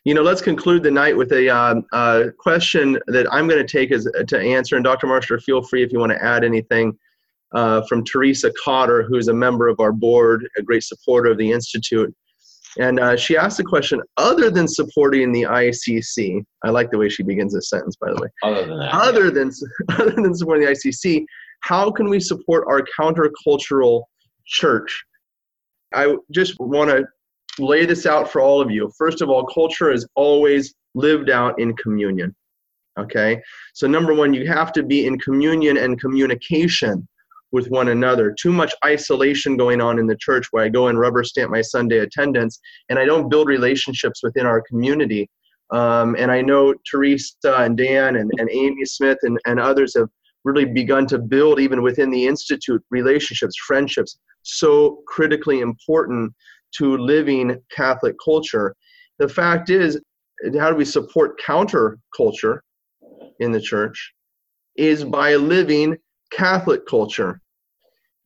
You 0.04 0.16
know, 0.16 0.24
let's 0.24 0.42
conclude 0.42 0.82
the 0.82 0.90
night 0.90 1.16
with 1.16 1.32
a 1.32 1.48
uh, 1.48 1.76
uh, 1.94 2.24
question 2.40 2.98
that 3.08 3.32
I'm 3.32 3.48
going 3.48 3.66
to 3.66 3.72
take 3.72 3.92
as 3.92 4.08
to 4.28 4.40
answer. 4.40 4.76
And 4.76 4.84
Dr. 4.84 5.06
Marshner, 5.06 5.42
feel 5.42 5.62
free 5.62 5.84
if 5.84 5.92
you 5.92 6.00
want 6.00 6.12
to 6.12 6.24
add 6.24 6.44
anything 6.44 6.98
uh, 7.54 7.84
from 7.88 8.04
Teresa 8.04 8.52
Cotter, 8.64 9.04
who's 9.04 9.28
a 9.28 9.34
member 9.34 9.68
of 9.68 9.80
our 9.80 9.92
board, 9.92 10.48
a 10.58 10.64
great 10.64 10.84
supporter 10.84 11.32
of 11.32 11.38
the 11.38 11.52
Institute. 11.52 12.14
And 12.80 13.00
uh, 13.00 13.16
she 13.18 13.38
asked 13.38 13.58
the 13.58 13.64
question 13.64 14.02
other 14.18 14.50
than 14.50 14.68
supporting 14.68 15.32
the 15.32 15.44
ICC, 15.44 16.44
I 16.64 16.70
like 16.70 16.90
the 16.90 16.98
way 16.98 17.10
she 17.10 17.22
begins 17.22 17.54
this 17.54 17.70
sentence, 17.70 17.96
by 17.96 18.10
the 18.10 18.22
way. 18.22 18.30
Other 18.44 18.66
than 18.66 18.80
that. 18.80 18.94
Other 18.94 19.30
than, 19.30 19.52
other 19.90 20.12
than 20.12 20.34
supporting 20.34 20.66
the 20.66 20.72
ICC, 20.72 21.26
how 21.60 21.92
can 21.92 22.10
we 22.10 22.20
support 22.20 22.66
our 22.68 22.82
countercultural 23.00 24.04
church? 24.46 25.04
I 25.94 26.16
just 26.32 26.60
want 26.60 26.90
to 26.90 27.06
lay 27.60 27.86
this 27.86 28.06
out 28.06 28.32
for 28.32 28.42
all 28.42 28.62
of 28.62 28.72
you. 28.72 28.92
First 28.98 29.22
of 29.22 29.30
all, 29.30 29.46
culture 29.46 29.92
is 29.92 30.08
always 30.16 30.74
lived 30.94 31.30
out 31.30 31.60
in 31.60 31.76
communion. 31.76 32.36
Okay? 32.98 33.42
So, 33.74 33.88
number 33.88 34.14
one, 34.14 34.34
you 34.34 34.48
have 34.48 34.72
to 34.74 34.84
be 34.84 35.06
in 35.06 35.20
communion 35.20 35.78
and 35.78 36.00
communication 36.00 37.08
with 37.52 37.68
one 37.70 37.90
another. 37.90 38.34
Too 38.40 38.52
much 38.52 38.74
isolation 38.86 39.58
going 39.58 39.82
on 39.82 40.00
in 40.00 40.08
the 40.08 40.16
church 40.16 40.48
where 40.52 40.64
I 40.64 40.70
go 40.70 40.88
and 40.88 41.00
rubber 41.00 41.24
stamp 41.24 41.52
my 41.52 41.62
Sunday 41.62 42.00
attendance 42.00 42.60
and 42.90 42.98
I 42.98 43.06
don't 43.06 43.30
build 43.30 43.48
relationships 43.48 44.22
within 44.24 44.46
our 44.46 44.62
community. 44.62 45.30
Um, 45.72 46.16
and 46.18 46.32
I 46.32 46.42
know 46.42 46.74
Teresa 46.90 47.56
and 47.58 47.78
Dan 47.78 48.18
and, 48.18 48.32
and 48.38 48.50
Amy 48.52 48.86
Smith 48.86 49.18
and, 49.24 49.38
and 49.46 49.60
others 49.60 49.96
have 49.96 50.10
really 50.44 50.66
begun 50.66 51.06
to 51.08 51.20
build, 51.20 51.60
even 51.60 51.82
within 51.82 52.10
the 52.10 52.26
Institute, 52.26 52.84
relationships, 52.90 53.56
friendships, 53.68 54.18
so 54.44 55.02
critically 55.08 55.60
important 55.60 56.34
to 56.78 56.98
living 56.98 57.58
Catholic 57.76 58.16
culture. 58.24 58.76
The 59.20 59.28
fact 59.28 59.70
is, 59.70 60.00
how 60.58 60.70
do 60.70 60.76
we 60.76 60.86
support 60.86 61.40
counterculture 61.40 62.60
in 63.40 63.52
the 63.52 63.62
church? 63.62 64.14
Is 64.76 65.04
by 65.04 65.36
living 65.36 65.98
Catholic 66.32 66.88
culture. 66.88 67.42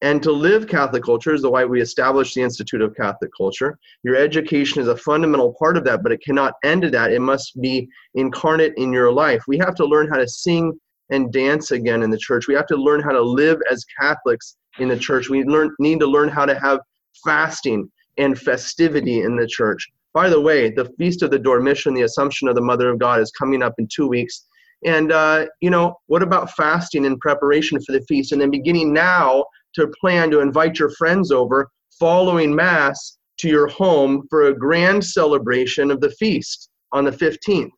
And 0.02 0.22
to 0.24 0.32
live 0.32 0.68
Catholic 0.68 1.04
culture 1.04 1.34
is 1.34 1.42
the 1.42 1.50
why 1.50 1.66
we 1.66 1.82
established 1.82 2.36
the 2.36 2.42
Institute 2.42 2.82
of 2.82 2.96
Catholic 2.96 3.32
Culture. 3.36 3.78
Your 4.04 4.16
education 4.16 4.82
is 4.82 4.88
a 4.88 4.98
fundamental 4.98 5.56
part 5.58 5.78
of 5.78 5.84
that, 5.86 6.04
but 6.04 6.12
it 6.12 6.22
cannot 6.22 6.54
end 6.64 6.86
at 6.86 6.92
that. 6.92 7.12
It 7.12 7.22
must 7.22 7.60
be 7.60 7.88
incarnate 8.14 8.74
in 8.78 8.94
your 8.94 9.12
life. 9.12 9.44
We 9.48 9.58
have 9.58 9.74
to 9.76 9.86
learn 9.86 10.08
how 10.08 10.18
to 10.18 10.28
sing 10.28 10.80
and 11.10 11.32
dance 11.32 11.72
again 11.72 12.04
in 12.04 12.10
the 12.10 12.18
church. 12.18 12.48
We 12.48 12.56
have 12.56 12.68
to 12.68 12.76
learn 12.76 13.02
how 13.02 13.12
to 13.12 13.22
live 13.22 13.60
as 13.72 13.86
Catholics 14.00 14.58
in 14.80 14.90
the 14.90 14.98
church. 14.98 15.30
We 15.30 15.44
learn, 15.44 15.72
need 15.80 16.00
to 16.02 16.08
learn 16.08 16.30
how 16.30 16.46
to 16.46 16.60
have 16.60 16.80
fasting 17.24 17.90
and 18.18 18.40
festivity 18.40 19.22
in 19.22 19.36
the 19.36 19.48
church. 19.48 19.90
By 20.14 20.30
the 20.30 20.40
way, 20.40 20.70
the 20.70 20.90
Feast 20.98 21.24
of 21.24 21.32
the 21.32 21.40
Dormition, 21.40 21.94
the 21.94 22.04
Assumption 22.04 22.48
of 22.48 22.56
the 22.56 22.62
Mother 22.62 22.90
of 22.90 23.00
God, 23.00 23.20
is 23.20 23.32
coming 23.32 23.62
up 23.62 23.74
in 23.78 23.88
two 23.94 24.08
weeks. 24.08 24.46
And, 24.86 25.12
uh, 25.12 25.48
you 25.62 25.70
know, 25.70 25.96
what 26.08 26.24
about 26.24 26.52
fasting 26.52 27.06
in 27.06 27.20
preparation 27.20 27.80
for 27.82 27.92
the 27.92 28.06
feast? 28.08 28.32
And 28.32 28.40
then 28.40 28.52
beginning 28.52 28.94
now 28.94 29.46
to 29.74 29.92
plan 30.00 30.32
to 30.32 30.40
invite 30.40 30.80
your 30.80 30.92
friends 30.92 31.32
over 31.32 31.70
following 32.00 32.56
Mass 32.56 33.18
to 33.40 33.50
your 33.50 33.68
home 33.68 34.26
for 34.30 34.44
a 34.44 34.58
grand 34.58 35.04
celebration 35.04 35.92
of 35.92 36.00
the 36.00 36.12
feast 36.12 36.70
on 36.92 37.04
the 37.04 37.12
15th. 37.12 37.72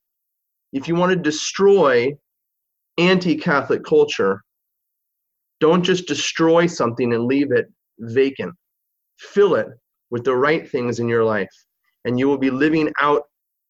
If 0.74 0.88
you 0.88 0.96
want 0.96 1.12
to 1.12 1.16
destroy 1.16 2.14
anti 2.98 3.36
Catholic 3.36 3.84
culture, 3.84 4.42
don't 5.60 5.84
just 5.84 6.08
destroy 6.08 6.68
something 6.68 7.14
and 7.14 7.26
leave 7.26 7.52
it 7.52 7.66
vacant. 8.00 8.54
Fill 9.18 9.56
it 9.56 9.68
with 10.10 10.24
the 10.24 10.36
right 10.36 10.70
things 10.70 11.00
in 11.00 11.08
your 11.08 11.24
life, 11.24 11.54
and 12.06 12.20
you 12.20 12.28
will 12.28 12.38
be 12.38 12.50
living 12.50 12.92
out 13.00 13.24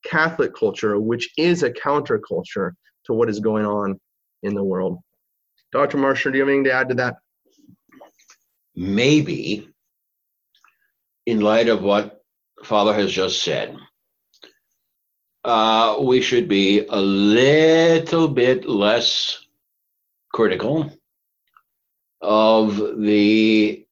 Catholic 0.06 0.54
culture, 0.56 1.00
which 1.00 1.30
is 1.38 1.64
a 1.64 1.72
counterculture 1.72 2.72
to 3.06 3.14
what 3.14 3.30
is 3.30 3.40
going 3.40 3.66
on 3.66 4.00
in 4.44 4.54
the 4.54 4.64
world. 4.64 5.00
Dr. 5.72 5.98
Marshner, 5.98 6.32
do 6.32 6.38
you 6.38 6.44
have 6.44 6.50
anything 6.50 6.64
to 6.66 6.74
add 6.74 6.90
to 6.90 6.96
that? 6.96 7.16
Maybe, 8.76 9.70
in 11.26 11.42
light 11.42 11.68
of 11.68 11.82
what 11.82 12.24
Father 12.64 12.94
has 12.94 13.12
just 13.12 13.44
said, 13.44 13.76
uh, 15.44 15.98
we 16.02 16.22
should 16.22 16.48
be 16.48 16.86
a 16.88 17.00
little 17.00 18.28
bit 18.28 18.68
less 18.68 19.46
critical 20.32 20.92
of 22.22 22.78
the 23.00 23.87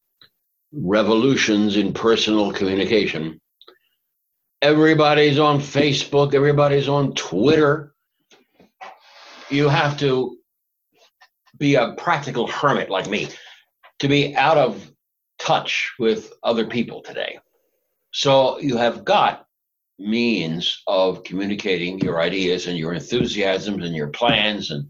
revolutions 0.75 1.77
in 1.77 1.93
personal 1.93 2.51
communication. 2.51 3.39
Everybody's 4.61 5.39
on 5.39 5.59
Facebook, 5.59 6.33
everybody's 6.33 6.89
on 6.89 7.13
Twitter. 7.13 7.93
You 9.49 9.69
have 9.69 9.97
to 9.99 10.37
be 11.57 11.75
a 11.75 11.93
practical 11.93 12.47
hermit 12.47 12.89
like 12.89 13.07
me 13.09 13.29
to 13.99 14.07
be 14.07 14.35
out 14.35 14.57
of 14.57 14.91
touch 15.39 15.93
with 15.99 16.33
other 16.43 16.65
people 16.65 17.01
today. 17.01 17.39
So 18.11 18.59
you 18.59 18.77
have 18.77 19.05
got 19.05 19.45
means 19.97 20.81
of 20.87 21.23
communicating 21.23 21.99
your 21.99 22.21
ideas 22.21 22.67
and 22.67 22.77
your 22.77 22.93
enthusiasms 22.93 23.85
and 23.85 23.95
your 23.95 24.09
plans 24.09 24.71
and 24.71 24.89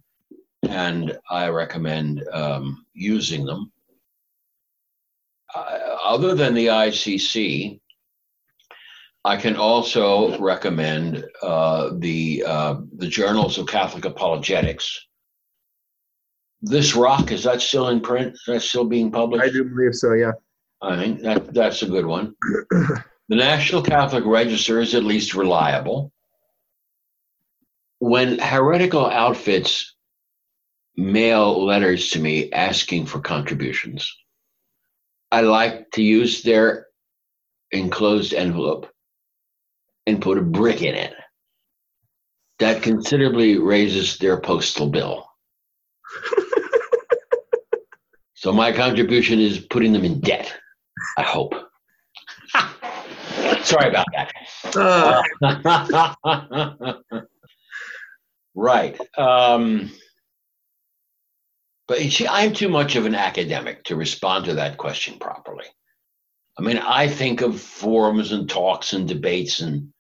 and 0.68 1.16
I 1.30 1.50
recommend 1.50 2.24
um, 2.34 2.86
using 2.96 3.46
them 3.46 3.72
other 6.06 6.36
than 6.36 6.54
the 6.54 6.68
ICC, 6.68 7.80
I 9.26 9.38
can 9.38 9.56
also 9.56 10.38
recommend 10.38 11.26
uh, 11.42 11.90
the 11.98 12.44
uh, 12.46 12.76
the 12.96 13.08
journals 13.08 13.58
of 13.58 13.68
Catholic 13.68 14.06
apologetics. 14.06 15.08
This 16.62 16.96
rock 16.96 17.32
is 17.32 17.44
that 17.44 17.62
still 17.62 17.90
in 17.90 18.02
print? 18.02 18.36
Is 18.36 18.44
that 18.48 18.62
still 18.62 18.86
being 18.86 19.12
published? 19.12 19.44
I 19.44 19.50
do 19.50 19.64
believe 19.64 19.96
so. 19.96 20.14
Yeah. 20.14 20.34
I 20.82 20.96
think 20.96 21.22
that 21.22 21.54
that's 21.54 21.82
a 21.82 21.88
good 21.88 22.06
one. 22.06 22.36
the 22.70 23.02
National 23.36 23.82
Catholic 23.82 24.26
Register 24.26 24.80
is 24.80 24.94
at 24.94 25.04
least 25.04 25.34
reliable. 25.34 26.12
When 28.00 28.38
heretical 28.38 29.10
outfits 29.10 29.96
mail 30.96 31.66
letters 31.66 32.12
to 32.12 32.20
me 32.20 32.52
asking 32.52 33.08
for 33.08 33.20
contributions, 33.20 34.16
I 35.36 35.42
like 35.42 35.92
to 35.92 36.02
use 36.02 36.42
their 36.44 36.88
enclosed 37.72 38.34
envelope 38.34 38.88
and 40.08 40.22
put 40.22 40.38
a 40.38 40.42
brick 40.42 40.82
in 40.82 40.96
it. 40.96 41.14
That 42.60 42.82
considerably 42.82 43.58
raises 43.58 44.18
their 44.18 44.40
postal 44.40 44.90
bill. 44.90 45.28
so 48.34 48.54
my 48.54 48.72
contribution 48.72 49.42
is 49.42 49.60
putting 49.60 49.92
them 49.92 50.06
in 50.06 50.22
debt, 50.22 50.54
I 51.18 51.24
hope. 51.24 51.54
Sorry 53.64 53.90
about 53.90 54.06
that. 54.14 54.32
Uh. 55.44 56.94
right. 58.56 58.98
Um, 59.18 59.92
but 61.88 62.00
see, 62.00 62.28
I'm 62.28 62.54
too 62.54 62.70
much 62.70 62.96
of 62.96 63.06
an 63.06 63.16
academic 63.16 63.84
to 63.86 63.96
respond 63.96 64.46
to 64.46 64.56
that 64.56 64.78
question 64.78 65.20
properly. 65.20 65.66
I 66.58 66.62
mean, 66.62 66.78
I 66.78 67.08
think 67.08 67.42
of 67.42 67.60
forums 67.60 68.32
and 68.32 68.50
talks 68.50 68.94
and 68.94 69.08
debates 69.08 69.60
and 69.60 69.92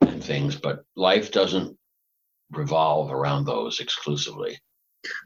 and 0.00 0.22
things, 0.22 0.56
but 0.56 0.84
life 0.96 1.30
doesn't 1.30 1.76
revolve 2.50 3.10
around 3.12 3.44
those 3.44 3.80
exclusively. 3.80 4.58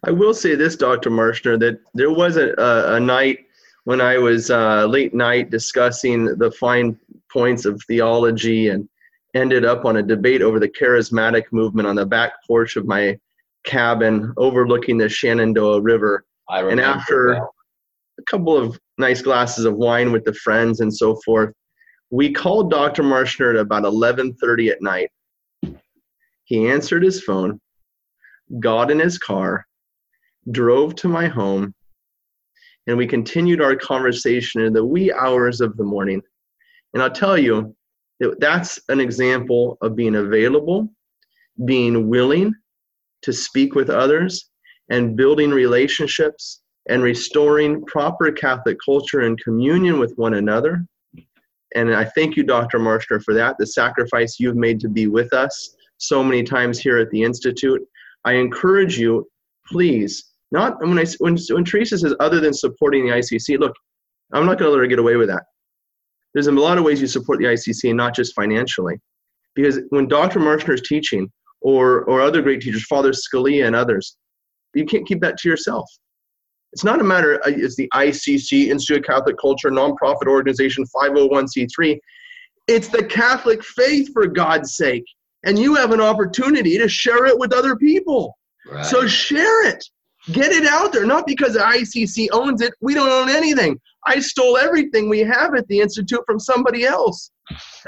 I 0.04 0.10
will 0.10 0.34
say 0.34 0.54
this, 0.54 0.76
Dr. 0.76 1.10
Marshner, 1.10 1.58
that 1.60 1.80
there 1.94 2.10
was 2.10 2.36
a, 2.36 2.54
a, 2.58 2.96
a 2.96 3.00
night 3.00 3.40
when 3.84 4.00
I 4.00 4.18
was 4.18 4.50
uh, 4.50 4.86
late 4.86 5.14
night 5.14 5.50
discussing 5.50 6.24
the 6.24 6.50
fine 6.52 6.98
points 7.32 7.64
of 7.64 7.82
theology 7.86 8.68
and 8.68 8.88
ended 9.34 9.64
up 9.64 9.84
on 9.84 9.96
a 9.96 10.02
debate 10.02 10.42
over 10.42 10.60
the 10.60 10.68
charismatic 10.68 11.44
movement 11.52 11.88
on 11.88 11.96
the 11.96 12.06
back 12.06 12.32
porch 12.46 12.76
of 12.76 12.86
my 12.86 13.18
cabin 13.64 14.32
overlooking 14.36 14.98
the 14.98 15.08
Shenandoah 15.08 15.80
River. 15.80 16.24
and 16.50 16.80
after 16.80 17.34
that. 17.34 17.48
a 18.18 18.22
couple 18.24 18.56
of 18.56 18.78
nice 18.98 19.22
glasses 19.22 19.64
of 19.64 19.74
wine 19.74 20.12
with 20.12 20.24
the 20.24 20.34
friends 20.34 20.80
and 20.80 20.94
so 20.94 21.16
forth, 21.24 21.52
we 22.10 22.32
called 22.32 22.70
Dr. 22.70 23.02
Marshner 23.02 23.54
at 23.54 23.60
about 23.60 23.84
11:30 23.84 24.70
at 24.70 24.82
night. 24.82 25.10
He 26.44 26.68
answered 26.68 27.02
his 27.02 27.22
phone, 27.22 27.60
got 28.60 28.90
in 28.90 28.98
his 28.98 29.18
car, 29.18 29.66
drove 30.50 30.94
to 30.96 31.08
my 31.08 31.26
home, 31.26 31.74
and 32.86 32.98
we 32.98 33.06
continued 33.06 33.62
our 33.62 33.76
conversation 33.76 34.60
in 34.62 34.72
the 34.72 34.84
wee 34.84 35.12
hours 35.12 35.60
of 35.60 35.76
the 35.76 35.84
morning. 35.84 36.20
And 36.92 37.02
I'll 37.02 37.10
tell 37.10 37.38
you, 37.38 37.74
that's 38.38 38.78
an 38.88 39.00
example 39.00 39.78
of 39.80 39.96
being 39.96 40.16
available, 40.16 40.92
being 41.64 42.08
willing, 42.08 42.54
to 43.22 43.32
speak 43.32 43.74
with 43.74 43.90
others 43.90 44.50
and 44.90 45.16
building 45.16 45.50
relationships 45.50 46.62
and 46.88 47.02
restoring 47.02 47.84
proper 47.86 48.30
Catholic 48.32 48.76
culture 48.84 49.20
and 49.20 49.40
communion 49.42 49.98
with 49.98 50.12
one 50.16 50.34
another. 50.34 50.84
And 51.74 51.94
I 51.94 52.04
thank 52.04 52.36
you, 52.36 52.42
Dr. 52.42 52.78
Marshner, 52.78 53.22
for 53.22 53.34
that, 53.34 53.56
the 53.58 53.66
sacrifice 53.66 54.36
you've 54.38 54.56
made 54.56 54.80
to 54.80 54.88
be 54.88 55.06
with 55.06 55.32
us 55.32 55.74
so 55.98 56.22
many 56.22 56.42
times 56.42 56.78
here 56.78 56.98
at 56.98 57.10
the 57.10 57.22
Institute. 57.22 57.80
I 58.24 58.34
encourage 58.34 58.98
you, 58.98 59.26
please, 59.66 60.32
not 60.50 60.80
when 60.80 60.98
I 60.98 61.06
when, 61.18 61.36
when 61.50 61.64
Teresa 61.64 61.98
says 61.98 62.14
other 62.20 62.40
than 62.40 62.52
supporting 62.52 63.06
the 63.06 63.12
ICC, 63.12 63.58
look, 63.58 63.74
I'm 64.32 64.44
not 64.44 64.58
going 64.58 64.68
to 64.68 64.72
let 64.72 64.80
her 64.80 64.86
get 64.86 64.98
away 64.98 65.16
with 65.16 65.28
that. 65.28 65.44
There's 66.34 66.46
a 66.46 66.52
lot 66.52 66.78
of 66.78 66.84
ways 66.84 67.00
you 67.00 67.06
support 67.06 67.38
the 67.38 67.46
ICC, 67.46 67.88
and 67.88 67.96
not 67.96 68.14
just 68.14 68.34
financially, 68.34 68.96
because 69.54 69.80
when 69.90 70.08
Dr. 70.08 70.40
Marshner 70.40 70.74
is 70.74 70.82
teaching, 70.82 71.30
or 71.62 72.04
or 72.04 72.20
other 72.20 72.42
great 72.42 72.60
teachers, 72.60 72.84
Father 72.84 73.12
Scalia 73.12 73.66
and 73.66 73.76
others, 73.76 74.16
you 74.74 74.84
can't 74.84 75.06
keep 75.06 75.20
that 75.20 75.38
to 75.38 75.48
yourself. 75.48 75.88
It's 76.72 76.84
not 76.84 77.00
a 77.00 77.04
matter, 77.04 77.34
uh, 77.44 77.50
it's 77.50 77.76
the 77.76 77.88
ICC, 77.92 78.68
Institute 78.68 78.98
of 78.98 79.04
Catholic 79.04 79.36
Culture, 79.38 79.70
nonprofit 79.70 80.26
organization, 80.26 80.84
501c3. 80.94 81.98
It's 82.66 82.88
the 82.88 83.04
Catholic 83.04 83.62
faith, 83.62 84.10
for 84.12 84.26
God's 84.26 84.76
sake. 84.76 85.04
And 85.44 85.58
you 85.58 85.74
have 85.74 85.92
an 85.92 86.00
opportunity 86.00 86.78
to 86.78 86.88
share 86.88 87.26
it 87.26 87.38
with 87.38 87.52
other 87.52 87.76
people. 87.76 88.38
Right. 88.70 88.86
So 88.86 89.06
share 89.06 89.68
it. 89.68 89.84
Get 90.30 90.52
it 90.52 90.66
out 90.66 90.92
there. 90.92 91.04
Not 91.04 91.26
because 91.26 91.54
the 91.54 91.60
ICC 91.60 92.28
owns 92.32 92.62
it. 92.62 92.72
We 92.80 92.94
don't 92.94 93.08
own 93.08 93.28
anything. 93.28 93.78
I 94.06 94.20
stole 94.20 94.56
everything 94.56 95.08
we 95.08 95.18
have 95.20 95.54
at 95.54 95.66
the 95.66 95.80
Institute 95.80 96.22
from 96.26 96.38
somebody 96.38 96.84
else. 96.84 97.32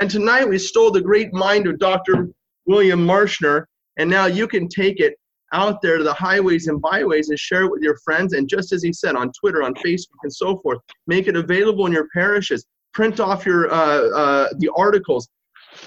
And 0.00 0.10
tonight 0.10 0.48
we 0.48 0.58
stole 0.58 0.90
the 0.90 1.00
great 1.00 1.32
mind 1.32 1.66
of 1.66 1.78
Dr. 1.78 2.28
William 2.66 3.04
Marshner. 3.04 3.64
And 3.98 4.10
now 4.10 4.26
you 4.26 4.48
can 4.48 4.68
take 4.68 5.00
it 5.00 5.14
out 5.52 5.80
there 5.80 5.98
to 5.98 6.04
the 6.04 6.12
highways 6.12 6.66
and 6.66 6.82
byways 6.82 7.28
and 7.28 7.38
share 7.38 7.62
it 7.62 7.70
with 7.70 7.82
your 7.82 7.96
friends. 8.04 8.32
And 8.32 8.48
just 8.48 8.72
as 8.72 8.82
he 8.82 8.92
said, 8.92 9.14
on 9.14 9.32
Twitter, 9.38 9.62
on 9.62 9.74
Facebook, 9.74 10.18
and 10.22 10.32
so 10.32 10.58
forth, 10.58 10.78
make 11.06 11.28
it 11.28 11.36
available 11.36 11.86
in 11.86 11.92
your 11.92 12.08
parishes. 12.12 12.66
Print 12.92 13.20
off 13.20 13.46
your 13.46 13.72
uh, 13.72 14.08
uh, 14.10 14.48
the 14.58 14.70
articles, 14.76 15.28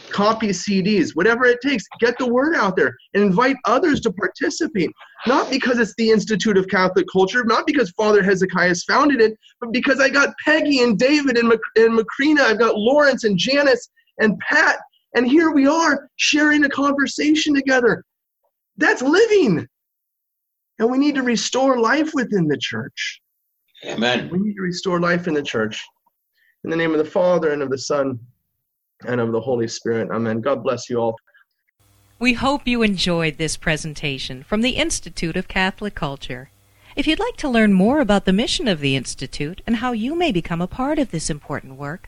copy 0.09 0.49
CDs, 0.49 1.11
whatever 1.15 1.45
it 1.45 1.59
takes. 1.61 1.85
Get 1.99 2.17
the 2.17 2.27
word 2.27 2.55
out 2.55 2.75
there 2.75 2.93
and 3.13 3.23
invite 3.23 3.55
others 3.65 4.01
to 4.01 4.11
participate. 4.11 4.91
Not 5.25 5.49
because 5.49 5.79
it's 5.79 5.93
the 5.97 6.09
Institute 6.09 6.57
of 6.57 6.67
Catholic 6.67 7.05
Culture, 7.11 7.43
not 7.43 7.65
because 7.65 7.91
Father 7.91 8.23
Hezekiah 8.23 8.69
has 8.69 8.83
founded 8.83 9.21
it, 9.21 9.37
but 9.59 9.71
because 9.71 9.99
I 9.99 10.09
got 10.09 10.35
Peggy 10.43 10.81
and 10.81 10.97
David 10.97 11.37
and, 11.37 11.49
Mac- 11.49 11.59
and 11.75 11.97
Macrina, 11.97 12.41
I've 12.41 12.59
got 12.59 12.77
Lawrence 12.77 13.23
and 13.23 13.37
Janice 13.37 13.89
and 14.19 14.37
Pat, 14.39 14.79
and 15.17 15.27
here 15.27 15.49
we 15.49 15.65
are 15.65 16.11
sharing 16.17 16.63
a 16.63 16.69
conversation 16.69 17.55
together. 17.55 18.05
That's 18.77 19.01
living. 19.01 19.67
And 20.77 20.91
we 20.91 20.99
need 20.99 21.15
to 21.15 21.23
restore 21.23 21.79
life 21.79 22.11
within 22.13 22.47
the 22.47 22.57
church. 22.57 23.19
Amen. 23.83 24.29
We 24.29 24.37
need 24.37 24.53
to 24.53 24.61
restore 24.61 24.99
life 24.99 25.27
in 25.27 25.33
the 25.33 25.41
church. 25.41 25.83
In 26.63 26.69
the 26.69 26.75
name 26.75 26.91
of 26.91 26.99
the 26.99 27.11
Father, 27.19 27.51
and 27.51 27.63
of 27.63 27.71
the 27.71 27.79
Son, 27.79 28.19
and 29.07 29.19
of 29.19 29.31
the 29.31 29.41
Holy 29.41 29.67
Spirit. 29.67 30.09
Amen. 30.11 30.39
God 30.39 30.61
bless 30.63 30.87
you 30.87 30.97
all. 30.99 31.15
We 32.19 32.33
hope 32.33 32.67
you 32.67 32.83
enjoyed 32.83 33.39
this 33.39 33.57
presentation 33.57 34.43
from 34.43 34.61
the 34.61 34.77
Institute 34.77 35.35
of 35.35 35.47
Catholic 35.47 35.95
Culture. 35.95 36.51
If 36.95 37.07
you'd 37.07 37.19
like 37.19 37.37
to 37.37 37.49
learn 37.49 37.73
more 37.73 38.01
about 38.01 38.25
the 38.25 38.33
mission 38.33 38.67
of 38.67 38.81
the 38.81 38.95
Institute 38.95 39.63
and 39.65 39.77
how 39.77 39.93
you 39.93 40.13
may 40.13 40.31
become 40.31 40.61
a 40.61 40.67
part 40.67 40.99
of 40.99 41.09
this 41.09 41.31
important 41.31 41.75
work, 41.75 42.07